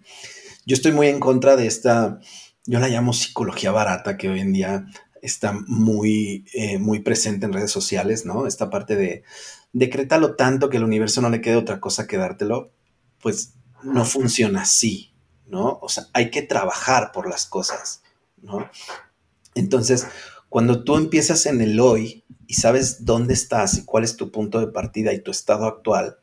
Yo 0.65 0.75
estoy 0.75 0.93
muy 0.93 1.07
en 1.07 1.19
contra 1.19 1.55
de 1.55 1.67
esta, 1.67 2.19
yo 2.65 2.79
la 2.79 2.87
llamo 2.87 3.11
psicología 3.11 3.71
barata, 3.71 4.15
que 4.15 4.29
hoy 4.29 4.39
en 4.39 4.53
día 4.53 4.85
está 5.23 5.53
muy, 5.67 6.45
eh, 6.53 6.77
muy 6.77 6.99
presente 6.99 7.45
en 7.45 7.53
redes 7.53 7.71
sociales, 7.71 8.25
¿no? 8.25 8.45
Esta 8.45 8.69
parte 8.69 8.97
de 8.97 9.23
decrétalo 9.71 10.35
tanto 10.35 10.69
que 10.69 10.77
el 10.77 10.83
universo 10.83 11.21
no 11.21 11.29
le 11.29 11.39
quede 11.39 11.55
otra 11.55 11.79
cosa 11.79 12.07
que 12.07 12.17
dártelo, 12.17 12.71
pues 13.21 13.53
no 13.83 14.03
funciona 14.03 14.63
así, 14.63 15.13
¿no? 15.47 15.79
O 15.81 15.87
sea, 15.87 16.07
hay 16.11 16.29
que 16.29 16.41
trabajar 16.41 17.13
por 17.13 17.29
las 17.29 17.45
cosas, 17.45 18.03
¿no? 18.41 18.69
Entonces, 19.55 20.07
cuando 20.49 20.83
tú 20.83 20.97
empiezas 20.97 21.45
en 21.45 21.61
el 21.61 21.79
hoy 21.79 22.25
y 22.45 22.55
sabes 22.55 23.05
dónde 23.05 23.33
estás 23.33 23.77
y 23.77 23.85
cuál 23.85 24.03
es 24.03 24.17
tu 24.17 24.29
punto 24.29 24.59
de 24.59 24.67
partida 24.67 25.13
y 25.13 25.23
tu 25.23 25.31
estado 25.31 25.65
actual, 25.65 26.17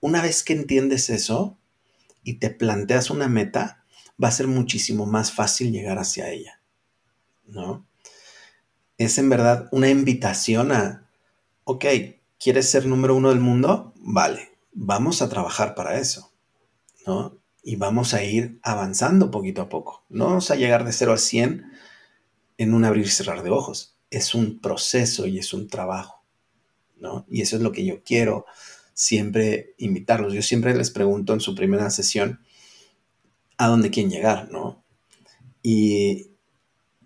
una 0.00 0.20
vez 0.20 0.42
que 0.42 0.52
entiendes 0.52 1.08
eso 1.08 1.58
y 2.22 2.34
te 2.34 2.50
planteas 2.50 3.08
una 3.08 3.28
meta, 3.28 3.82
va 4.22 4.28
a 4.28 4.32
ser 4.32 4.46
muchísimo 4.46 5.06
más 5.06 5.32
fácil 5.32 5.72
llegar 5.72 5.98
hacia 5.98 6.30
ella, 6.30 6.60
¿no? 7.46 7.86
Es 9.00 9.16
en 9.16 9.30
verdad 9.30 9.66
una 9.72 9.88
invitación 9.88 10.72
a, 10.72 11.08
ok, 11.64 11.86
¿quieres 12.38 12.68
ser 12.68 12.84
número 12.84 13.16
uno 13.16 13.30
del 13.30 13.40
mundo? 13.40 13.94
Vale, 13.96 14.50
vamos 14.74 15.22
a 15.22 15.30
trabajar 15.30 15.74
para 15.74 15.98
eso, 15.98 16.30
¿no? 17.06 17.38
Y 17.62 17.76
vamos 17.76 18.12
a 18.12 18.22
ir 18.22 18.60
avanzando 18.62 19.30
poquito 19.30 19.62
a 19.62 19.70
poco. 19.70 20.04
No 20.10 20.26
vamos 20.26 20.50
a 20.50 20.56
llegar 20.56 20.84
de 20.84 20.92
0 20.92 21.14
a 21.14 21.16
100 21.16 21.72
en 22.58 22.74
un 22.74 22.84
abrir 22.84 23.06
y 23.06 23.08
cerrar 23.08 23.42
de 23.42 23.48
ojos. 23.48 23.96
Es 24.10 24.34
un 24.34 24.60
proceso 24.60 25.26
y 25.26 25.38
es 25.38 25.54
un 25.54 25.68
trabajo, 25.68 26.22
¿no? 26.98 27.24
Y 27.30 27.40
eso 27.40 27.56
es 27.56 27.62
lo 27.62 27.72
que 27.72 27.86
yo 27.86 28.04
quiero 28.04 28.44
siempre 28.92 29.76
invitarlos. 29.78 30.34
Yo 30.34 30.42
siempre 30.42 30.76
les 30.76 30.90
pregunto 30.90 31.32
en 31.32 31.40
su 31.40 31.54
primera 31.54 31.88
sesión 31.88 32.40
a 33.56 33.68
dónde 33.68 33.88
quieren 33.88 34.12
llegar, 34.12 34.50
¿no? 34.52 34.84
Y, 35.62 36.29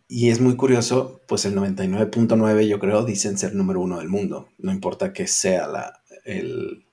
es 0.09 0.41
muy 0.41 0.57
curioso, 0.57 1.21
pues 1.27 1.45
el 1.45 1.55
99.9 1.55 2.67
yo 2.67 2.79
creo 2.79 3.05
dicen 3.05 3.39
ser 3.39 3.55
número 3.55 3.81
uno 3.81 3.99
del 3.99 4.09
mundo, 4.09 4.49
no 4.59 4.73
importa 4.73 5.13
que 5.13 5.27
sea 5.27 5.67
la, 5.67 6.03
el, 6.25 6.87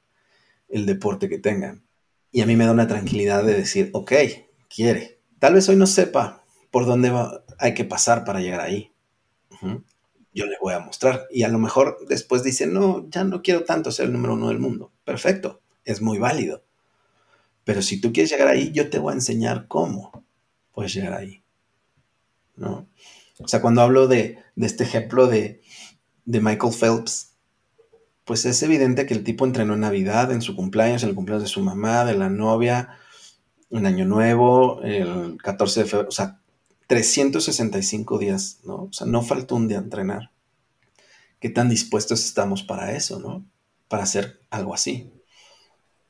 el 0.69 0.85
deporte 0.85 1.29
que 1.29 1.39
tengan. 1.39 1.83
Y 2.31 2.41
a 2.41 2.45
mí 2.45 2.55
me 2.55 2.65
da 2.65 2.71
una 2.71 2.87
tranquilidad 2.87 3.43
de 3.43 3.55
decir, 3.55 3.89
ok, 3.93 4.13
quiere. 4.73 5.19
Tal 5.39 5.53
vez 5.53 5.67
hoy 5.69 5.75
no 5.75 5.87
sepa 5.87 6.43
por 6.71 6.85
dónde 6.85 7.09
va, 7.09 7.43
hay 7.59 7.73
que 7.73 7.83
pasar 7.83 8.23
para 8.23 8.39
llegar 8.39 8.61
ahí 8.61 8.91
yo 10.33 10.45
le 10.45 10.57
voy 10.61 10.73
a 10.73 10.79
mostrar. 10.79 11.27
Y 11.31 11.43
a 11.43 11.49
lo 11.49 11.59
mejor 11.59 11.97
después 12.07 12.43
dice, 12.43 12.67
no, 12.67 13.09
ya 13.09 13.23
no 13.23 13.41
quiero 13.41 13.63
tanto 13.63 13.91
ser 13.91 14.07
el 14.07 14.13
número 14.13 14.33
uno 14.33 14.47
del 14.47 14.59
mundo. 14.59 14.91
Perfecto, 15.03 15.61
es 15.83 16.01
muy 16.01 16.17
válido. 16.17 16.63
Pero 17.63 17.81
si 17.81 18.01
tú 18.01 18.11
quieres 18.11 18.31
llegar 18.31 18.47
ahí, 18.47 18.71
yo 18.71 18.89
te 18.89 18.99
voy 18.99 19.11
a 19.11 19.15
enseñar 19.15 19.67
cómo 19.67 20.23
puedes 20.71 20.93
llegar 20.93 21.13
ahí. 21.13 21.40
¿No? 22.55 22.87
O 23.39 23.47
sea, 23.47 23.61
cuando 23.61 23.81
hablo 23.81 24.07
de, 24.07 24.39
este 24.57 24.83
ejemplo 24.83 25.27
de, 25.27 25.61
de, 26.25 26.41
Michael 26.41 26.73
Phelps, 26.73 27.33
pues 28.25 28.45
es 28.45 28.61
evidente 28.63 29.05
que 29.05 29.13
el 29.13 29.23
tipo 29.23 29.45
entrenó 29.45 29.73
en 29.73 29.79
Navidad, 29.79 30.31
en 30.31 30.41
su 30.41 30.55
cumpleaños, 30.55 31.03
en 31.03 31.09
el 31.09 31.15
cumpleaños 31.15 31.43
de 31.43 31.49
su 31.49 31.61
mamá, 31.61 32.05
de 32.05 32.15
la 32.15 32.29
novia, 32.29 32.97
en 33.71 33.85
Año 33.85 34.05
Nuevo, 34.05 34.81
el 34.83 35.37
14 35.41 35.81
de 35.81 35.85
febrero, 35.85 36.09
o 36.09 36.11
sea, 36.11 36.41
365 36.87 38.17
días, 38.19 38.59
¿no? 38.63 38.83
O 38.83 38.93
sea, 38.93 39.07
no 39.07 39.21
falta 39.21 39.55
un 39.55 39.67
día 39.67 39.77
entrenar. 39.77 40.31
¿Qué 41.39 41.49
tan 41.49 41.69
dispuestos 41.69 42.23
estamos 42.25 42.63
para 42.63 42.91
eso, 42.91 43.19
¿no? 43.19 43.45
Para 43.87 44.03
hacer 44.03 44.41
algo 44.49 44.73
así. 44.73 45.11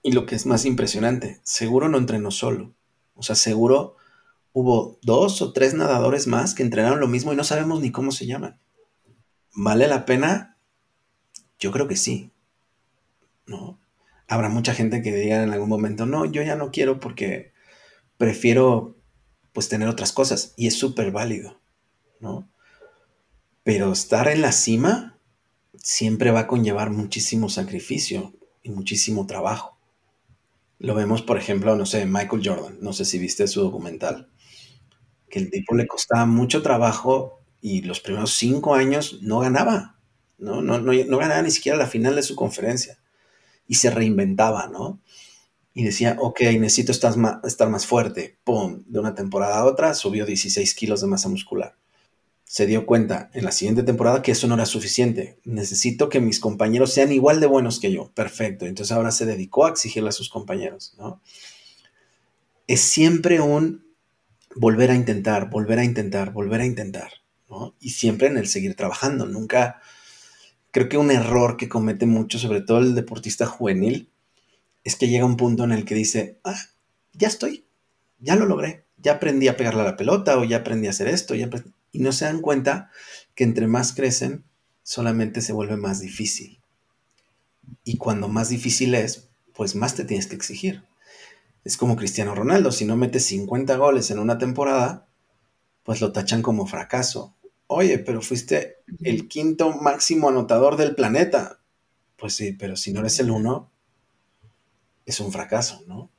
Y 0.02 0.12
lo 0.12 0.26
que 0.26 0.36
es 0.36 0.46
más 0.46 0.66
impresionante, 0.66 1.40
seguro 1.44 1.88
no 1.88 2.00
entrenó 2.00 2.32
solo. 2.32 2.74
O 3.16 3.22
sea, 3.22 3.36
seguro 3.36 3.96
hubo 4.54 5.00
dos 5.02 5.42
o 5.42 5.54
tres 5.54 5.74
nadadores 5.74 6.28
más 6.28 6.54
que 6.54 6.64
entrenaron 6.64 7.00
lo 7.00 7.08
mismo 7.08 7.34
y 7.34 7.36
no 7.36 7.44
sabemos 7.44 7.82
ni 7.82 7.92
cómo 7.92 8.12
se 8.12 8.26
llaman. 8.26 8.60
¿Vale 9.54 9.88
la 9.88 10.06
pena? 10.06 10.58
Yo 11.60 11.72
creo 11.72 11.88
que 11.88 11.96
sí. 11.96 12.32
¿No? 13.46 13.80
Habrá 14.28 14.50
mucha 14.50 14.74
gente 14.74 15.02
que 15.02 15.14
diga 15.14 15.44
en 15.44 15.52
algún 15.52 15.70
momento, 15.70 16.06
no, 16.06 16.26
yo 16.26 16.42
ya 16.42 16.56
no 16.56 16.72
quiero 16.72 17.00
porque 17.00 17.52
prefiero 18.18 18.96
pues 19.52 19.68
tener 19.68 19.90
otras 19.90 20.14
cosas 20.14 20.54
y 20.56 20.68
es 20.68 20.76
súper 20.76 21.12
válido, 21.12 21.60
¿no? 22.20 22.48
Pero 23.64 23.92
estar 23.92 24.28
en 24.30 24.42
la 24.42 24.54
cima 24.54 25.18
siempre 25.76 26.32
va 26.32 26.42
a 26.42 26.48
conllevar 26.48 26.92
muchísimo 26.92 27.50
sacrificio 27.50 28.34
y 28.64 28.70
muchísimo 28.70 29.28
trabajo. 29.28 29.78
Lo 30.80 30.96
vemos, 30.96 31.22
por 31.22 31.38
ejemplo, 31.38 31.76
no 31.76 31.86
sé, 31.86 32.06
Michael 32.06 32.42
Jordan, 32.44 32.78
no 32.82 32.94
sé 32.94 33.06
si 33.06 33.20
viste 33.20 33.48
su 33.48 33.62
documental, 33.62 34.30
que 35.32 35.40
el 35.40 35.50
tipo 35.50 35.74
le 35.74 35.88
costaba 35.88 36.28
mucho 36.28 36.62
trabajo 36.62 37.42
y 37.60 37.82
los 37.82 38.00
primeros 38.00 38.36
cinco 38.36 38.76
años 38.76 39.20
no 39.24 39.40
ganaba, 39.40 39.98
¿no? 40.38 40.62
No, 40.62 40.80
no, 40.80 40.94
no 40.94 41.18
ganaba 41.18 41.42
ni 41.42 41.50
siquiera 41.50 41.78
la 41.78 41.88
final 41.88 42.16
de 42.16 42.22
su 42.22 42.36
conferencia 42.36 43.00
y 43.68 43.76
se 43.76 43.90
reinventaba, 43.90 44.68
¿no? 44.68 45.00
y 45.74 45.84
decía, 45.84 46.18
ok, 46.20 46.42
necesito 46.60 46.92
estar 46.92 47.16
más, 47.18 47.44
estar 47.44 47.70
más 47.70 47.86
fuerte. 47.86 48.38
¡Pum! 48.44 48.84
De 48.88 49.00
una 49.00 49.16
temporada 49.16 49.60
a 49.60 49.66
otra 49.66 49.94
subió 49.94 50.26
16 50.26 50.76
kilos 50.76 51.02
de 51.02 51.08
masa 51.08 51.30
muscular. 51.30 51.76
Se 52.44 52.66
dio 52.66 52.86
cuenta 52.86 53.32
en 53.34 53.46
la 53.46 53.54
siguiente 53.54 53.84
temporada 53.84 54.22
que 54.22 54.34
eso 54.34 54.48
no 54.48 54.56
era 54.56 54.66
suficiente. 54.66 55.40
Necesito 55.46 56.10
que 56.10 56.20
mis 56.20 56.42
compañeros 56.42 56.92
sean 56.92 57.14
igual 57.14 57.40
de 57.40 57.48
buenos 57.48 57.80
que 57.80 57.92
yo. 57.92 58.12
Perfecto. 58.14 58.66
Entonces 58.66 58.92
ahora 58.92 59.12
se 59.12 59.26
dedicó 59.26 59.66
a 59.66 59.70
exigirle 59.70 60.10
a 60.10 60.14
sus 60.14 60.28
compañeros, 60.28 60.94
¿no? 60.98 61.22
Es 62.68 62.82
siempre 62.82 63.40
un 63.40 63.86
volver 64.56 64.92
a 64.92 64.96
intentar, 64.96 65.50
volver 65.50 65.80
a 65.80 65.84
intentar, 65.84 66.32
volver 66.32 66.62
a 66.62 66.66
intentar. 66.66 67.12
Y 67.80 67.92
siempre 67.92 68.28
en 68.28 68.38
el 68.38 68.48
seguir 68.48 68.76
trabajando. 68.76 69.26
Nunca, 69.26 69.82
creo 70.72 70.88
que 70.88 70.98
un 70.98 71.12
error 71.12 71.58
que 71.58 71.70
comete 71.70 72.06
mucho, 72.06 72.40
sobre 72.40 72.62
todo 72.62 72.80
el 72.80 72.96
deportista 72.96 73.46
juvenil, 73.46 74.10
es 74.84 74.96
que 74.96 75.10
llega 75.10 75.26
un 75.26 75.38
punto 75.38 75.64
en 75.64 75.72
el 75.72 75.86
que 75.86 75.96
dice, 75.96 76.40
ah, 76.44 76.60
ya 77.14 77.28
estoy, 77.28 77.66
ya 78.20 78.36
lo 78.36 78.46
logré, 78.46 78.86
ya 78.98 79.14
aprendí 79.14 79.48
a 79.48 79.58
pegarle 79.58 79.82
a 79.82 79.86
la 79.86 79.98
pelota 79.98 80.38
o 80.38 80.44
ya 80.44 80.58
aprendí 80.58 80.88
a 80.88 80.92
hacer 80.92 81.08
esto, 81.08 81.36
y 81.36 82.00
no 82.00 82.12
se 82.12 82.26
dan 82.26 82.42
cuenta 82.42 82.90
que 83.36 83.44
entre 83.44 83.68
más 83.68 83.94
crecen, 83.94 84.46
solamente 84.84 85.42
se 85.42 85.54
vuelve 85.54 85.78
más 85.78 86.00
difícil. 86.00 86.62
Y 87.84 87.98
cuando 87.98 88.28
más 88.28 88.50
difícil 88.50 88.96
es, 88.96 89.30
pues 89.54 89.76
más 89.76 89.96
te 89.96 90.06
tienes 90.06 90.28
que 90.28 90.36
exigir. 90.36 90.84
Es 91.64 91.78
como 91.78 91.96
Cristiano 91.96 92.34
Ronaldo, 92.34 92.72
si 92.72 92.86
no 92.86 92.98
metes 92.98 93.26
50 93.26 93.78
goles 93.78 94.10
en 94.12 94.20
una 94.20 94.38
temporada, 94.38 95.08
pues 95.84 96.02
lo 96.02 96.12
tachan 96.12 96.42
como 96.42 96.66
fracaso. 96.66 97.36
Oye, 97.68 98.00
pero 98.00 98.22
fuiste 98.22 98.78
el 99.02 99.28
quinto 99.28 99.72
máximo 99.72 100.30
anotador 100.30 100.76
del 100.76 100.96
planeta. 100.96 101.60
Pues 102.18 102.34
sí, 102.34 102.54
pero 102.54 102.76
si 102.76 102.92
no 102.92 103.00
eres 103.00 103.20
el 103.20 103.32
uno, 103.32 103.72
es 105.06 105.20
un 105.20 105.32
fracaso, 105.32 105.84
¿no? 105.88 106.10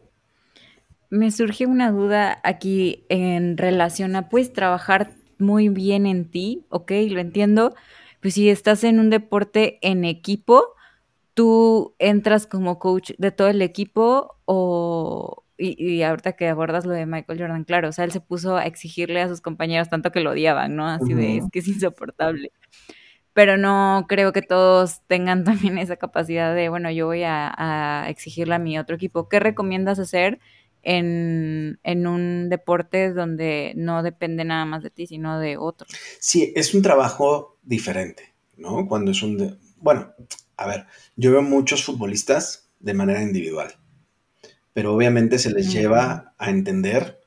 Me 1.11 1.31
surge 1.31 1.67
una 1.67 1.91
duda 1.91 2.41
aquí 2.43 3.05
en 3.09 3.59
relación 3.59 4.17
a, 4.17 4.29
puedes 4.29 4.53
trabajar 4.53 5.13
muy 5.39 5.69
bien 5.69 6.07
en 6.07 6.31
ti, 6.31 6.65
ok, 6.71 6.93
lo 7.11 7.21
entiendo, 7.21 7.75
pues 8.21 8.35
si 8.35 8.49
estás 8.49 8.83
en 8.85 8.99
un 8.99 9.11
deporte 9.11 9.79
en 9.83 10.05
equipo, 10.05 10.75
tú 11.35 11.95
entras 11.99 12.47
como 12.47 12.79
coach 12.79 13.13
de 13.19 13.31
todo 13.31 13.49
el 13.49 13.63
equipo 13.63 14.37
o, 14.45 15.45
y, 15.59 15.83
y, 15.83 16.03
ahorita 16.03 16.33
que 16.33 16.49
abordas 16.49 16.85
lo 16.85 16.93
de 16.93 17.07
Michael 17.07 17.39
Jordan, 17.39 17.65
claro, 17.65 17.89
o 17.89 17.93
sea, 17.93 18.05
él 18.05 18.13
se 18.13 18.21
puso 18.21 18.57
a 18.57 18.67
exigirle 18.67 19.21
a 19.21 19.29
sus 19.29 19.41
compañeros 19.41 19.89
tanto 19.89 20.13
que 20.13 20.21
lo 20.21 20.31
odiaban, 20.33 20.77
¿no? 20.77 20.89
Así 20.89 21.15
de, 21.15 21.39
es 21.39 21.45
que 21.51 21.61
es 21.61 21.69
insoportable 21.69 22.53
pero 23.33 23.57
no 23.57 24.07
creo 24.09 24.33
que 24.33 24.43
todos 24.43 25.01
tengan 25.07 25.45
también 25.45 25.79
esa 25.79 25.97
capacidad 25.97 26.55
de, 26.55 26.69
bueno, 26.69 26.91
yo 26.91 27.07
voy 27.07 27.23
a, 27.25 28.07
exigirle 28.09 28.55
a 28.55 28.59
mi 28.59 28.79
otro 28.79 28.97
equipo. 28.97 29.29
¿Qué 29.29 29.41
recomiendas 29.41 29.99
hacer 29.99 30.39
en, 30.83 31.79
un 31.85 32.49
deporte 32.49 33.13
donde 33.13 33.73
no 33.77 34.03
depende 34.03 34.45
nada 34.45 34.65
más 34.65 34.83
de 34.83 34.91
ti, 34.91 35.07
sino 35.07 35.39
de 35.39 35.57
otro? 35.57 35.87
Sí, 36.19 36.53
es 36.57 36.75
un 36.75 36.83
trabajo 36.83 37.59
diferente, 37.63 38.35
¿no? 38.57 38.87
Cuando 38.87 39.13
es 39.13 39.23
un... 39.23 39.59
bueno, 39.79 40.13
a 40.57 40.67
ver, 40.67 40.87
yo 41.17 41.33
veo 41.33 41.43
muchos 41.43 41.85
futbolistas 41.85 42.71
de 42.81 42.95
manera 42.95 43.23
individual, 43.23 43.77
pero 44.73 44.95
obviamente 44.95 45.39
se 45.39 45.51
les 45.51 45.73
lleva 45.73 46.35
a 46.39 46.51
entender 46.51 47.21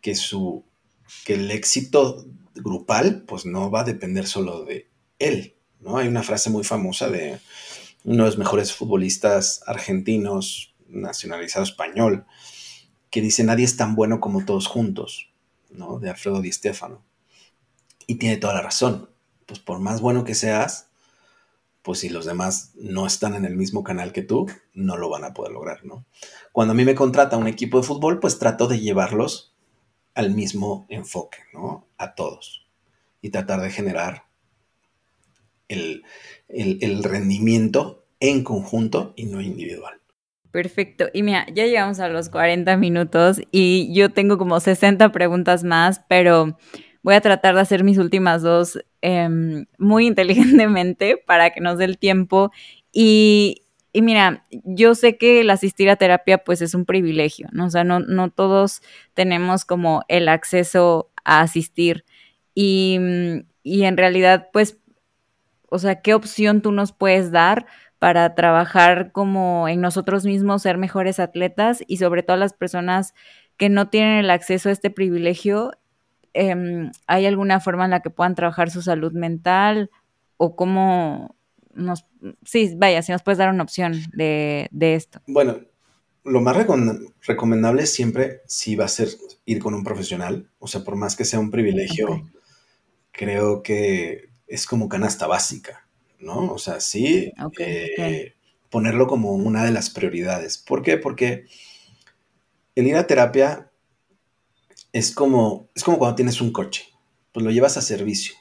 que 0.00 0.14
su 0.14 0.64
que 1.24 1.34
el 1.34 1.50
éxito 1.50 2.26
grupal 2.54 3.24
pues 3.26 3.46
no 3.46 3.70
va 3.70 3.80
a 3.80 3.84
depender 3.84 4.26
solo 4.26 4.64
de 4.64 4.88
él. 5.18 5.56
¿no? 5.80 5.96
Hay 5.98 6.08
una 6.08 6.22
frase 6.22 6.50
muy 6.50 6.64
famosa 6.64 7.08
de 7.08 7.40
uno 8.04 8.24
de 8.24 8.30
los 8.30 8.38
mejores 8.38 8.72
futbolistas 8.72 9.62
argentinos, 9.66 10.74
nacionalizado 10.88 11.64
español, 11.64 12.26
que 13.10 13.20
dice, 13.20 13.44
nadie 13.44 13.64
es 13.64 13.76
tan 13.76 13.94
bueno 13.94 14.20
como 14.20 14.44
todos 14.44 14.66
juntos, 14.66 15.30
¿no? 15.70 15.98
De 15.98 16.10
Alfredo 16.10 16.40
Di 16.42 16.52
Stéfano. 16.52 17.04
Y 18.06 18.16
tiene 18.16 18.36
toda 18.36 18.54
la 18.54 18.62
razón. 18.62 19.10
Pues 19.46 19.60
por 19.60 19.78
más 19.78 20.00
bueno 20.00 20.24
que 20.24 20.34
seas, 20.34 20.87
pues 21.88 22.00
si 22.00 22.10
los 22.10 22.26
demás 22.26 22.74
no 22.74 23.06
están 23.06 23.34
en 23.34 23.46
el 23.46 23.56
mismo 23.56 23.82
canal 23.82 24.12
que 24.12 24.20
tú, 24.20 24.46
no 24.74 24.98
lo 24.98 25.08
van 25.08 25.24
a 25.24 25.32
poder 25.32 25.52
lograr, 25.52 25.86
¿no? 25.86 26.04
Cuando 26.52 26.72
a 26.72 26.74
mí 26.74 26.84
me 26.84 26.94
contrata 26.94 27.38
un 27.38 27.46
equipo 27.46 27.78
de 27.78 27.86
fútbol, 27.86 28.20
pues 28.20 28.38
trato 28.38 28.68
de 28.68 28.78
llevarlos 28.78 29.56
al 30.14 30.34
mismo 30.34 30.84
enfoque, 30.90 31.38
¿no? 31.54 31.88
A 31.96 32.14
todos. 32.14 32.68
Y 33.22 33.30
tratar 33.30 33.62
de 33.62 33.70
generar 33.70 34.24
el, 35.68 36.02
rendimiento 37.02 38.04
en 38.20 38.44
conjunto 38.44 39.14
y 39.16 39.24
no 39.24 39.40
individual. 39.40 39.98
Perfecto. 40.50 41.06
Y 41.14 41.22
mira, 41.22 41.46
ya 41.54 41.64
llegamos 41.64 42.00
a 42.00 42.08
los 42.08 42.28
40 42.28 42.76
minutos 42.76 43.40
y 43.50 43.94
yo 43.94 44.10
tengo 44.10 44.36
como 44.36 44.60
60 44.60 45.10
preguntas 45.10 45.64
más, 45.64 46.02
pero 46.06 46.58
voy 47.02 47.14
a 47.14 47.20
tratar 47.20 47.54
de 47.54 47.60
hacer 47.60 47.84
mis 47.84 47.98
últimas 47.98 48.42
dos 48.42 48.78
em, 49.00 49.66
muy 49.78 50.06
inteligentemente 50.08 51.16
para 51.26 51.50
que 51.50 51.60
nos 51.60 51.78
dé 51.78 51.84
el 51.84 51.98
tiempo. 51.98 52.50
Y, 52.92 53.62
y, 53.92 54.02
mira, 54.02 54.46
yo 54.64 54.94
sé 54.94 55.16
que 55.16 55.40
el 55.40 55.50
asistir 55.50 55.90
a 55.90 55.96
terapia 55.96 56.38
pues 56.38 56.62
es 56.62 56.74
un 56.74 56.84
privilegio, 56.84 57.48
¿no? 57.52 57.66
O 57.66 57.70
sea, 57.70 57.84
no, 57.84 58.00
no 58.00 58.30
todos 58.30 58.82
tenemos 59.14 59.64
como 59.64 60.02
el 60.08 60.28
acceso 60.28 61.10
a 61.24 61.40
asistir. 61.40 62.04
Y, 62.54 62.98
y 63.62 63.84
en 63.84 63.96
realidad 63.96 64.48
pues, 64.52 64.78
o 65.70 65.78
sea, 65.78 66.00
¿qué 66.00 66.14
opción 66.14 66.62
tú 66.62 66.72
nos 66.72 66.92
puedes 66.92 67.30
dar? 67.30 67.66
para 67.98 68.34
trabajar 68.34 69.12
como 69.12 69.68
en 69.68 69.80
nosotros 69.80 70.24
mismos, 70.24 70.62
ser 70.62 70.78
mejores 70.78 71.18
atletas 71.18 71.82
y 71.86 71.96
sobre 71.96 72.22
todo 72.22 72.36
las 72.36 72.52
personas 72.52 73.14
que 73.56 73.68
no 73.68 73.88
tienen 73.88 74.18
el 74.18 74.30
acceso 74.30 74.68
a 74.68 74.72
este 74.72 74.90
privilegio, 74.90 75.72
em, 76.38 76.90
¿hay 77.06 77.26
alguna 77.26 77.60
forma 77.60 77.84
en 77.84 77.90
la 77.90 78.00
que 78.00 78.10
puedan 78.10 78.34
trabajar 78.34 78.70
su 78.70 78.82
salud 78.82 79.12
mental 79.12 79.90
o 80.36 80.56
cómo 80.56 81.36
nos... 81.74 82.06
Sí, 82.44 82.74
vaya, 82.76 83.02
si 83.02 83.12
nos 83.12 83.22
puedes 83.22 83.38
dar 83.38 83.52
una 83.52 83.62
opción 83.62 83.94
de, 84.12 84.68
esto. 84.72 85.20
Bueno, 85.26 85.60
lo 86.24 86.40
más 86.40 86.56
recomendable 87.26 87.86
siempre 87.86 88.42
sí 88.46 88.76
va 88.76 88.86
a 88.86 88.88
ser 88.88 89.08
ir 89.44 89.60
con 89.60 89.74
un 89.74 89.84
profesional, 89.84 90.48
o 90.58 90.66
sea, 90.66 90.82
por 90.84 90.96
más 90.96 91.16
que 91.16 91.24
sea 91.24 91.40
un 91.40 91.50
privilegio, 91.50 92.28
creo 93.12 93.62
que 93.62 94.30
es 94.46 94.66
como 94.66 94.88
canasta 94.88 95.26
básica. 95.26 95.88
¿no? 96.18 96.52
O 96.52 96.58
sea, 96.58 96.80
sí, 96.80 97.32
eh, 97.58 98.34
ponerlo 98.70 99.06
como 99.06 99.32
una 99.32 99.64
de 99.64 99.72
las 99.72 99.90
prioridades. 99.90 100.58
¿Por 100.58 100.82
qué? 100.82 100.98
Porque 100.98 101.46
el 102.74 102.86
ir 102.86 102.96
a 102.96 103.06
terapia 103.06 103.67
es 104.92 105.12
como, 105.12 105.68
es 105.74 105.84
como 105.84 105.98
cuando 105.98 106.16
tienes 106.16 106.40
un 106.40 106.52
coche, 106.52 106.86
pues 107.32 107.44
lo 107.44 107.50
llevas 107.50 107.76
a 107.76 107.82
servicio. 107.82 108.34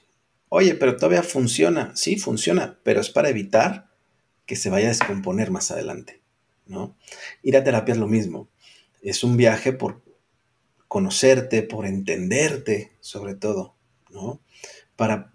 Oye, 0.50 0.76
pero 0.76 0.96
todavía 0.96 1.24
funciona. 1.24 1.96
Sí, 1.96 2.18
funciona, 2.18 2.80
pero 2.84 3.02
es 3.02 3.10
para 3.10 3.30
evitar 3.30 3.90
que 4.46 4.56
se 4.56 4.70
vaya 4.70 4.86
a 4.88 4.90
descomponer 4.90 5.52
más 5.52 5.72
adelante, 5.72 6.22
¿no? 6.66 6.96
Ir 7.44 7.58
a 7.58 7.64
terapia 7.64 7.94
es 7.94 8.00
lo 8.00 8.08
mismo. 8.08 8.50
Es 9.02 9.24
un 9.24 9.36
viaje 9.36 9.74
por 9.74 10.02
conocerte, 10.88 11.64
por 11.64 11.86
entenderte, 11.86 12.94
sobre 13.02 13.36
todo, 13.36 13.76
¿no? 14.10 14.40
Para 14.96 15.34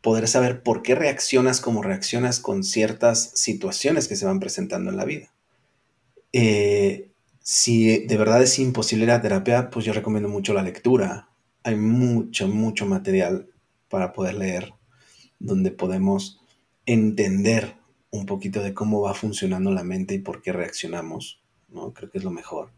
poder 0.00 0.28
saber 0.28 0.62
por 0.62 0.82
qué 0.82 0.94
reaccionas 0.94 1.60
como 1.60 1.82
reaccionas 1.82 2.38
con 2.38 2.62
ciertas 2.62 3.32
situaciones 3.34 4.06
que 4.06 4.16
se 4.16 4.26
van 4.26 4.38
presentando 4.38 4.90
en 4.90 4.96
la 4.96 5.04
vida. 5.04 5.32
Eh, 6.32 7.10
si 7.46 8.06
de 8.06 8.16
verdad 8.16 8.42
es 8.42 8.58
imposible 8.58 9.04
la 9.04 9.20
terapia, 9.20 9.68
pues 9.68 9.84
yo 9.84 9.92
recomiendo 9.92 10.30
mucho 10.30 10.54
la 10.54 10.62
lectura. 10.62 11.28
Hay 11.62 11.76
mucho, 11.76 12.48
mucho 12.48 12.86
material 12.86 13.50
para 13.90 14.14
poder 14.14 14.34
leer 14.36 14.72
donde 15.38 15.70
podemos 15.70 16.40
entender 16.86 17.76
un 18.10 18.24
poquito 18.24 18.62
de 18.62 18.72
cómo 18.72 19.02
va 19.02 19.12
funcionando 19.12 19.70
la 19.72 19.84
mente 19.84 20.14
y 20.14 20.20
por 20.20 20.40
qué 20.40 20.54
reaccionamos, 20.54 21.42
¿no? 21.68 21.92
Creo 21.92 22.10
que 22.10 22.16
es 22.16 22.24
lo 22.24 22.30
mejor. 22.30 22.70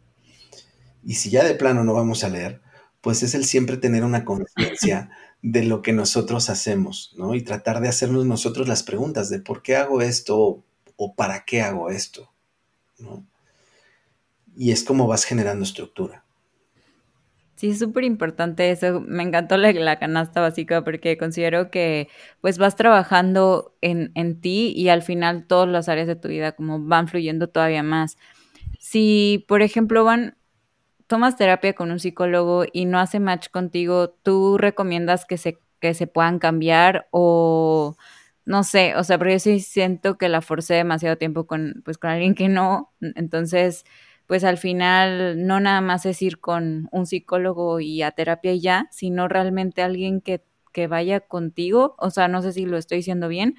Y 1.04 1.14
si 1.14 1.30
ya 1.30 1.44
de 1.44 1.54
plano 1.54 1.84
no 1.84 1.94
vamos 1.94 2.24
a 2.24 2.28
leer, 2.28 2.60
pues 3.00 3.22
es 3.22 3.36
el 3.36 3.44
siempre 3.44 3.76
tener 3.76 4.02
una 4.02 4.24
conciencia 4.24 5.10
de 5.42 5.62
lo 5.62 5.80
que 5.80 5.92
nosotros 5.92 6.50
hacemos, 6.50 7.14
¿no? 7.16 7.36
Y 7.36 7.42
tratar 7.42 7.80
de 7.80 7.88
hacernos 7.88 8.26
nosotros 8.26 8.66
las 8.66 8.82
preguntas 8.82 9.30
de 9.30 9.38
por 9.38 9.62
qué 9.62 9.76
hago 9.76 10.02
esto 10.02 10.64
o 10.96 11.14
para 11.14 11.44
qué 11.44 11.62
hago 11.62 11.88
esto, 11.88 12.32
¿no? 12.98 13.24
Y 14.56 14.70
es 14.72 14.84
como 14.84 15.06
vas 15.06 15.24
generando 15.24 15.64
estructura. 15.64 16.24
Sí, 17.56 17.70
es 17.70 17.78
súper 17.78 18.04
importante 18.04 18.70
eso. 18.70 19.00
Me 19.00 19.22
encantó 19.22 19.56
la, 19.56 19.98
canasta 19.98 20.40
básica 20.40 20.84
porque 20.84 21.16
considero 21.16 21.70
que 21.70 22.08
pues 22.40 22.58
vas 22.58 22.76
trabajando 22.76 23.74
en, 23.80 24.12
en 24.14 24.40
ti 24.40 24.72
y 24.76 24.88
al 24.88 25.02
final 25.02 25.46
todas 25.46 25.68
las 25.68 25.88
áreas 25.88 26.06
de 26.06 26.16
tu 26.16 26.28
vida 26.28 26.52
como 26.52 26.80
van 26.80 27.08
fluyendo 27.08 27.48
todavía 27.48 27.82
más. 27.82 28.18
Si, 28.78 29.44
por 29.48 29.62
ejemplo, 29.62 30.04
van 30.04 30.36
tomas 31.06 31.36
terapia 31.36 31.74
con 31.74 31.90
un 31.90 32.00
psicólogo 32.00 32.64
y 32.72 32.84
no 32.84 32.98
hace 32.98 33.20
match 33.20 33.48
contigo, 33.50 34.10
¿tú 34.10 34.58
recomiendas 34.58 35.24
que 35.24 35.38
se, 35.38 35.58
que 35.80 35.94
se 35.94 36.06
puedan 36.06 36.38
cambiar 36.38 37.08
o 37.10 37.96
no 38.44 38.62
sé, 38.64 38.94
o 38.96 39.04
sea, 39.04 39.18
pero 39.18 39.32
yo 39.32 39.38
sí 39.40 39.60
siento 39.60 40.18
que 40.18 40.28
la 40.28 40.40
forcé 40.40 40.74
demasiado 40.74 41.16
tiempo 41.18 41.46
con, 41.46 41.82
pues, 41.84 41.98
con 41.98 42.10
alguien 42.10 42.34
que 42.34 42.48
no, 42.48 42.92
entonces, 43.00 43.84
pues 44.26 44.44
al 44.44 44.58
final 44.58 45.46
no 45.46 45.60
nada 45.60 45.80
más 45.80 46.06
es 46.06 46.20
ir 46.22 46.38
con 46.38 46.88
un 46.90 47.06
psicólogo 47.06 47.80
y 47.80 48.02
a 48.02 48.10
terapia 48.10 48.52
y 48.52 48.60
ya, 48.60 48.88
sino 48.90 49.28
realmente 49.28 49.82
alguien 49.82 50.20
que, 50.20 50.42
que 50.72 50.86
vaya 50.88 51.20
contigo, 51.20 51.94
o 51.98 52.10
sea, 52.10 52.28
no 52.28 52.42
sé 52.42 52.52
si 52.52 52.66
lo 52.66 52.76
estoy 52.76 52.98
diciendo 52.98 53.28
bien, 53.28 53.56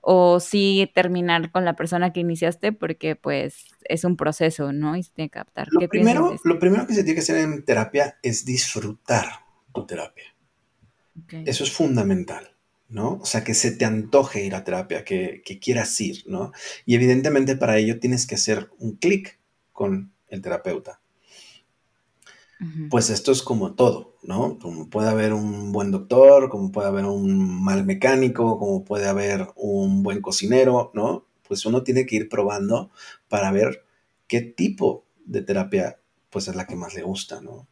o 0.00 0.40
sí 0.40 0.90
terminar 0.94 1.52
con 1.52 1.64
la 1.64 1.76
persona 1.76 2.12
que 2.12 2.20
iniciaste 2.20 2.72
porque 2.72 3.14
pues 3.14 3.66
es 3.84 4.02
un 4.04 4.16
proceso, 4.16 4.72
¿no? 4.72 4.96
Y 4.96 5.04
se 5.04 5.12
tiene 5.12 5.30
que 5.30 5.38
adaptar. 5.38 5.68
Lo, 5.70 5.88
primero, 5.88 6.36
lo 6.42 6.58
primero 6.58 6.86
que 6.86 6.94
se 6.94 7.04
tiene 7.04 7.14
que 7.14 7.20
hacer 7.20 7.36
en 7.36 7.64
terapia 7.64 8.18
es 8.22 8.44
disfrutar 8.44 9.26
tu 9.72 9.86
terapia. 9.86 10.24
Eso 11.44 11.62
es 11.62 11.70
fundamental, 11.70 12.56
¿no? 12.88 13.20
O 13.22 13.24
sea, 13.24 13.44
que 13.44 13.54
se 13.54 13.70
te 13.70 13.84
antoje 13.84 14.44
ir 14.44 14.56
a 14.56 14.64
terapia, 14.64 15.04
que, 15.04 15.42
que 15.44 15.60
quieras 15.60 16.00
ir, 16.00 16.24
¿no? 16.26 16.52
Y 16.84 16.96
evidentemente 16.96 17.56
para 17.56 17.76
ello 17.76 18.00
tienes 18.00 18.26
que 18.26 18.34
hacer 18.34 18.70
un 18.78 18.96
clic 18.96 19.38
con 19.82 20.12
el 20.28 20.40
terapeuta 20.40 21.02
pues 22.90 23.10
esto 23.10 23.32
es 23.32 23.42
como 23.42 23.74
todo, 23.74 24.16
¿no? 24.22 24.58
Como 24.58 24.88
puede 24.88 25.08
haber 25.08 25.32
un 25.32 25.72
buen 25.72 25.90
doctor, 25.90 26.48
como 26.48 26.70
puede 26.70 26.88
haber 26.88 27.06
un 27.06 27.62
mal 27.62 27.84
mecánico, 27.84 28.58
como 28.58 28.84
puede 28.84 29.08
haber 29.08 29.48
un 29.56 30.02
buen 30.02 30.20
cocinero, 30.20 30.92
¿no? 30.94 31.26
Pues 31.46 31.66
uno 31.66 31.82
tiene 31.82 32.06
que 32.06 32.16
ir 32.16 32.28
probando 32.28 32.90
para 33.28 33.50
ver 33.50 33.84
qué 34.28 34.40
tipo 34.42 35.04
de 35.24 35.42
terapia 35.42 35.98
pues 36.30 36.48
es 36.48 36.54
la 36.54 36.66
que 36.66 36.76
más 36.76 36.94
le 36.94 37.02
gusta, 37.02 37.40
¿no? 37.40 37.66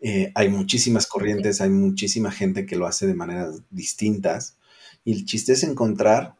Eh, 0.00 0.30
hay 0.34 0.48
muchísimas 0.48 1.06
corrientes, 1.06 1.60
hay 1.60 1.70
muchísima 1.70 2.30
gente 2.30 2.66
que 2.66 2.76
lo 2.76 2.86
hace 2.86 3.06
de 3.06 3.14
maneras 3.14 3.62
distintas 3.70 4.56
y 5.04 5.12
el 5.12 5.24
chiste 5.24 5.52
es 5.52 5.64
encontrar 5.64 6.36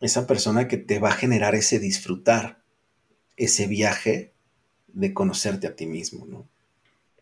esa 0.00 0.26
persona 0.26 0.68
que 0.68 0.78
te 0.78 0.98
va 0.98 1.10
a 1.10 1.12
generar 1.12 1.54
ese 1.54 1.78
disfrutar, 1.78 2.62
ese 3.38 3.66
viaje 3.66 4.32
de 4.88 5.14
conocerte 5.14 5.66
a 5.66 5.76
ti 5.76 5.86
mismo, 5.86 6.26
¿no? 6.26 6.46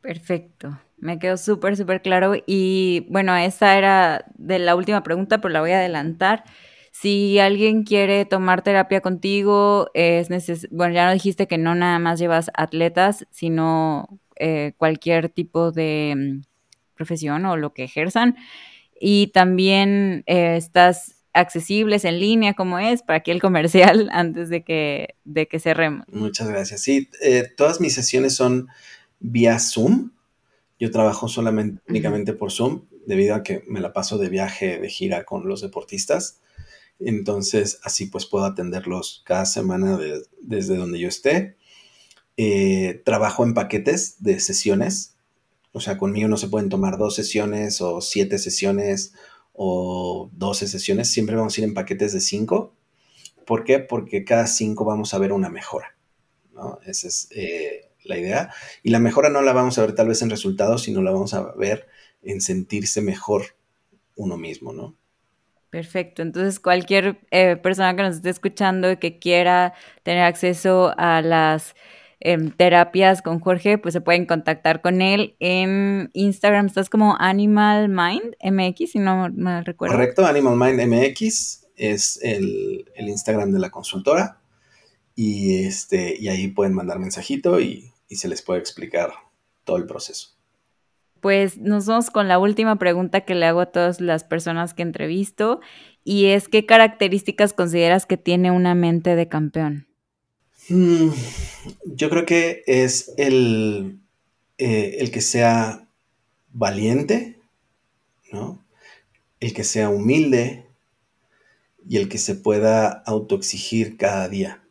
Perfecto, 0.00 0.80
me 0.98 1.18
quedó 1.18 1.36
súper, 1.36 1.76
súper 1.76 2.00
claro. 2.02 2.34
Y 2.46 3.06
bueno, 3.10 3.36
esa 3.36 3.76
era 3.76 4.24
de 4.36 4.58
la 4.58 4.74
última 4.74 5.02
pregunta, 5.02 5.40
pero 5.40 5.52
la 5.52 5.60
voy 5.60 5.72
a 5.72 5.78
adelantar. 5.78 6.44
Si 6.92 7.38
alguien 7.38 7.82
quiere 7.84 8.24
tomar 8.24 8.62
terapia 8.62 9.00
contigo, 9.02 9.90
es 9.94 10.30
neces 10.30 10.68
bueno, 10.70 10.94
ya 10.94 11.06
no 11.06 11.12
dijiste 11.12 11.46
que 11.46 11.58
no 11.58 11.74
nada 11.74 11.98
más 11.98 12.18
llevas 12.18 12.50
atletas, 12.54 13.26
sino 13.30 14.20
eh, 14.36 14.72
cualquier 14.78 15.28
tipo 15.28 15.72
de 15.72 16.14
mm, 16.16 16.42
profesión 16.94 17.44
o 17.44 17.56
lo 17.56 17.74
que 17.74 17.84
ejerzan. 17.84 18.36
Y 18.98 19.28
también 19.28 20.24
eh, 20.26 20.56
estás 20.56 21.15
accesibles 21.36 22.04
en 22.04 22.18
línea, 22.18 22.54
como 22.54 22.78
es, 22.78 23.02
para 23.02 23.18
aquí 23.18 23.30
el 23.30 23.40
comercial 23.40 24.08
antes 24.12 24.48
de 24.48 24.64
que, 24.64 25.14
de 25.24 25.46
que 25.46 25.60
cerremos. 25.60 26.06
Muchas 26.10 26.48
gracias. 26.48 26.80
Sí, 26.80 27.08
eh, 27.22 27.44
todas 27.56 27.80
mis 27.80 27.94
sesiones 27.94 28.34
son 28.34 28.68
vía 29.20 29.58
Zoom. 29.58 30.10
Yo 30.78 30.90
trabajo 30.90 31.28
solamente, 31.28 31.82
únicamente 31.88 32.32
por 32.32 32.52
Zoom, 32.52 32.82
debido 33.06 33.34
a 33.34 33.42
que 33.42 33.64
me 33.66 33.80
la 33.80 33.92
paso 33.92 34.18
de 34.18 34.28
viaje, 34.28 34.78
de 34.78 34.88
gira 34.88 35.24
con 35.24 35.48
los 35.48 35.62
deportistas. 35.62 36.40
Entonces, 36.98 37.80
así 37.82 38.06
pues 38.06 38.26
puedo 38.26 38.44
atenderlos 38.44 39.22
cada 39.24 39.46
semana 39.46 39.98
desde 40.40 40.76
donde 40.76 40.98
yo 40.98 41.08
esté. 41.08 41.56
Eh, 42.36 43.02
trabajo 43.04 43.44
en 43.44 43.54
paquetes 43.54 44.22
de 44.22 44.40
sesiones. 44.40 45.14
O 45.72 45.80
sea, 45.80 45.98
conmigo 45.98 46.28
no 46.28 46.36
se 46.36 46.48
pueden 46.48 46.68
tomar 46.68 46.98
dos 46.98 47.14
sesiones 47.14 47.80
o 47.80 48.00
siete 48.00 48.38
sesiones 48.38 49.12
o 49.56 50.30
doce 50.32 50.68
sesiones. 50.68 51.10
Siempre 51.10 51.36
vamos 51.36 51.56
a 51.56 51.60
ir 51.60 51.64
en 51.66 51.74
paquetes 51.74 52.12
de 52.12 52.20
cinco. 52.20 52.74
¿Por 53.46 53.64
qué? 53.64 53.78
Porque 53.78 54.24
cada 54.24 54.46
cinco 54.46 54.84
vamos 54.84 55.14
a 55.14 55.18
ver 55.18 55.32
una 55.32 55.48
mejora. 55.48 55.96
¿no? 56.52 56.78
Ese 56.86 57.08
es 57.08 57.28
eh, 57.32 57.90
la 58.04 58.18
idea. 58.18 58.50
Y 58.82 58.90
la 58.90 58.98
mejora 58.98 59.28
no 59.28 59.42
la 59.42 59.52
vamos 59.52 59.78
a 59.78 59.82
ver 59.82 59.94
tal 59.94 60.08
vez 60.08 60.22
en 60.22 60.30
resultados, 60.30 60.82
sino 60.82 61.02
la 61.02 61.12
vamos 61.12 61.34
a 61.34 61.52
ver 61.54 61.86
en 62.22 62.40
sentirse 62.40 63.00
mejor 63.00 63.56
uno 64.16 64.36
mismo, 64.36 64.72
¿no? 64.72 64.96
Perfecto. 65.70 66.22
Entonces, 66.22 66.58
cualquier 66.58 67.20
eh, 67.30 67.56
persona 67.56 67.94
que 67.94 68.02
nos 68.02 68.16
esté 68.16 68.30
escuchando 68.30 68.90
y 68.90 68.96
que 68.96 69.18
quiera 69.18 69.74
tener 70.02 70.22
acceso 70.22 70.94
a 70.96 71.20
las 71.22 71.74
em, 72.20 72.50
terapias 72.50 73.22
con 73.22 73.40
Jorge, 73.40 73.78
pues 73.78 73.92
se 73.92 74.00
pueden 74.00 74.26
contactar 74.26 74.80
con 74.80 75.02
él 75.02 75.36
en 75.40 76.10
Instagram. 76.12 76.66
Estás 76.66 76.88
como 76.88 77.16
Animal 77.18 77.88
Mind 77.88 78.36
MX, 78.42 78.90
si 78.92 78.98
no 78.98 79.28
me 79.30 79.62
recuerdo. 79.62 79.94
Correcto, 79.94 80.26
Animal 80.26 80.56
Mind 80.56 80.86
MX. 80.86 81.66
es 81.76 82.18
el, 82.22 82.84
Instagram 82.96 83.52
de 83.52 83.58
la 83.58 83.70
consultora 83.70 84.40
y, 85.14 85.64
este, 85.64 86.16
y 86.18 86.28
ahí 86.28 86.48
pueden 86.48 86.74
mandar 86.74 86.98
mensajito 86.98 87.60
y, 87.60 87.92
y 88.08 88.16
se 88.16 88.28
les 88.28 88.42
puede 88.42 88.60
explicar 88.60 89.12
todo 89.64 89.76
el 89.76 89.86
proceso. 89.86 90.36
Pues 91.20 91.58
nos 91.58 91.86
vamos 91.86 92.10
con 92.10 92.28
la 92.28 92.38
última 92.38 92.76
pregunta 92.76 93.22
que 93.22 93.34
le 93.34 93.46
hago 93.46 93.60
a 93.60 93.66
todas 93.66 94.00
las 94.00 94.24
personas 94.24 94.74
que 94.74 94.82
entrevisto 94.82 95.60
y 96.04 96.26
es 96.26 96.48
¿qué 96.48 96.66
características 96.66 97.52
consideras 97.52 98.06
que 98.06 98.16
tiene 98.16 98.50
una 98.50 98.74
mente 98.74 99.16
de 99.16 99.28
campeón? 99.28 99.85
Mm, 100.68 101.10
yo 101.84 102.10
creo 102.10 102.26
que 102.26 102.64
es 102.66 103.12
el, 103.18 104.00
eh, 104.58 104.96
el 104.98 105.10
que 105.10 105.20
sea 105.20 105.88
valiente, 106.52 107.38
¿no? 108.32 108.64
El 109.38 109.52
que 109.52 109.62
sea 109.62 109.90
humilde 109.90 110.66
y 111.88 111.98
el 111.98 112.08
que 112.08 112.18
se 112.18 112.34
pueda 112.34 112.88
autoexigir 112.88 113.96
cada 113.96 114.28
día, 114.28 114.62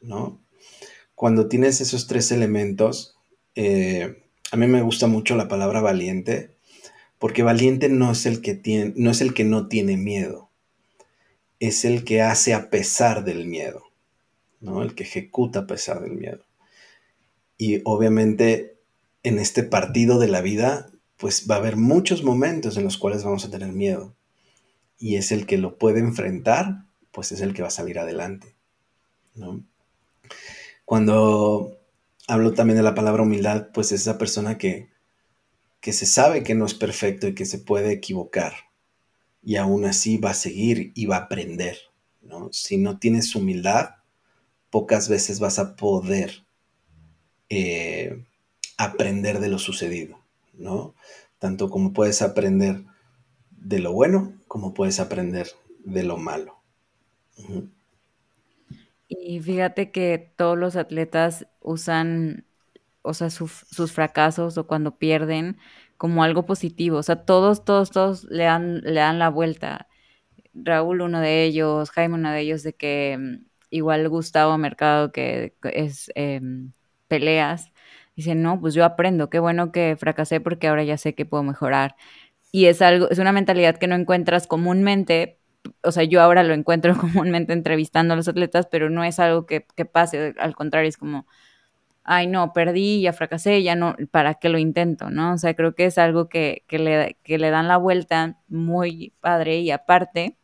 ¿no? 0.00 0.40
Cuando 1.14 1.48
tienes 1.48 1.80
esos 1.80 2.08
tres 2.08 2.32
elementos, 2.32 3.16
eh, 3.54 4.22
a 4.50 4.56
mí 4.56 4.66
me 4.66 4.82
gusta 4.82 5.06
mucho 5.06 5.36
la 5.36 5.46
palabra 5.46 5.80
valiente, 5.80 6.50
porque 7.18 7.44
valiente 7.44 7.88
no 7.88 8.10
es 8.10 8.26
el 8.26 8.40
que 8.40 8.54
tiene, 8.54 8.92
no 8.96 9.12
es 9.12 9.20
el 9.20 9.34
que 9.34 9.44
no 9.44 9.68
tiene 9.68 9.96
miedo, 9.96 10.50
es 11.60 11.84
el 11.84 12.04
que 12.04 12.22
hace 12.22 12.54
a 12.54 12.70
pesar 12.70 13.24
del 13.24 13.46
miedo, 13.46 13.84
¿no? 14.64 14.82
El 14.82 14.94
que 14.94 15.04
ejecuta 15.04 15.60
a 15.60 15.66
pesar 15.66 16.00
del 16.00 16.12
miedo. 16.12 16.44
Y 17.56 17.82
obviamente 17.84 18.78
en 19.22 19.38
este 19.38 19.62
partido 19.62 20.18
de 20.18 20.28
la 20.28 20.40
vida, 20.40 20.90
pues 21.16 21.46
va 21.48 21.56
a 21.56 21.58
haber 21.58 21.76
muchos 21.76 22.24
momentos 22.24 22.76
en 22.76 22.84
los 22.84 22.98
cuales 22.98 23.22
vamos 23.22 23.44
a 23.44 23.50
tener 23.50 23.72
miedo. 23.72 24.14
Y 24.98 25.16
es 25.16 25.32
el 25.32 25.46
que 25.46 25.58
lo 25.58 25.78
puede 25.78 26.00
enfrentar, 26.00 26.86
pues 27.12 27.30
es 27.30 27.40
el 27.40 27.54
que 27.54 27.62
va 27.62 27.68
a 27.68 27.70
salir 27.70 27.98
adelante, 27.98 28.54
¿no? 29.34 29.64
Cuando 30.84 31.78
hablo 32.26 32.52
también 32.54 32.76
de 32.76 32.82
la 32.82 32.94
palabra 32.94 33.22
humildad, 33.22 33.68
pues 33.72 33.92
es 33.92 34.02
esa 34.02 34.18
persona 34.18 34.58
que, 34.58 34.88
que 35.80 35.92
se 35.92 36.06
sabe 36.06 36.42
que 36.42 36.54
no 36.54 36.66
es 36.66 36.74
perfecto 36.74 37.28
y 37.28 37.34
que 37.34 37.46
se 37.46 37.58
puede 37.58 37.92
equivocar 37.92 38.54
y 39.44 39.56
aún 39.56 39.84
así 39.84 40.16
va 40.16 40.30
a 40.30 40.34
seguir 40.34 40.92
y 40.94 41.06
va 41.06 41.16
a 41.16 41.20
aprender, 41.20 41.76
¿no? 42.22 42.48
Si 42.52 42.78
no 42.78 42.98
tienes 42.98 43.34
humildad, 43.34 43.90
pocas 44.74 45.08
veces 45.08 45.38
vas 45.38 45.60
a 45.60 45.76
poder 45.76 46.44
eh, 47.48 48.24
aprender 48.76 49.38
de 49.38 49.46
lo 49.46 49.60
sucedido, 49.60 50.18
¿no? 50.54 50.96
Tanto 51.38 51.70
como 51.70 51.92
puedes 51.92 52.22
aprender 52.22 52.82
de 53.52 53.78
lo 53.78 53.92
bueno, 53.92 54.32
como 54.48 54.74
puedes 54.74 54.98
aprender 54.98 55.46
de 55.84 56.02
lo 56.02 56.16
malo. 56.16 56.56
Y 59.06 59.38
fíjate 59.38 59.92
que 59.92 60.32
todos 60.34 60.58
los 60.58 60.74
atletas 60.74 61.46
usan, 61.60 62.44
o 63.02 63.14
sea, 63.14 63.30
sus 63.30 63.92
fracasos 63.92 64.58
o 64.58 64.66
cuando 64.66 64.98
pierden 64.98 65.56
como 65.98 66.24
algo 66.24 66.46
positivo. 66.46 66.98
O 66.98 67.04
sea, 67.04 67.24
todos, 67.24 67.64
todos, 67.64 67.92
todos 67.92 68.24
le 68.24 68.42
dan, 68.42 68.80
le 68.80 68.98
dan 68.98 69.20
la 69.20 69.28
vuelta. 69.28 69.86
Raúl, 70.52 71.00
uno 71.00 71.20
de 71.20 71.44
ellos, 71.44 71.92
Jaime, 71.92 72.16
uno 72.16 72.32
de 72.32 72.40
ellos, 72.40 72.64
de 72.64 72.72
que 72.72 73.16
mm, 73.16 73.53
igual 73.74 74.08
Gustavo 74.08 74.56
Mercado, 74.56 75.12
que 75.12 75.54
es 75.62 76.10
em, 76.14 76.72
peleas, 77.08 77.72
dice, 78.16 78.34
no, 78.34 78.60
pues 78.60 78.74
yo 78.74 78.84
aprendo, 78.84 79.30
qué 79.30 79.40
bueno 79.40 79.72
que 79.72 79.96
fracasé 79.98 80.40
porque 80.40 80.68
ahora 80.68 80.84
ya 80.84 80.96
sé 80.98 81.14
que 81.14 81.26
puedo 81.26 81.42
mejorar. 81.42 81.96
Y 82.52 82.66
es 82.66 82.82
algo, 82.82 83.10
es 83.10 83.18
una 83.18 83.32
mentalidad 83.32 83.76
que 83.78 83.88
no 83.88 83.96
encuentras 83.96 84.46
comúnmente, 84.46 85.40
o 85.82 85.92
sea, 85.92 86.04
yo 86.04 86.22
ahora 86.22 86.44
lo 86.44 86.54
encuentro 86.54 86.94
comúnmente 87.00 87.52
entrevistando 87.52 88.14
a 88.14 88.16
los 88.16 88.28
atletas, 88.28 88.68
pero 88.70 88.90
no 88.90 89.04
es 89.04 89.18
algo 89.18 89.46
que, 89.46 89.60
pase, 89.92 90.34
al 90.38 90.54
contrario, 90.54 90.88
es 90.88 90.96
como, 90.96 91.26
ay, 92.04 92.26
no, 92.28 92.52
perdí, 92.52 93.02
ya 93.02 93.12
fracasé, 93.12 93.62
ya 93.62 93.76
no, 93.76 93.96
¿para 94.12 94.34
qué 94.34 94.48
lo 94.50 94.58
intento? 94.58 95.10
¿No? 95.10 95.34
O 95.34 95.38
sea, 95.38 95.54
creo 95.54 95.74
que 95.74 95.86
es 95.86 95.98
algo 95.98 96.28
que, 96.28 96.64
le, 96.70 97.18
que 97.24 97.38
le 97.38 97.50
dan 97.50 97.68
la 97.68 97.78
vuelta 97.78 98.38
muy 98.48 99.14
padre 99.20 99.58
y 99.60 99.70
aparte, 99.72 100.38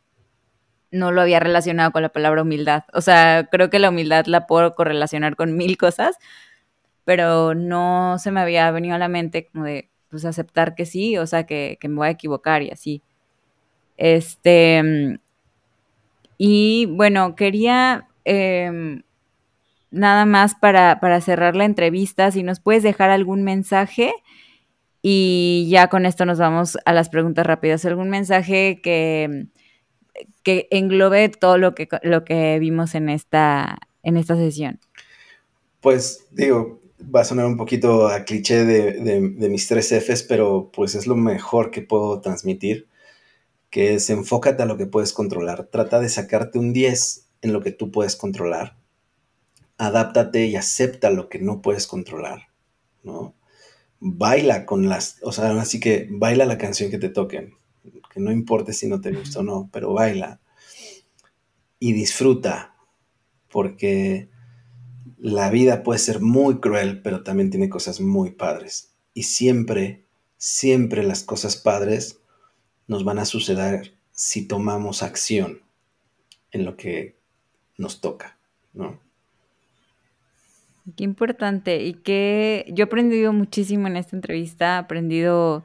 no 0.91 1.11
lo 1.11 1.21
había 1.21 1.39
relacionado 1.39 1.91
con 1.91 2.01
la 2.01 2.09
palabra 2.09 2.43
humildad. 2.43 2.83
O 2.93 3.01
sea, 3.01 3.47
creo 3.51 3.69
que 3.69 3.79
la 3.79 3.89
humildad 3.89 4.25
la 4.27 4.47
puedo 4.47 4.75
correlacionar 4.75 5.35
con 5.35 5.55
mil 5.55 5.77
cosas, 5.77 6.17
pero 7.05 7.55
no 7.55 8.17
se 8.19 8.31
me 8.31 8.41
había 8.41 8.69
venido 8.71 8.95
a 8.95 8.99
la 8.99 9.07
mente 9.07 9.47
como 9.51 9.65
de, 9.65 9.89
pues, 10.09 10.25
aceptar 10.25 10.75
que 10.75 10.85
sí, 10.85 11.17
o 11.17 11.25
sea, 11.27 11.45
que, 11.45 11.77
me 11.83 11.95
voy 11.95 12.07
a 12.07 12.11
equivocar 12.11 12.61
y 12.61 12.71
así. 12.71 13.01
Este, 13.97 15.19
y 16.37 16.87
bueno, 16.87 17.35
quería 17.35 18.07
em, 18.25 19.03
nada 19.91 20.25
más 20.25 20.55
para, 20.55 21.21
cerrar 21.21 21.55
la 21.55 21.65
entrevista, 21.65 22.31
si 22.31 22.43
nos 22.43 22.59
puedes 22.59 22.83
dejar 22.83 23.09
algún 23.11 23.43
mensaje 23.43 24.13
y 25.01 25.67
ya 25.69 25.87
con 25.87 26.05
esto 26.05 26.25
nos 26.25 26.39
vamos 26.39 26.77
a 26.85 26.93
las 26.93 27.09
preguntas 27.09 27.45
rápidas. 27.45 27.85
¿Algún 27.85 28.09
mensaje 28.09 28.81
que, 28.83 29.47
que 30.43 30.67
englobe 30.71 31.29
todo 31.29 31.57
lo 31.57 31.75
que, 31.75 31.87
lo 32.03 32.23
que 32.23 32.59
vimos 32.59 32.95
en 32.95 33.09
esta, 33.09 33.79
en 34.03 34.17
esta 34.17 34.35
sesión? 34.35 34.79
Pues 35.79 36.27
digo, 36.31 36.79
va 37.03 37.21
a 37.21 37.25
sonar 37.25 37.45
un 37.45 37.57
poquito 37.57 38.07
a 38.07 38.23
cliché 38.23 38.65
de, 38.65 39.49
mis 39.49 39.67
tres 39.67 39.91
Fs, 39.91 40.23
pero 40.23 40.71
pues 40.73 40.95
es 40.95 41.07
lo 41.07 41.15
mejor 41.15 41.71
que 41.71 41.81
puedo 41.81 42.21
transmitir 42.21 42.87
que 43.71 43.95
es 43.95 44.09
enfócate 44.09 44.61
a 44.61 44.65
lo 44.67 44.77
que 44.77 44.85
puedes 44.85 45.13
controlar. 45.13 45.67
Trata 45.71 45.99
de 45.99 46.09
sacarte 46.09 46.59
un 46.59 46.73
10 46.73 47.29
en 47.41 47.53
lo 47.53 47.61
que 47.61 47.71
tú 47.71 47.89
puedes 47.89 48.15
controlar. 48.15 48.77
Adáptate 49.77 50.45
y 50.45 50.57
acepta 50.57 51.09
lo 51.09 51.29
que 51.29 51.39
no 51.39 51.61
puedes 51.61 51.87
controlar, 51.87 52.49
¿no? 53.01 53.33
Baila 54.01 54.65
con 54.65 54.89
las, 54.89 55.17
o 55.23 55.31
sea, 55.31 55.59
así 55.59 55.79
que 55.79 56.07
baila 56.11 56.45
la 56.45 56.57
canción 56.57 56.91
que 56.91 56.97
te 56.97 57.09
toquen, 57.09 57.55
que 58.11 58.19
no 58.19 58.31
importe 58.31 58.73
si 58.73 58.87
no 58.87 58.99
te 58.99 59.11
gusta 59.11 59.39
o 59.39 59.43
no, 59.43 59.69
pero 59.71 59.93
baila 59.93 60.39
y 61.79 61.93
disfruta, 61.93 62.75
porque 63.49 64.29
la 65.17 65.49
vida 65.49 65.81
puede 65.81 65.99
ser 65.99 66.21
muy 66.21 66.59
cruel, 66.59 67.01
pero 67.01 67.23
también 67.23 67.49
tiene 67.49 67.69
cosas 67.69 67.99
muy 68.01 68.31
padres. 68.31 68.93
Y 69.13 69.23
siempre, 69.23 70.05
siempre 70.37 71.03
las 71.03 71.23
cosas 71.23 71.57
padres 71.57 72.19
nos 72.87 73.03
van 73.03 73.17
a 73.17 73.25
suceder 73.25 73.95
si 74.11 74.47
tomamos 74.47 75.01
acción 75.01 75.61
en 76.51 76.65
lo 76.65 76.77
que 76.77 77.17
nos 77.77 77.99
toca, 77.99 78.37
¿no? 78.73 78.99
Qué 80.95 81.03
importante 81.03 81.83
y 81.83 81.93
que 81.93 82.65
yo 82.69 82.83
he 82.83 82.87
aprendido 82.87 83.33
muchísimo 83.33 83.87
en 83.87 83.97
esta 83.97 84.15
entrevista, 84.15 84.75
he 84.75 84.79
aprendido 84.79 85.63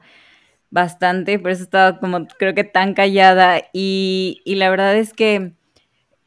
bastante, 0.76 1.38
por 1.38 1.50
eso 1.50 1.62
estaba 1.62 1.98
como 1.98 2.28
creo 2.38 2.54
que 2.54 2.62
tan 2.62 2.92
callada 2.92 3.62
y, 3.72 4.42
la 4.44 4.68
verdad 4.68 4.94
es 4.94 5.14
que 5.14 5.54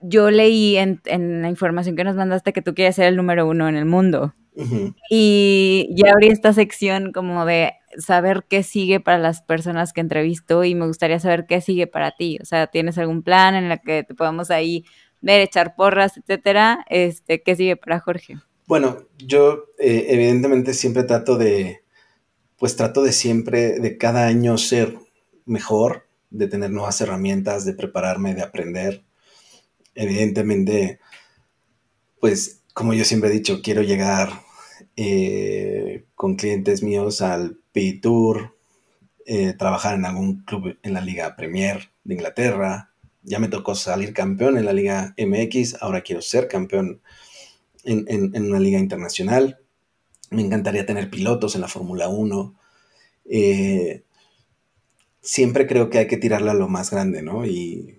yo 0.02 0.32
leí 0.32 0.76
en, 0.76 1.00
la 1.42 1.50
información 1.50 1.96
que 1.96 2.04
nos 2.04 2.16
mandaste 2.16 2.52
que 2.52 2.64
tú 2.64 2.74
quieres 2.74 2.96
ser 2.96 3.06
el 3.06 3.16
número 3.16 3.48
uno 3.48 3.70
en 3.70 3.76
el 3.76 3.86
mundo. 3.86 4.34
Y 5.10 5.88
ya 5.92 6.12
abrí 6.12 6.28
esta 6.28 6.52
sección 6.52 7.14
como 7.14 7.46
de 7.46 7.76
saber 7.98 8.44
qué 8.50 8.62
sigue 8.64 9.00
para 9.00 9.18
las 9.18 9.42
personas 9.42 9.94
que 9.94 10.02
entrevisto 10.02 10.66
y 10.66 10.76
me 10.76 10.86
gustaría 10.86 11.20
saber 11.20 11.46
qué 11.46 11.62
sigue 11.62 11.88
para 11.88 12.12
ti. 12.12 12.40
O 12.42 12.46
sea, 12.46 12.68
¿tienes 12.68 12.98
algún 12.98 13.24
plan 13.24 13.56
en 13.56 13.72
el 13.72 13.80
que 13.80 14.04
te 14.04 14.16
podamos 14.16 14.52
ahí 14.52 14.84
ver, 15.22 15.40
echar 15.40 15.76
porras, 15.76 16.18
etcétera? 16.18 16.86
Este, 16.90 17.42
¿Qué 17.42 17.56
sigue 17.56 17.78
para 17.78 18.02
Jorge? 18.02 18.36
Bueno, 18.68 19.08
yo 19.18 19.68
eh, 19.78 20.08
evidentemente 20.10 20.74
siempre 20.74 21.04
trato 21.04 21.38
de, 21.38 21.80
pues 22.60 22.76
trato 22.76 23.02
de 23.02 23.14
siempre, 23.14 23.80
de 23.80 23.98
cada 23.98 24.28
año 24.28 24.58
ser 24.58 24.98
mejor, 25.46 26.08
de 26.30 26.48
tener 26.48 26.72
nuevas 26.72 27.02
herramientas, 27.02 27.66
de 27.66 27.74
prepararme, 27.74 28.36
de 28.36 28.44
aprender. 28.44 29.04
Evidentemente, 29.96 31.00
pues 32.20 32.62
como 32.74 32.94
yo 32.94 33.04
siempre 33.04 33.30
he 33.30 33.34
dicho, 33.34 33.62
quiero 33.62 33.82
llegar 33.82 34.42
eh, 34.96 36.06
con 36.16 36.36
clientes 36.36 36.84
míos 36.84 37.22
al 37.22 37.58
P-Tour, 37.72 38.56
eh, 39.26 39.54
trabajar 39.54 39.96
en 39.96 40.06
algún 40.06 40.44
club 40.44 40.78
en 40.82 40.94
la 40.94 41.02
Liga 41.02 41.36
Premier 41.36 41.92
de 42.04 42.16
Inglaterra. 42.16 42.92
Ya 43.22 43.40
me 43.40 43.48
tocó 43.48 43.76
salir 43.76 44.14
campeón 44.14 44.58
en 44.58 44.66
la 44.66 44.74
Liga 44.74 45.14
MX, 45.18 45.82
ahora 45.82 46.02
quiero 46.02 46.22
ser 46.22 46.48
campeón 46.48 47.02
en, 47.84 48.46
una 48.46 48.60
liga 48.60 48.80
internacional. 48.80 49.60
Me 50.30 50.42
encantaría 50.42 50.86
tener 50.86 51.10
pilotos 51.10 51.56
en 51.56 51.62
la 51.62 51.68
Fórmula 51.68 52.10
1. 52.10 52.56
Eh, 53.26 54.04
siempre 55.22 55.68
creo 55.68 55.90
que 55.90 56.00
hay 56.00 56.08
que 56.08 56.18
tirarla 56.18 56.52
a 56.52 56.56
lo 56.56 56.68
más 56.68 56.92
grande, 56.92 57.22
¿no? 57.22 57.46
Y, 57.46 57.96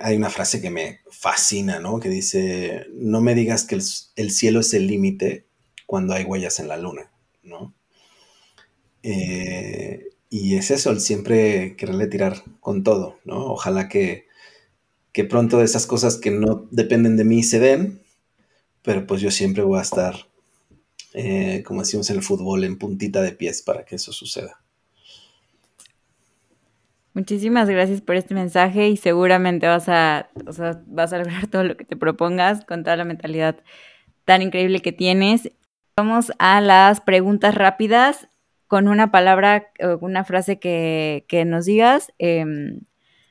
hay 0.00 0.16
una 0.16 0.30
frase 0.30 0.62
que 0.62 0.70
me 0.70 1.00
fascina, 1.10 1.80
¿no? 1.80 2.00
Que 2.00 2.08
dice, 2.08 2.86
no 2.94 3.20
me 3.20 3.34
digas 3.34 3.64
que 3.64 3.74
el 3.74 4.30
cielo 4.30 4.60
es 4.60 4.72
el 4.72 4.86
límite, 4.86 5.44
cuando 5.90 6.14
hay 6.14 6.22
huellas 6.22 6.60
en 6.60 6.68
la 6.68 6.76
luna, 6.76 7.10
¿no? 7.42 7.74
Eh, 9.02 10.10
y 10.28 10.54
es 10.54 10.70
eso, 10.70 10.92
el 10.92 11.00
siempre 11.00 11.74
quererle 11.74 12.06
tirar 12.06 12.44
con 12.60 12.84
todo, 12.84 13.18
¿no? 13.24 13.46
Ojalá 13.46 13.88
que, 13.88 14.28
que 15.10 15.24
pronto 15.24 15.60
esas 15.60 15.88
cosas 15.88 16.16
que 16.16 16.30
no 16.30 16.68
dependen 16.70 17.16
de 17.16 17.24
mí 17.24 17.42
se 17.42 17.58
den, 17.58 18.00
pero 18.82 19.04
pues 19.04 19.20
yo 19.20 19.32
siempre 19.32 19.64
voy 19.64 19.80
a 19.80 19.82
estar, 19.82 20.28
eh, 21.14 21.62
como 21.64 21.80
decimos 21.80 22.08
en 22.10 22.16
el 22.16 22.22
fútbol, 22.22 22.64
en 22.64 22.78
puntita 22.78 23.22
de 23.22 23.32
pies 23.32 23.62
para 23.62 23.84
que 23.84 23.96
eso 23.96 24.12
suceda. 24.12 24.60
Muchísimas 27.12 27.68
gracias 27.68 28.00
por 28.00 28.14
este 28.14 28.34
mensaje 28.34 28.88
y 28.88 28.96
seguramente 28.96 29.66
vas 29.66 29.88
a, 29.88 30.30
vas 30.86 31.12
a 31.12 31.18
lograr 31.18 31.48
todo 31.48 31.64
lo 31.64 31.76
que 31.76 31.84
te 31.84 31.96
propongas 31.96 32.64
con 32.64 32.84
toda 32.84 32.96
la 32.96 33.04
mentalidad 33.04 33.56
tan 34.24 34.42
increíble 34.42 34.80
que 34.80 34.92
tienes. 34.92 35.50
Vamos 35.96 36.32
a 36.38 36.60
las 36.60 37.00
preguntas 37.00 37.56
rápidas 37.56 38.28
con 38.68 38.86
una 38.86 39.10
palabra 39.10 39.72
o 39.82 39.98
una 40.00 40.24
frase 40.24 40.60
que, 40.60 41.44
nos 41.46 41.64
digas. 41.64 42.12
Em, 42.18 42.82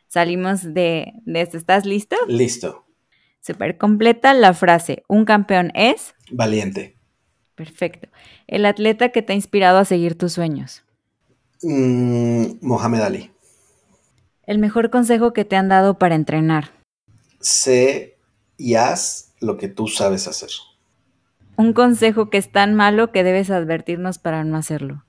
salimos 0.08 0.74
de, 0.74 1.14
de 1.24 1.42
esto. 1.42 1.56
¿Estás 1.56 1.86
listo? 1.86 2.18
Listo. 2.28 2.86
Súper 3.40 3.78
completa 3.78 4.34
la 4.34 4.54
frase. 4.54 5.04
Un 5.08 5.24
campeón 5.24 5.72
es. 5.74 6.14
Valiente. 6.30 6.99
Perfecto. 7.60 8.07
El 8.47 8.66
atleta 8.66 9.10
que 9.10 9.22
te 9.22 9.34
ha 9.34 9.36
inspirado 9.36 9.80
a 9.80 9.84
seguir 9.84 10.18
tus 10.18 10.32
sueños. 10.32 10.82
Mm, 11.62 12.51
Mohamed 12.62 13.01
Ali. 13.01 13.32
El 14.47 14.60
mejor 14.60 14.89
consejo 14.89 15.34
que 15.34 15.43
te 15.43 15.57
han 15.57 15.68
dado 15.68 15.99
para 15.99 16.16
entrenar. 16.16 16.72
Sé 17.41 18.16
y 18.55 18.76
haz 18.76 19.34
lo 19.41 19.57
que 19.57 19.68
tú 19.68 19.89
sabes 19.89 20.26
hacer. 20.30 20.51
Un 21.57 21.74
consejo 21.74 22.30
que 22.30 22.38
es 22.38 22.49
tan 22.49 22.76
malo 22.76 23.12
que 23.12 23.26
debes 23.26 23.49
advertirnos 23.49 24.20
para 24.20 24.45
no 24.45 24.55
hacerlo. 24.55 25.03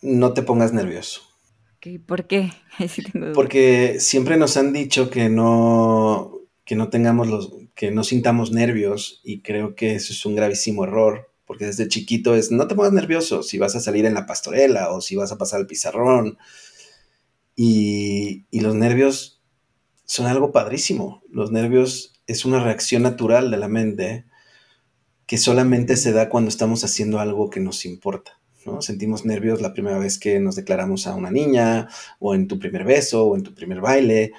No 0.00 0.32
te 0.32 0.42
pongas 0.42 0.72
nervioso. 0.72 1.20
¿Por 2.04 2.26
qué? 2.26 2.52
Porque 3.34 4.00
siempre 4.00 4.36
nos 4.36 4.56
han 4.56 4.72
dicho 4.72 5.08
que 5.08 5.28
no, 5.28 6.41
que 6.64 6.76
no 6.76 6.90
tengamos 6.90 7.28
los, 7.28 7.52
que 7.74 7.90
no 7.90 8.04
sintamos 8.04 8.52
nervios 8.52 9.20
y 9.24 9.42
creo 9.42 9.74
que 9.74 9.94
eso 9.94 10.12
es 10.12 10.24
un 10.24 10.36
gravísimo 10.36 10.84
error 10.84 11.32
porque 11.44 11.66
desde 11.66 11.88
chiquito 11.88 12.34
es 12.34 12.50
no 12.50 12.66
te 12.66 12.74
pongas 12.74 12.92
nervioso 12.92 13.42
si 13.42 13.58
vas 13.58 13.74
a 13.76 13.80
salir 13.80 14.06
en 14.06 14.14
la 14.14 14.26
pastorela 14.26 14.90
o 14.92 15.00
si 15.00 15.16
vas 15.16 15.32
a 15.32 15.38
pasar 15.38 15.60
el 15.60 15.66
pizarrón 15.66 16.38
y, 17.56 18.46
los 18.52 18.74
nervios 18.74 19.42
son 20.04 20.26
algo 20.26 20.52
padrísimo. 20.52 21.22
Los 21.30 21.52
nervios 21.52 22.20
es 22.26 22.44
una 22.44 22.62
reacción 22.62 23.02
natural 23.02 23.50
de 23.50 23.56
la 23.56 23.68
mente 23.68 24.26
que 25.26 25.38
solamente 25.38 25.96
se 25.96 26.12
da 26.12 26.28
cuando 26.28 26.48
estamos 26.48 26.84
haciendo 26.84 27.18
algo 27.18 27.50
que 27.50 27.60
nos 27.60 27.84
importa. 27.84 28.40
¿no? 28.66 28.82
Sentimos 28.82 29.24
nervios 29.24 29.60
la 29.60 29.72
primera 29.72 29.98
vez 29.98 30.18
que 30.18 30.38
nos 30.40 30.56
declaramos 30.56 31.06
a 31.06 31.14
una 31.14 31.30
niña, 31.30 31.88
o 32.18 32.34
en 32.34 32.48
tu 32.48 32.58
primer 32.58 32.84
beso, 32.84 33.26
o 33.26 33.36
en 33.36 33.42
tu 33.42 33.54
primer 33.54 33.80
baile, 33.80 34.32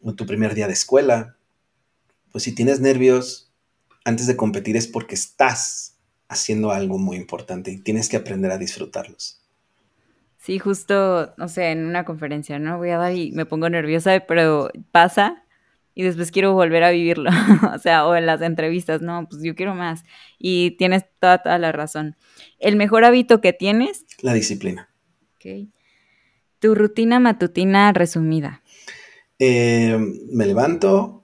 o 0.00 0.10
en 0.10 0.16
tu 0.16 0.26
primer 0.26 0.54
día 0.54 0.66
de 0.66 0.72
escuela. 0.72 1.36
Pues 2.32 2.44
si 2.44 2.54
tienes 2.54 2.80
nervios 2.80 3.52
antes 4.04 4.26
de 4.26 4.36
competir 4.36 4.76
es 4.76 4.88
porque 4.88 5.14
estás 5.14 5.98
haciendo 6.28 6.72
algo 6.72 6.98
muy 6.98 7.16
importante 7.16 7.70
y 7.70 7.78
tienes 7.78 8.08
que 8.08 8.16
aprender 8.16 8.50
a 8.50 8.58
disfrutarlos. 8.58 9.40
Sí, 10.38 10.58
justo, 10.58 11.34
no 11.36 11.46
sé, 11.46 11.70
en 11.70 11.86
una 11.86 12.04
conferencia, 12.04 12.58
¿no? 12.58 12.78
Voy 12.78 12.90
a 12.90 12.98
dar 12.98 13.12
y 13.12 13.30
me 13.32 13.46
pongo 13.46 13.68
nerviosa, 13.68 14.24
pero 14.26 14.70
pasa 14.90 15.44
y 15.94 16.02
después 16.02 16.32
quiero 16.32 16.54
volver 16.54 16.82
a 16.84 16.90
vivirlo. 16.90 17.30
o 17.74 17.78
sea, 17.78 18.06
o 18.06 18.16
en 18.16 18.26
las 18.26 18.40
entrevistas, 18.40 19.02
no, 19.02 19.28
pues 19.28 19.42
yo 19.42 19.54
quiero 19.54 19.74
más. 19.74 20.02
Y 20.38 20.72
tienes 20.72 21.04
toda, 21.20 21.38
toda 21.42 21.58
la 21.58 21.70
razón. 21.70 22.16
¿El 22.58 22.76
mejor 22.76 23.04
hábito 23.04 23.40
que 23.40 23.52
tienes? 23.52 24.04
La 24.20 24.34
disciplina. 24.34 24.88
Ok. 25.36 25.68
Tu 26.58 26.74
rutina 26.74 27.20
matutina 27.20 27.92
resumida. 27.92 28.62
Eh, 29.38 29.98
me 30.30 30.46
levanto, 30.46 31.21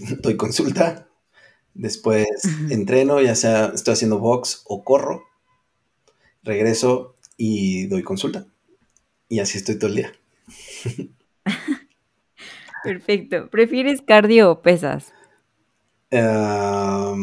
doy 0.22 0.36
consulta, 0.36 1.08
después 1.74 2.26
entreno, 2.70 3.20
ya 3.20 3.34
sea 3.34 3.72
estoy 3.74 3.94
haciendo 3.94 4.18
box 4.18 4.62
o 4.66 4.84
corro, 4.84 5.24
regreso 6.42 7.16
y 7.36 7.86
doy 7.86 8.02
consulta. 8.02 8.46
Y 9.28 9.40
así 9.40 9.58
estoy 9.58 9.78
todo 9.78 9.90
el 9.90 9.96
día. 9.96 10.12
Perfecto. 12.82 13.50
¿Prefieres 13.50 14.02
cardio 14.02 14.50
o 14.50 14.62
pesas? 14.62 15.12
creo 16.10 17.14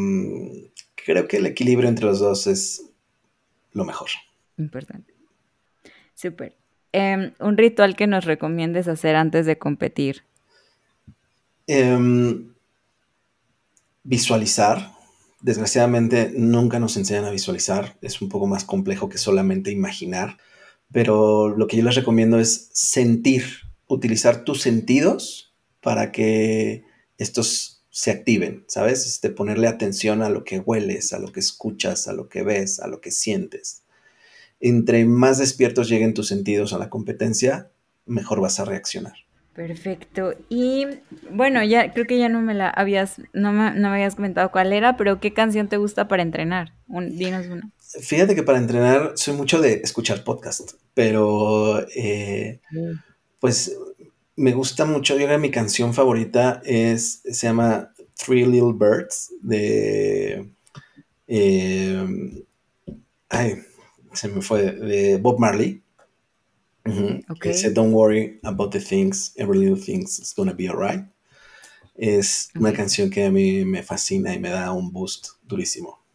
que 1.28 1.38
el 1.38 1.48
equilibrio 1.48 1.90
entre 1.90 2.06
los 2.06 2.20
dos 2.20 2.46
es 2.46 2.92
lo 3.72 3.84
mejor. 3.84 4.10
Importante. 4.58 5.14
Súper. 6.14 6.56
Em, 6.92 7.34
¿Un 7.40 7.58
ritual 7.58 7.96
que 7.96 8.08
nos 8.08 8.26
recomiendes 8.26 8.88
hacer 8.88 9.16
antes 9.16 9.46
de 9.46 9.58
competir? 9.58 10.24
Em, 11.68 12.54
visualizar. 14.06 14.94
Desgraciadamente 15.42 16.32
nunca 16.34 16.80
nos 16.80 16.96
enseñan 16.96 17.26
a 17.26 17.32
visualizar. 17.32 17.98
Es 18.02 18.22
un 18.22 18.30
poco 18.30 18.48
más 18.48 18.64
complejo 18.64 19.10
que 19.10 19.18
solamente 19.18 19.72
imaginar 19.72 20.38
pero 20.92 21.50
lo 21.50 21.68
que 21.68 21.78
yo 21.78 21.84
les 21.84 21.96
recomiendo 21.96 22.40
es 22.40 22.70
sentir, 22.74 23.46
utilizar 23.88 24.44
tus 24.44 24.62
sentidos 24.62 25.54
para 25.82 26.12
que 26.12 26.86
estos 27.18 27.84
se 27.90 28.12
activen, 28.12 28.66
¿sabes? 28.68 29.06
Este, 29.06 29.30
ponerle 29.30 29.68
atención 29.68 30.22
a 30.22 30.30
lo 30.30 30.44
que 30.44 30.60
hueles, 30.60 31.14
a 31.14 31.20
lo 31.20 31.32
que 31.32 31.40
escuchas, 31.40 32.08
a 32.08 32.14
lo 32.14 32.28
que 32.28 32.44
ves, 32.44 32.80
a 32.80 32.88
lo 32.88 33.02
que 33.02 33.12
sientes. 33.12 33.84
Entre 34.60 35.06
más 35.06 35.38
despiertos 35.38 35.90
lleguen 35.90 36.14
tus 36.14 36.28
sentidos 36.28 36.74
a 36.74 36.78
la 36.78 36.90
competencia, 36.90 37.72
mejor 38.06 38.42
vas 38.42 38.60
a 38.60 38.66
reaccionar. 38.66 39.25
Perfecto. 39.56 40.34
Y 40.50 40.86
bueno, 41.32 41.64
ya 41.64 41.94
creo 41.94 42.06
que 42.06 42.20
ya 42.20 42.28
no 42.28 42.42
me 42.42 42.54
la 42.54 42.70
habías, 42.70 43.22
no 43.32 43.54
me, 43.54 43.72
no 43.72 43.90
me 43.90 43.96
habías 43.96 44.16
comentado 44.16 44.52
cuál 44.52 44.74
era, 44.74 44.98
pero 44.98 45.22
¿qué 45.22 45.34
canción 45.34 45.70
te 45.70 45.78
gusta 45.78 46.10
para 46.10 46.24
entrenar? 46.24 46.74
dinos 46.88 47.48
una. 47.48 47.72
Fíjate 48.02 48.36
que 48.36 48.44
para 48.44 48.58
entrenar 48.58 49.14
soy 49.16 49.34
mucho 49.34 49.62
de 49.62 49.76
escuchar 49.76 50.26
podcast, 50.26 50.74
pero 50.94 51.86
eh, 51.96 52.60
mm. 52.72 53.00
pues 53.40 53.78
me 54.36 54.52
gusta 54.52 54.84
mucho. 54.84 55.14
Yo 55.14 55.26
creo 55.26 55.38
que 55.38 55.42
mi 55.42 55.52
canción 55.52 55.94
favorita 55.94 56.62
es, 56.66 57.22
se 57.24 57.48
llama 57.48 57.94
Three 58.16 58.46
Little 58.46 58.74
Birds 58.74 59.32
de. 59.42 60.50
Eh, 61.28 62.38
ay, 63.30 63.56
se 64.12 64.28
me 64.28 64.42
fue, 64.42 64.72
de 64.74 65.18
Bob 65.18 65.40
Marley. 65.40 65.82
Dice, 66.86 67.72
Don't 67.72 67.94
worry 67.94 68.40
about 68.44 68.72
the 68.72 68.80
things, 68.80 69.34
every 69.38 69.58
little 69.58 69.82
things 69.82 70.20
is 70.20 70.34
gonna 70.36 70.54
be 70.54 70.70
alright. 70.70 71.06
Es 71.96 72.50
una 72.56 72.74
canción 72.74 73.10
que 73.10 73.26
a 73.26 73.32
mí 73.32 73.64
me 73.64 73.82
fascina 73.82 74.34
y 74.34 74.40
me 74.40 74.50
da 74.50 74.72
un 74.74 74.92
boost 74.92 75.28
durísimo. 75.44 76.06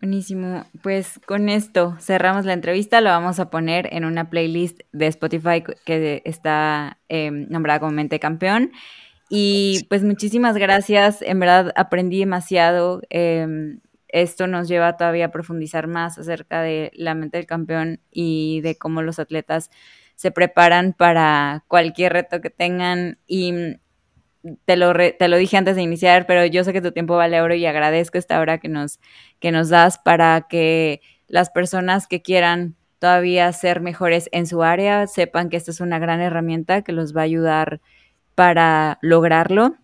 Buenísimo. 0.00 0.64
Pues 0.82 1.20
con 1.26 1.48
esto 1.48 1.96
cerramos 2.00 2.44
la 2.44 2.52
entrevista. 2.52 3.00
Lo 3.00 3.10
vamos 3.10 3.40
a 3.40 3.50
poner 3.50 3.88
en 3.92 4.04
una 4.04 4.30
playlist 4.30 4.80
de 4.92 5.08
Spotify 5.08 5.62
que 5.84 6.22
está 6.24 6.98
em, 7.08 7.46
nombrada 7.48 7.80
como 7.80 7.92
Mente 7.92 8.20
Campeón. 8.20 8.70
Y 9.28 9.84
pues 9.88 10.04
muchísimas 10.04 10.56
gracias. 10.56 11.20
En 11.20 11.40
verdad 11.40 11.72
aprendí 11.76 12.20
demasiado. 12.20 13.02
Em, 13.10 13.80
esto 14.08 14.46
nos 14.46 14.68
lleva 14.68 14.96
todavía 14.96 15.26
a 15.26 15.30
profundizar 15.30 15.86
más 15.86 16.18
acerca 16.18 16.62
de 16.62 16.90
la 16.94 17.14
mente 17.14 17.38
del 17.38 17.46
campeón 17.46 18.00
y 18.10 18.60
de 18.62 18.76
cómo 18.76 19.02
los 19.02 19.18
atletas 19.18 19.70
se 20.14 20.30
preparan 20.30 20.94
para 20.94 21.64
cualquier 21.68 22.12
reto 22.14 22.40
que 22.40 22.50
tengan. 22.50 23.18
Y 23.26 23.78
te 24.64 24.76
lo, 24.76 24.92
te 24.94 25.28
lo 25.28 25.36
dije 25.36 25.56
antes 25.56 25.76
de 25.76 25.82
iniciar, 25.82 26.26
pero 26.26 26.44
yo 26.46 26.64
sé 26.64 26.72
que 26.72 26.80
tu 26.80 26.92
tiempo 26.92 27.16
vale 27.16 27.40
oro 27.40 27.54
y 27.54 27.66
agradezco 27.66 28.18
esta 28.18 28.40
hora 28.40 28.58
que 28.58 28.68
nos, 28.68 29.00
que 29.40 29.52
nos 29.52 29.68
das 29.68 29.98
para 29.98 30.46
que 30.48 31.00
las 31.26 31.50
personas 31.50 32.06
que 32.06 32.22
quieran 32.22 32.76
todavía 32.98 33.52
ser 33.52 33.80
mejores 33.80 34.28
en 34.32 34.46
su 34.46 34.62
área 34.62 35.06
sepan 35.06 35.50
que 35.50 35.56
esta 35.56 35.70
es 35.70 35.80
una 35.80 35.98
gran 35.98 36.20
herramienta 36.20 36.82
que 36.82 36.92
los 36.92 37.16
va 37.16 37.22
a 37.22 37.24
ayudar 37.24 37.80
para 38.34 38.98
lograrlo. 39.02 39.76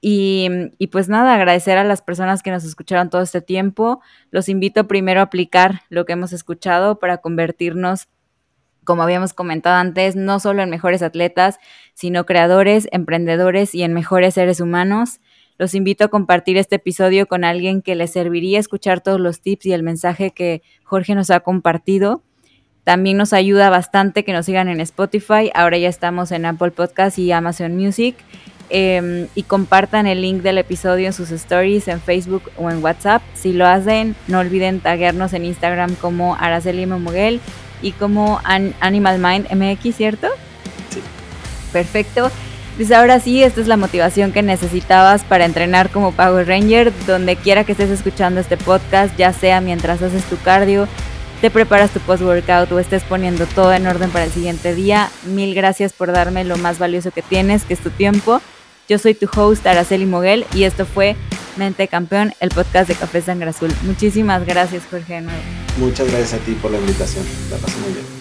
Y, 0.00 0.48
y, 0.78 0.86
pues 0.86 1.08
nada, 1.08 1.34
agradecer 1.34 1.76
a 1.76 1.84
las 1.84 2.00
personas 2.00 2.42
que 2.42 2.50
nos 2.50 2.64
escucharon 2.64 3.10
todo 3.10 3.20
este 3.20 3.42
tiempo. 3.42 4.00
Los 4.30 4.48
invito 4.48 4.88
primero 4.88 5.20
a 5.20 5.24
aplicar 5.24 5.82
lo 5.90 6.06
que 6.06 6.14
hemos 6.14 6.32
escuchado 6.32 6.98
para 6.98 7.18
convertirnos 7.18 8.08
como 8.84 9.02
habíamos 9.02 9.34
comentado 9.34 9.76
antes, 9.76 10.16
no 10.16 10.40
solo 10.40 10.62
en 10.62 10.70
mejores 10.70 11.02
atletas, 11.02 11.58
sino 11.94 12.26
creadores, 12.26 12.88
emprendedores 12.92 13.74
y 13.74 13.82
en 13.82 13.92
mejores 13.92 14.34
seres 14.34 14.60
humanos. 14.60 15.20
Los 15.58 15.74
invito 15.74 16.04
a 16.04 16.08
compartir 16.08 16.56
este 16.56 16.76
episodio 16.76 17.28
con 17.28 17.44
alguien 17.44 17.82
que 17.82 17.94
les 17.94 18.12
serviría 18.12 18.58
escuchar 18.58 19.00
todos 19.00 19.20
los 19.20 19.42
tips 19.42 19.66
y 19.66 19.72
el 19.72 19.82
mensaje 19.82 20.30
que 20.30 20.62
Jorge 20.82 21.14
nos 21.14 21.30
ha 21.30 21.40
compartido. 21.40 22.22
También 22.82 23.18
nos 23.18 23.32
ayuda 23.32 23.68
bastante 23.68 24.24
que 24.24 24.32
nos 24.32 24.46
sigan 24.46 24.68
en 24.68 24.80
Spotify. 24.80 25.50
Ahora 25.54 25.76
ya 25.76 25.88
estamos 25.88 26.32
en 26.32 26.46
Apple 26.46 26.70
Podcast 26.70 27.18
y 27.18 27.30
Amazon 27.30 27.76
Music. 27.76 28.16
Em, 28.72 29.26
y 29.34 29.42
compartan 29.42 30.06
el 30.06 30.22
link 30.22 30.42
del 30.42 30.56
episodio 30.56 31.08
en 31.08 31.12
sus 31.12 31.32
stories 31.32 31.88
en 31.88 32.00
Facebook 32.00 32.44
o 32.56 32.70
en 32.70 32.82
WhatsApp. 32.82 33.20
Si 33.34 33.52
lo 33.52 33.66
hacen, 33.66 34.14
no 34.28 34.38
olviden 34.38 34.78
taguearnos 34.78 35.32
en 35.32 35.44
Instagram 35.44 35.96
como 35.96 36.36
Araceli 36.36 36.86
Momuguel 36.86 37.40
y 37.82 37.90
como 37.90 38.40
Animal 38.44 39.18
Mind 39.18 39.52
MX, 39.52 39.96
¿cierto? 39.96 40.28
Sí. 40.90 41.00
Perfecto. 41.72 42.30
Pues 42.76 42.92
ahora 42.92 43.18
sí, 43.18 43.42
esta 43.42 43.60
es 43.60 43.66
la 43.66 43.76
motivación 43.76 44.30
que 44.30 44.42
necesitabas 44.42 45.24
para 45.24 45.46
entrenar 45.46 45.90
como 45.90 46.12
Power 46.12 46.46
Ranger, 46.46 46.92
donde 47.08 47.34
quiera 47.34 47.64
que 47.64 47.72
estés 47.72 47.90
escuchando 47.90 48.40
este 48.40 48.56
podcast, 48.56 49.16
ya 49.16 49.32
sea 49.32 49.60
mientras 49.60 50.00
haces 50.00 50.24
tu 50.26 50.38
cardio, 50.38 50.86
te 51.40 51.50
preparas 51.50 51.90
tu 51.90 51.98
post-workout 52.00 52.70
o 52.70 52.78
estés 52.78 53.02
poniendo 53.02 53.46
todo 53.46 53.72
en 53.72 53.86
orden 53.88 54.10
para 54.10 54.26
el 54.26 54.30
siguiente 54.30 54.74
día. 54.76 55.10
Mil 55.24 55.54
gracias 55.54 55.92
por 55.92 56.12
darme 56.12 56.44
lo 56.44 56.56
más 56.56 56.78
valioso 56.78 57.10
que 57.10 57.22
tienes, 57.22 57.64
que 57.64 57.74
es 57.74 57.80
tu 57.80 57.90
tiempo. 57.90 58.40
Yo 58.90 58.98
soy 58.98 59.14
tu 59.14 59.28
host, 59.32 59.64
Araceli 59.68 60.04
Moguel, 60.04 60.44
y 60.52 60.64
esto 60.64 60.84
fue 60.84 61.14
Mente 61.56 61.86
Campeón, 61.86 62.32
el 62.40 62.48
podcast 62.48 62.88
de 62.88 62.96
Café 62.96 63.22
Sangre 63.22 63.50
Azul. 63.50 63.70
Muchísimas 63.84 64.44
gracias, 64.44 64.82
Jorge. 64.90 65.22
Muchas 65.78 66.10
gracias 66.10 66.34
a 66.34 66.44
ti 66.44 66.54
por 66.60 66.72
la 66.72 66.78
invitación. 66.78 67.24
La 67.52 67.56
pasé 67.58 67.78
muy 67.78 67.92
bien. 67.92 68.19